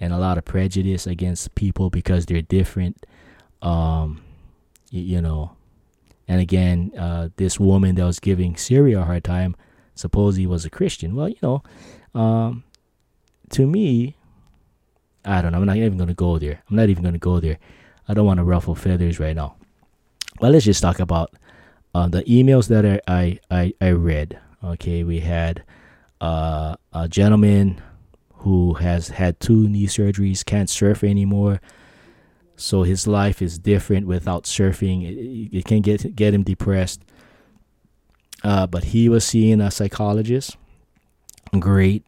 and 0.00 0.12
a 0.12 0.18
lot 0.18 0.38
of 0.38 0.44
prejudice 0.44 1.06
against 1.06 1.54
people 1.54 1.90
because 1.90 2.26
they're 2.26 2.42
different. 2.42 3.04
Um, 3.60 4.22
you 4.90 5.20
know, 5.20 5.56
and 6.32 6.40
again, 6.40 6.92
uh, 6.98 7.28
this 7.36 7.60
woman 7.60 7.94
that 7.96 8.06
was 8.06 8.18
giving 8.18 8.56
Siria 8.56 9.00
a 9.00 9.04
hard 9.04 9.22
time, 9.22 9.54
supposedly 9.94 10.46
was 10.46 10.64
a 10.64 10.70
Christian. 10.70 11.14
Well, 11.14 11.28
you 11.28 11.36
know, 11.42 11.62
um, 12.14 12.64
to 13.50 13.66
me, 13.66 14.16
I 15.26 15.42
don't 15.42 15.52
know. 15.52 15.58
I'm 15.58 15.66
not 15.66 15.76
even 15.76 15.98
going 15.98 16.08
to 16.08 16.14
go 16.14 16.38
there. 16.38 16.62
I'm 16.70 16.76
not 16.76 16.88
even 16.88 17.02
going 17.02 17.12
to 17.12 17.18
go 17.18 17.38
there. 17.38 17.58
I 18.08 18.14
don't 18.14 18.24
want 18.24 18.38
to 18.38 18.44
ruffle 18.44 18.74
feathers 18.74 19.20
right 19.20 19.36
now. 19.36 19.56
But 20.40 20.52
let's 20.52 20.64
just 20.64 20.80
talk 20.80 21.00
about 21.00 21.34
uh, 21.94 22.08
the 22.08 22.22
emails 22.22 22.68
that 22.68 22.86
I, 22.86 23.00
I, 23.06 23.38
I, 23.50 23.74
I 23.82 23.90
read. 23.90 24.40
Okay, 24.64 25.04
we 25.04 25.20
had 25.20 25.62
uh, 26.22 26.76
a 26.94 27.08
gentleman 27.10 27.82
who 28.36 28.72
has 28.72 29.08
had 29.08 29.38
two 29.38 29.68
knee 29.68 29.86
surgeries, 29.86 30.46
can't 30.46 30.70
surf 30.70 31.04
anymore. 31.04 31.60
So 32.62 32.84
his 32.84 33.08
life 33.08 33.42
is 33.42 33.58
different 33.58 34.06
without 34.06 34.44
surfing. 34.44 35.02
It, 35.02 35.58
it 35.58 35.64
can 35.64 35.80
get 35.80 36.14
get 36.14 36.32
him 36.32 36.44
depressed. 36.44 37.02
Uh, 38.44 38.68
but 38.68 38.84
he 38.84 39.08
was 39.08 39.24
seeing 39.24 39.60
a 39.60 39.70
psychologist. 39.70 40.56
Great. 41.58 42.04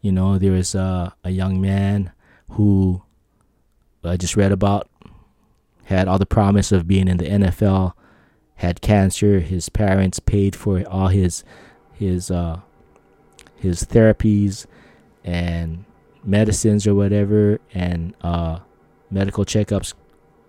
You 0.00 0.10
know, 0.10 0.38
there 0.38 0.50
was 0.50 0.74
a, 0.74 1.14
a 1.22 1.30
young 1.30 1.60
man 1.60 2.12
who 2.50 3.02
I 4.02 4.16
just 4.16 4.36
read 4.36 4.50
about, 4.52 4.88
had 5.84 6.08
all 6.08 6.18
the 6.18 6.26
promise 6.26 6.72
of 6.72 6.88
being 6.88 7.06
in 7.06 7.18
the 7.18 7.24
NFL, 7.24 7.92
had 8.56 8.80
cancer. 8.80 9.38
His 9.38 9.68
parents 9.68 10.18
paid 10.18 10.56
for 10.56 10.82
all 10.88 11.08
his 11.08 11.44
his 11.92 12.28
uh, 12.28 12.60
his 13.54 13.84
therapies 13.84 14.66
and 15.22 15.84
medicines 16.24 16.88
or 16.88 16.94
whatever, 16.96 17.60
and 17.72 18.14
uh, 18.20 18.58
medical 19.14 19.44
checkups 19.44 19.94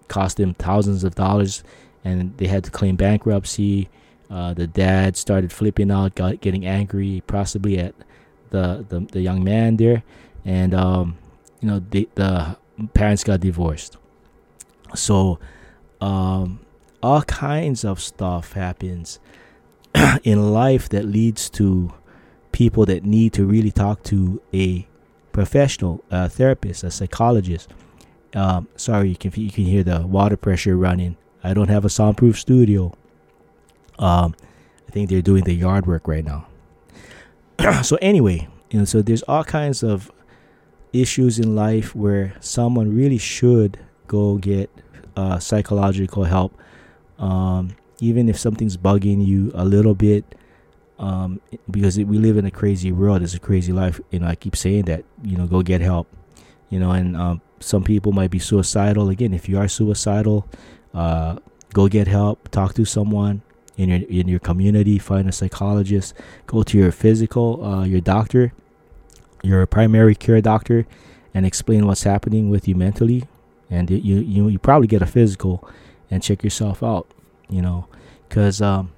cost 0.08 0.38
them 0.38 0.54
thousands 0.56 1.04
of 1.04 1.16
dollars, 1.16 1.64
and 2.04 2.36
they 2.38 2.48
had 2.48 2.64
to 2.64 2.72
claim 2.72 2.96
bankruptcy. 2.96 3.90
Uh, 4.30 4.54
the 4.54 4.68
dad 4.68 5.16
started 5.16 5.52
flipping 5.52 5.92
out, 5.92 6.16
got 6.16 6.42
getting 6.42 6.66
angry, 6.66 7.24
possibly 7.28 7.78
at 7.78 7.96
the 8.50 8.86
the, 8.90 9.00
the 9.12 9.22
young 9.22 9.44
man 9.44 9.78
there, 9.78 10.04
and 10.44 10.74
um, 10.74 11.18
you 11.62 11.68
know 11.68 11.82
the 11.92 12.10
the 12.16 12.58
parents 12.94 13.24
got 13.24 13.40
divorced. 13.40 13.98
So, 14.96 15.40
um, 16.02 16.60
all 17.02 17.22
kinds 17.24 17.84
of 17.84 18.00
stuff 18.00 18.54
happens 18.54 19.20
in 20.24 20.54
life 20.54 20.90
that 20.90 21.06
leads 21.06 21.50
to 21.52 21.94
people 22.52 22.86
that 22.86 23.04
need 23.04 23.34
to 23.34 23.46
really 23.46 23.72
talk 23.72 24.02
to 24.04 24.42
a 24.54 24.88
professional, 25.34 26.04
a 26.10 26.30
therapist, 26.30 26.84
a 26.84 26.92
psychologist. 26.92 27.70
Um, 28.36 28.68
sorry, 28.76 29.10
you 29.10 29.16
can 29.16 29.32
you 29.36 29.50
can 29.50 29.64
hear 29.64 29.84
the 29.84 30.06
water 30.06 30.36
pressure 30.38 30.76
running. 30.76 31.16
I 31.44 31.54
don't 31.54 31.70
have 31.70 31.86
a 31.86 31.90
soundproof 31.90 32.38
studio. 32.38 32.94
Um, 33.98 34.36
I 34.88 34.92
think 34.92 35.10
they're 35.10 35.22
doing 35.22 35.46
the 35.46 35.54
yard 35.54 35.88
work 35.88 36.08
right 36.08 36.26
now. 36.26 36.48
so 37.84 37.98
anyway, 38.02 38.48
you 38.70 38.80
know, 38.80 38.86
so 38.86 39.02
there's 39.02 39.24
all 39.24 39.44
kinds 39.44 39.84
of 39.84 40.12
issues 40.92 41.40
in 41.40 41.56
life 41.56 41.96
where 41.96 42.36
someone 42.42 42.94
really 42.96 43.18
should 43.18 43.80
go 44.08 44.38
get 44.38 44.70
uh, 45.16 45.40
psychological 45.40 46.26
help. 46.26 46.58
Um, 47.18 47.76
even 48.00 48.28
if 48.28 48.38
something's 48.38 48.76
bugging 48.76 49.26
you 49.26 49.52
a 49.56 49.64
little 49.64 49.96
bit, 49.96 50.26
um, 51.00 51.42
because 51.72 51.98
we 51.98 52.18
live 52.18 52.38
in 52.38 52.46
a 52.46 52.52
crazy 52.52 52.92
world, 52.92 53.22
it's 53.22 53.34
a 53.34 53.40
crazy 53.40 53.72
life. 53.72 54.00
You 54.12 54.20
know, 54.20 54.28
I 54.28 54.36
keep 54.36 54.56
saying 54.56 54.86
that. 54.86 55.06
You 55.24 55.38
know, 55.38 55.48
go 55.48 55.62
get 55.62 55.82
help. 55.82 56.08
You 56.70 56.80
know, 56.80 56.92
and 56.92 57.16
um, 57.16 57.42
some 57.60 57.84
people 57.84 58.12
might 58.12 58.32
be 58.32 58.40
suicidal. 58.40 59.10
Again, 59.10 59.34
if 59.34 59.48
you 59.50 59.58
are 59.58 59.68
suicidal, 59.68 60.48
uh, 60.94 61.38
go 61.74 61.88
get 61.88 62.08
help. 62.08 62.50
Talk 62.50 62.74
to 62.76 62.86
someone 62.86 63.42
in 63.78 63.90
your 63.90 64.00
in 64.10 64.28
your 64.28 64.40
community. 64.40 65.00
Find 65.00 65.28
a 65.28 65.32
psychologist. 65.32 66.14
Go 66.48 66.64
to 66.64 66.78
your 66.78 66.92
physical, 66.92 67.64
uh, 67.64 67.84
your 67.86 68.02
doctor 68.02 68.54
your 69.46 69.66
primary 69.66 70.16
care 70.16 70.42
doctor 70.42 70.86
and 71.34 71.46
explain 71.46 71.86
what's 71.86 72.04
happening 72.04 72.50
with 72.50 72.68
you 72.68 72.76
mentally 72.76 73.24
and 73.70 73.90
you 73.90 74.18
you, 74.18 74.48
you 74.50 74.60
probably 74.60 74.88
get 74.88 75.02
a 75.02 75.06
physical 75.06 75.68
and 76.10 76.24
check 76.24 76.44
yourself 76.44 76.82
out 76.84 77.08
you 77.50 77.62
know 77.62 77.88
because 78.28 78.62
um, 78.62 78.92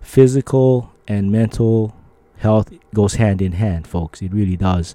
physical 0.00 0.92
and 1.06 1.30
mental 1.30 1.94
health 2.38 2.72
goes 2.94 3.14
hand 3.14 3.40
in 3.40 3.52
hand 3.52 3.86
folks 3.86 4.20
it 4.20 4.32
really 4.32 4.56
does 4.56 4.94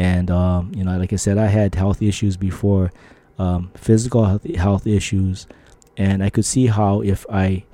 and 0.00 0.30
um, 0.30 0.72
you 0.74 0.82
know 0.84 0.96
like 1.02 1.12
i 1.12 1.16
said 1.16 1.36
i 1.38 1.46
had 1.46 1.74
health 1.74 2.00
issues 2.02 2.36
before 2.36 2.90
um, 3.38 3.70
physical 3.74 4.24
health, 4.24 4.44
health 4.56 4.86
issues 4.86 5.46
and 5.96 6.22
i 6.22 6.30
could 6.30 6.44
see 6.44 6.66
how 6.66 7.00
if 7.02 7.26
i 7.30 7.64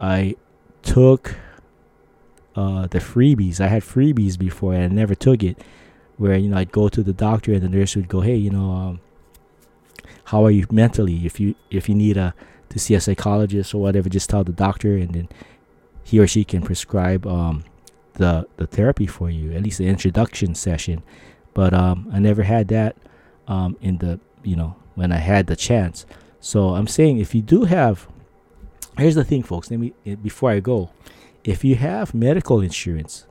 i 0.00 0.34
took 0.82 1.36
uh, 2.56 2.86
the 2.86 2.98
freebies. 2.98 3.60
I 3.60 3.66
had 3.66 3.82
freebies 3.82 4.38
before 4.38 4.74
and 4.74 4.84
I 4.84 4.88
never 4.94 5.14
took 5.14 5.42
it. 5.42 5.58
Where 6.16 6.36
you 6.36 6.48
know 6.48 6.58
I'd 6.58 6.70
go 6.70 6.88
to 6.88 7.02
the 7.02 7.12
doctor 7.12 7.52
and 7.52 7.62
the 7.62 7.68
nurse 7.68 7.96
would 7.96 8.06
go, 8.06 8.20
"Hey, 8.20 8.36
you 8.36 8.50
know, 8.50 8.70
um, 8.70 9.00
how 10.26 10.44
are 10.44 10.50
you 10.50 10.64
mentally? 10.70 11.26
If 11.26 11.40
you 11.40 11.56
if 11.70 11.88
you 11.88 11.96
need 11.96 12.16
a 12.16 12.34
to 12.68 12.78
see 12.78 12.94
a 12.94 13.00
psychologist 13.00 13.74
or 13.74 13.82
whatever, 13.82 14.08
just 14.08 14.30
tell 14.30 14.44
the 14.44 14.52
doctor, 14.52 14.96
and 14.96 15.12
then 15.12 15.28
he 16.04 16.20
or 16.20 16.28
she 16.28 16.44
can 16.44 16.62
prescribe 16.62 17.26
um, 17.26 17.64
the 18.12 18.46
the 18.58 18.66
therapy 18.68 19.08
for 19.08 19.28
you, 19.28 19.50
at 19.52 19.64
least 19.64 19.78
the 19.78 19.88
introduction 19.88 20.54
session. 20.54 21.02
But 21.54 21.72
um, 21.72 22.10
I 22.12 22.18
never 22.18 22.42
had 22.42 22.68
that 22.68 22.96
um, 23.48 23.76
in 23.80 23.98
the 23.98 24.20
you 24.42 24.56
know 24.56 24.76
when 24.94 25.12
I 25.12 25.18
had 25.18 25.46
the 25.46 25.56
chance. 25.56 26.06
So 26.40 26.74
I'm 26.74 26.86
saying 26.86 27.18
if 27.18 27.34
you 27.34 27.40
do 27.40 27.64
have, 27.64 28.06
here's 28.98 29.14
the 29.14 29.24
thing, 29.24 29.42
folks. 29.42 29.70
Let 29.70 29.80
me 29.80 29.92
eh, 30.04 30.16
before 30.16 30.50
I 30.50 30.60
go 30.60 30.90
if 31.44 31.62
you 31.62 31.76
have 31.76 32.14
medical 32.14 32.60
insurance, 32.60 33.26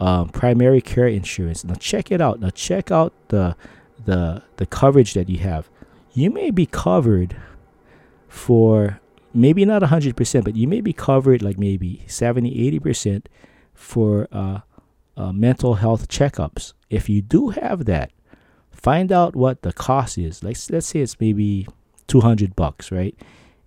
um, 0.00 0.28
primary 0.28 0.80
care 0.80 1.08
insurance, 1.08 1.64
now 1.64 1.74
check 1.74 2.10
it 2.10 2.20
out. 2.20 2.40
Now 2.40 2.50
check 2.50 2.90
out 2.90 3.12
the 3.28 3.56
the 4.04 4.42
the 4.56 4.66
coverage 4.66 5.14
that 5.14 5.28
you 5.28 5.38
have. 5.38 5.68
You 6.14 6.30
may 6.30 6.50
be 6.50 6.66
covered 6.66 7.36
for 8.28 9.00
maybe 9.34 9.64
not 9.64 9.82
100%, 9.82 10.44
but 10.44 10.54
you 10.56 10.68
may 10.68 10.80
be 10.82 10.92
covered 10.92 11.42
like 11.42 11.58
maybe 11.58 12.04
70, 12.06 12.80
80% 12.80 13.24
for 13.74 14.28
uh, 14.30 14.60
uh, 15.16 15.32
mental 15.32 15.74
health 15.74 16.08
checkups. 16.08 16.72
If 16.90 17.08
you 17.08 17.22
do 17.22 17.50
have 17.50 17.84
that, 17.86 18.10
find 18.70 19.12
out 19.12 19.34
what 19.36 19.62
the 19.62 19.72
cost 19.72 20.18
is. 20.18 20.42
Like 20.42 20.56
let's 20.70 20.86
say 20.86 21.00
it's 21.00 21.20
maybe 21.20 21.66
200 22.08 22.56
bucks, 22.56 22.90
right? 22.90 23.16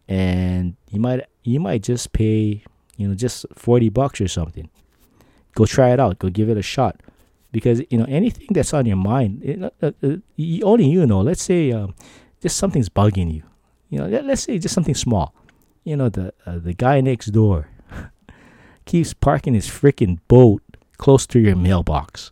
And 0.07 0.75
you 0.91 0.99
might 0.99 1.25
you 1.43 1.59
might 1.59 1.83
just 1.83 2.13
pay 2.13 2.63
you 2.97 3.07
know, 3.07 3.15
just 3.15 3.45
40 3.53 3.89
bucks 3.89 4.21
or 4.21 4.27
something. 4.27 4.69
Go 5.53 5.65
try 5.65 5.91
it 5.91 5.99
out. 5.99 6.19
Go 6.19 6.29
give 6.29 6.49
it 6.49 6.57
a 6.57 6.61
shot. 6.61 6.99
Because, 7.51 7.81
you 7.89 7.97
know, 7.97 8.05
anything 8.05 8.47
that's 8.51 8.73
on 8.73 8.85
your 8.85 8.97
mind, 8.97 9.41
it, 9.43 9.63
uh, 9.63 9.69
uh, 9.81 9.91
uh 10.03 10.17
only 10.63 10.89
you 10.89 11.05
know. 11.05 11.21
Let's 11.21 11.41
say 11.41 11.71
um, 11.71 11.95
just 12.41 12.57
something's 12.57 12.89
bugging 12.89 13.33
you. 13.33 13.43
You 13.89 13.99
know, 13.99 14.07
let, 14.07 14.25
us 14.25 14.43
say 14.43 14.59
just 14.59 14.75
something 14.75 14.95
small. 14.95 15.33
You 15.83 15.95
know, 15.95 16.09
the 16.09 16.33
uh, 16.45 16.57
the 16.57 16.73
guy 16.73 16.99
next 16.99 17.27
door 17.27 17.69
keeps 18.85 19.13
parking 19.13 19.53
his 19.53 19.67
freaking 19.67 20.19
boat 20.27 20.63
close 20.95 21.25
to 21.27 21.39
your 21.39 21.55
mailbox, 21.55 22.31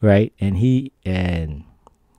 right? 0.00 0.32
And 0.40 0.56
he 0.56 0.92
and 1.04 1.64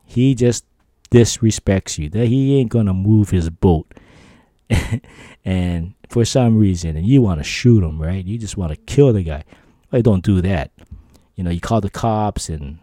he 0.06 0.36
just 0.36 0.66
disrespects 1.12 1.97
you. 1.97 2.10
That 2.10 2.28
he 2.28 2.58
ain't 2.58 2.72
gonna 2.72 2.93
move 2.93 3.30
his 3.30 3.49
boat. 3.49 3.93
and 5.45 5.93
for 6.10 6.26
some 6.26 6.58
reason, 6.58 6.95
and 6.95 7.06
you 7.06 7.22
want 7.22 7.39
to 7.39 7.43
shoot 7.43 7.84
him, 7.84 8.01
right? 8.01 8.26
You 8.26 8.38
just 8.38 8.58
want 8.58 8.72
to 8.72 8.78
kill 8.78 9.14
the 9.14 9.24
guy. 9.24 9.43
Well, 9.91 10.01
don't 10.01 10.24
do 10.24 10.41
that. 10.41 10.72
You 11.36 11.43
know, 11.43 11.51
you 11.51 11.60
call 11.60 11.82
the 11.82 11.89
cops 11.89 12.49
and 12.49 12.80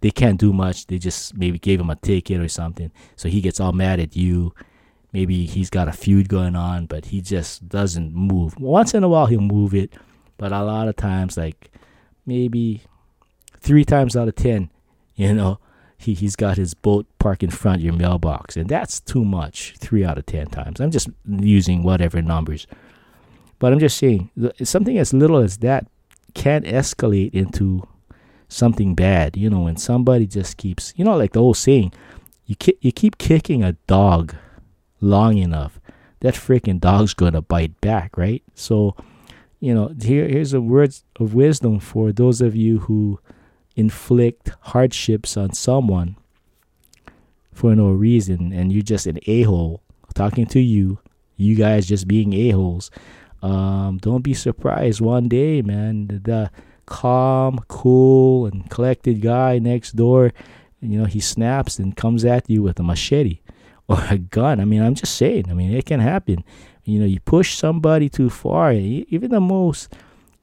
they 0.00 0.10
can't 0.10 0.38
do 0.38 0.52
much. 0.52 0.86
They 0.86 0.98
just 0.98 1.36
maybe 1.36 1.58
gave 1.58 1.80
him 1.80 1.90
a 1.90 1.96
ticket 1.96 2.40
or 2.40 2.48
something. 2.48 2.92
So 3.16 3.28
he 3.28 3.40
gets 3.40 3.60
all 3.60 3.72
mad 3.72 4.00
at 4.00 4.16
you. 4.16 4.54
Maybe 5.12 5.46
he's 5.46 5.70
got 5.70 5.88
a 5.88 5.92
feud 5.92 6.28
going 6.28 6.56
on, 6.56 6.86
but 6.86 7.06
he 7.06 7.20
just 7.20 7.68
doesn't 7.68 8.12
move. 8.12 8.58
Once 8.58 8.94
in 8.94 9.04
a 9.04 9.08
while, 9.08 9.26
he'll 9.26 9.40
move 9.40 9.72
it, 9.72 9.94
but 10.36 10.52
a 10.52 10.62
lot 10.62 10.88
of 10.88 10.96
times, 10.96 11.36
like 11.36 11.70
maybe 12.26 12.82
three 13.60 13.84
times 13.84 14.16
out 14.16 14.28
of 14.28 14.34
ten, 14.34 14.70
you 15.14 15.32
know, 15.32 15.58
he, 15.96 16.14
he's 16.14 16.36
got 16.36 16.56
his 16.56 16.74
boat 16.74 17.06
parked 17.18 17.42
in 17.42 17.50
front 17.50 17.78
of 17.78 17.84
your 17.84 17.94
mailbox. 17.94 18.56
And 18.56 18.68
that's 18.68 19.00
too 19.00 19.24
much, 19.24 19.74
three 19.78 20.04
out 20.04 20.18
of 20.18 20.26
10 20.26 20.48
times. 20.48 20.80
I'm 20.80 20.90
just 20.90 21.08
using 21.26 21.82
whatever 21.82 22.20
numbers. 22.20 22.66
But 23.58 23.72
I'm 23.72 23.78
just 23.78 23.96
saying, 23.96 24.30
something 24.62 24.98
as 24.98 25.14
little 25.14 25.38
as 25.38 25.58
that 25.58 25.86
can 26.34 26.62
escalate 26.64 27.32
into 27.32 27.86
something 28.48 28.94
bad. 28.94 29.36
You 29.36 29.48
know, 29.48 29.60
when 29.60 29.76
somebody 29.76 30.26
just 30.26 30.56
keeps, 30.56 30.92
you 30.96 31.04
know, 31.04 31.16
like 31.16 31.32
the 31.32 31.40
old 31.40 31.56
saying, 31.56 31.92
you, 32.46 32.56
ki- 32.56 32.78
you 32.80 32.92
keep 32.92 33.16
kicking 33.16 33.62
a 33.62 33.72
dog 33.86 34.34
long 35.00 35.38
enough, 35.38 35.80
that 36.20 36.34
freaking 36.34 36.80
dog's 36.80 37.14
going 37.14 37.32
to 37.32 37.40
bite 37.40 37.80
back, 37.80 38.16
right? 38.16 38.42
So, 38.54 38.96
you 39.64 39.74
know, 39.74 39.94
here, 40.02 40.28
here's 40.28 40.52
a 40.52 40.60
word 40.60 40.94
of 41.18 41.34
wisdom 41.34 41.80
for 41.80 42.12
those 42.12 42.42
of 42.42 42.54
you 42.54 42.80
who 42.80 43.18
inflict 43.76 44.50
hardships 44.60 45.38
on 45.38 45.54
someone 45.54 46.16
for 47.52 47.74
no 47.74 47.88
reason 47.88 48.52
and 48.52 48.72
you're 48.72 48.82
just 48.82 49.06
an 49.06 49.18
a-hole 49.26 49.80
talking 50.14 50.44
to 50.46 50.60
you, 50.60 50.98
you 51.36 51.56
guys 51.56 51.86
just 51.86 52.06
being 52.06 52.34
a-holes, 52.34 52.90
um, 53.42 53.98
don't 54.02 54.22
be 54.22 54.34
surprised 54.34 55.00
one 55.00 55.28
day, 55.28 55.62
man. 55.62 56.08
The 56.08 56.50
calm, 56.86 57.58
cool, 57.68 58.46
and 58.46 58.68
collected 58.70 59.22
guy 59.22 59.58
next 59.58 59.92
door, 59.92 60.32
you 60.80 60.98
know, 60.98 61.06
he 61.06 61.20
snaps 61.20 61.78
and 61.78 61.96
comes 61.96 62.24
at 62.24 62.50
you 62.50 62.62
with 62.62 62.78
a 62.78 62.82
machete 62.82 63.40
or 63.88 63.98
a 64.10 64.18
gun. 64.18 64.60
I 64.60 64.66
mean, 64.66 64.82
I'm 64.82 64.94
just 64.94 65.16
saying. 65.16 65.46
I 65.50 65.54
mean, 65.54 65.72
it 65.72 65.86
can 65.86 66.00
happen. 66.00 66.44
You 66.84 67.00
know, 67.00 67.06
you 67.06 67.20
push 67.20 67.54
somebody 67.54 68.08
too 68.08 68.28
far, 68.28 68.72
even 68.72 69.30
the 69.30 69.40
most 69.40 69.92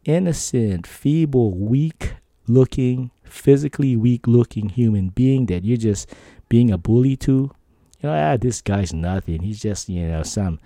innocent, 0.06 0.88
feeble, 0.88 1.56
weak 1.56 2.16
looking, 2.48 3.12
physically 3.24 3.96
weak 3.96 4.28
looking 4.28 4.70
human 4.70 5.10
being 5.10 5.46
that 5.48 5.64
you're 5.64 5.78
just 5.78 6.10
being 6.50 6.72
a 6.72 6.78
bully 6.78 7.16
to. 7.18 7.52
You 8.02 8.10
know, 8.10 8.14
ah, 8.14 8.38
this 8.38 8.62
guy's 8.62 8.94
nothing. 8.94 9.44
He's 9.44 9.62
just, 9.62 9.88
you 9.88 10.08
know, 10.08 10.24
some 10.24 10.60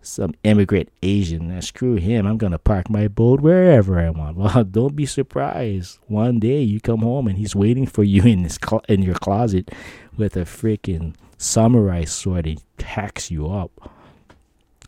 some 0.00 0.32
immigrant 0.42 0.88
Asian. 1.02 1.48
Now, 1.48 1.60
screw 1.60 1.96
him. 1.96 2.26
I'm 2.26 2.38
gonna 2.38 2.58
park 2.58 2.90
my 2.90 3.06
boat 3.08 3.40
wherever 3.40 4.00
I 4.00 4.10
want. 4.10 4.36
Well, 4.38 4.64
don't 4.64 4.96
be 4.96 5.06
surprised. 5.06 5.98
One 6.06 6.40
day 6.40 6.62
you 6.62 6.80
come 6.80 7.00
home 7.00 7.28
and 7.28 7.38
he's 7.38 7.54
waiting 7.54 7.86
for 7.86 8.02
you 8.02 8.22
in 8.24 8.42
his 8.42 8.58
cl- 8.60 8.84
in 8.88 9.02
your 9.02 9.14
closet 9.14 9.70
with 10.16 10.36
a 10.36 10.40
freaking 10.40 11.14
samurai 11.36 12.04
sword. 12.04 12.46
He 12.46 12.58
hacks 12.80 13.30
you 13.30 13.46
up 13.48 13.92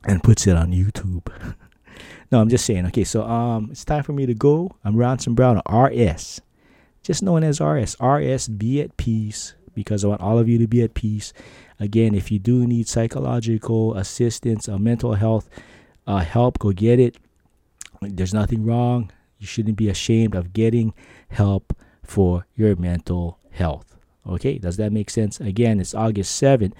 and 0.06 0.22
puts 0.22 0.46
it 0.46 0.56
on 0.56 0.72
YouTube. 0.72 1.26
no, 2.32 2.40
I'm 2.40 2.48
just 2.48 2.64
saying. 2.64 2.86
Okay, 2.86 3.04
so 3.04 3.22
um, 3.24 3.68
it's 3.70 3.84
time 3.84 4.02
for 4.02 4.12
me 4.12 4.26
to 4.26 4.34
go. 4.34 4.70
I'm 4.84 4.94
Ronson 4.94 5.34
Brown, 5.34 5.60
RS, 5.70 6.40
just 7.02 7.22
known 7.22 7.44
as 7.44 7.60
RS. 7.60 7.96
RS, 8.00 8.48
be 8.48 8.80
at 8.80 8.96
peace 8.96 9.54
because 9.74 10.04
I 10.04 10.08
want 10.08 10.20
all 10.20 10.38
of 10.38 10.48
you 10.48 10.58
to 10.58 10.66
be 10.66 10.82
at 10.82 10.94
peace. 10.94 11.32
Again, 11.78 12.14
if 12.14 12.30
you 12.30 12.38
do 12.38 12.66
need 12.66 12.88
psychological 12.88 13.94
assistance 13.94 14.68
or 14.68 14.78
mental 14.78 15.14
health 15.14 15.48
uh, 16.06 16.18
help, 16.18 16.58
go 16.58 16.72
get 16.72 16.98
it. 17.00 17.16
There's 18.02 18.34
nothing 18.34 18.64
wrong. 18.64 19.10
You 19.38 19.46
shouldn't 19.46 19.76
be 19.76 19.88
ashamed 19.88 20.34
of 20.34 20.52
getting 20.52 20.92
help 21.28 21.74
for 22.02 22.46
your 22.54 22.76
mental 22.76 23.38
health. 23.50 23.96
Okay, 24.26 24.58
does 24.58 24.76
that 24.76 24.92
make 24.92 25.08
sense? 25.08 25.40
Again, 25.40 25.80
it's 25.80 25.94
August 25.94 26.40
7th, 26.42 26.72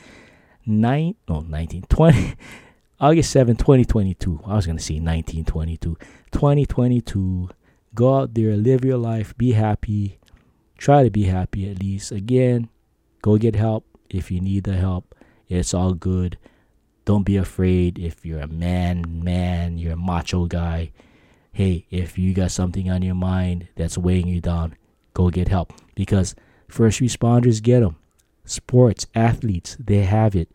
9, 0.66 1.14
no, 1.29 1.41
19, 1.41 1.85
20. 1.89 2.35
August 3.01 3.30
7, 3.30 3.57
2022. 3.57 4.42
I 4.44 4.57
was 4.57 4.66
going 4.66 4.76
to 4.76 4.84
say 4.84 4.96
1922. 4.96 5.96
2022. 6.32 7.48
Go 7.94 8.14
out 8.14 8.34
there, 8.34 8.55
live 8.59 8.84
your 8.84 8.98
life, 8.98 9.34
be 9.38 9.53
happy. 9.53 10.18
Try 10.76 11.05
to 11.05 11.11
be 11.11 11.24
happy 11.24 11.70
at 11.70 11.80
least. 11.80 12.12
Again, 12.12 12.68
go 13.22 13.38
get 13.38 13.57
help 13.57 13.86
if 14.11 14.30
you 14.30 14.42
need 14.42 14.64
the 14.64 14.74
help. 14.74 15.14
It's 15.48 15.72
all 15.72 15.94
good. 15.94 16.36
Don't 17.07 17.24
be 17.24 17.38
afraid 17.38 17.98
if 17.98 18.26
you're 18.26 18.40
a 18.40 18.46
man, 18.46 19.24
man, 19.24 19.78
you're 19.78 19.94
a 19.94 19.96
macho 19.96 20.44
guy. 20.44 20.92
Hey, 21.53 21.86
if 21.90 22.18
you 22.18 22.34
got 22.34 22.51
something 22.51 22.90
on 22.90 23.01
your 23.01 23.14
mind 23.14 23.68
that's 23.76 23.96
weighing 23.96 24.28
you 24.28 24.42
down, 24.42 24.76
go 25.14 25.30
get 25.30 25.48
help 25.48 25.72
because 25.94 26.34
first 26.68 27.01
responders 27.01 27.62
get 27.62 27.80
them. 27.80 27.96
Sports, 28.44 29.07
athletes, 29.14 29.78
they 29.80 30.03
have 30.03 30.36
it. 30.36 30.51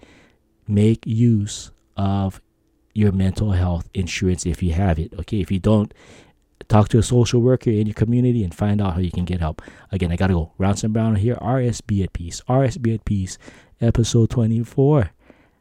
Make 0.68 1.08
use 1.08 1.72
of 1.96 2.42
your 2.94 3.12
mental 3.12 3.52
health 3.52 3.90
insurance 3.94 4.46
if 4.46 4.64
you 4.64 4.74
have 4.74 5.00
it. 5.00 5.14
Okay, 5.20 5.42
if 5.42 5.52
you 5.52 5.60
don't, 5.60 5.94
talk 6.68 6.90
to 6.90 6.98
a 6.98 7.04
social 7.04 7.42
worker 7.42 7.70
in 7.70 7.88
your 7.88 7.94
community 7.94 8.44
and 8.44 8.54
find 8.56 8.82
out 8.82 8.94
how 8.94 9.00
you 9.00 9.12
can 9.12 9.26
get 9.26 9.40
help. 9.40 9.62
Again, 9.92 10.12
I 10.12 10.16
gotta 10.16 10.34
go. 10.34 10.54
Ronson 10.60 10.94
Brown 10.94 11.16
here, 11.16 11.38
RS 11.42 11.82
Be 11.82 12.04
at 12.04 12.14
Peace. 12.14 12.42
RS 12.50 12.78
Be 12.78 12.94
at 12.94 13.06
Peace, 13.06 13.38
episode 13.82 14.30
24, 14.30 15.12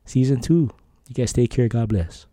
season 0.05 0.41
2. 0.41 0.71
You 1.09 1.15
guys 1.15 1.33
take 1.33 1.51
care. 1.51 1.69
God 1.69 1.89
bless. 1.89 2.27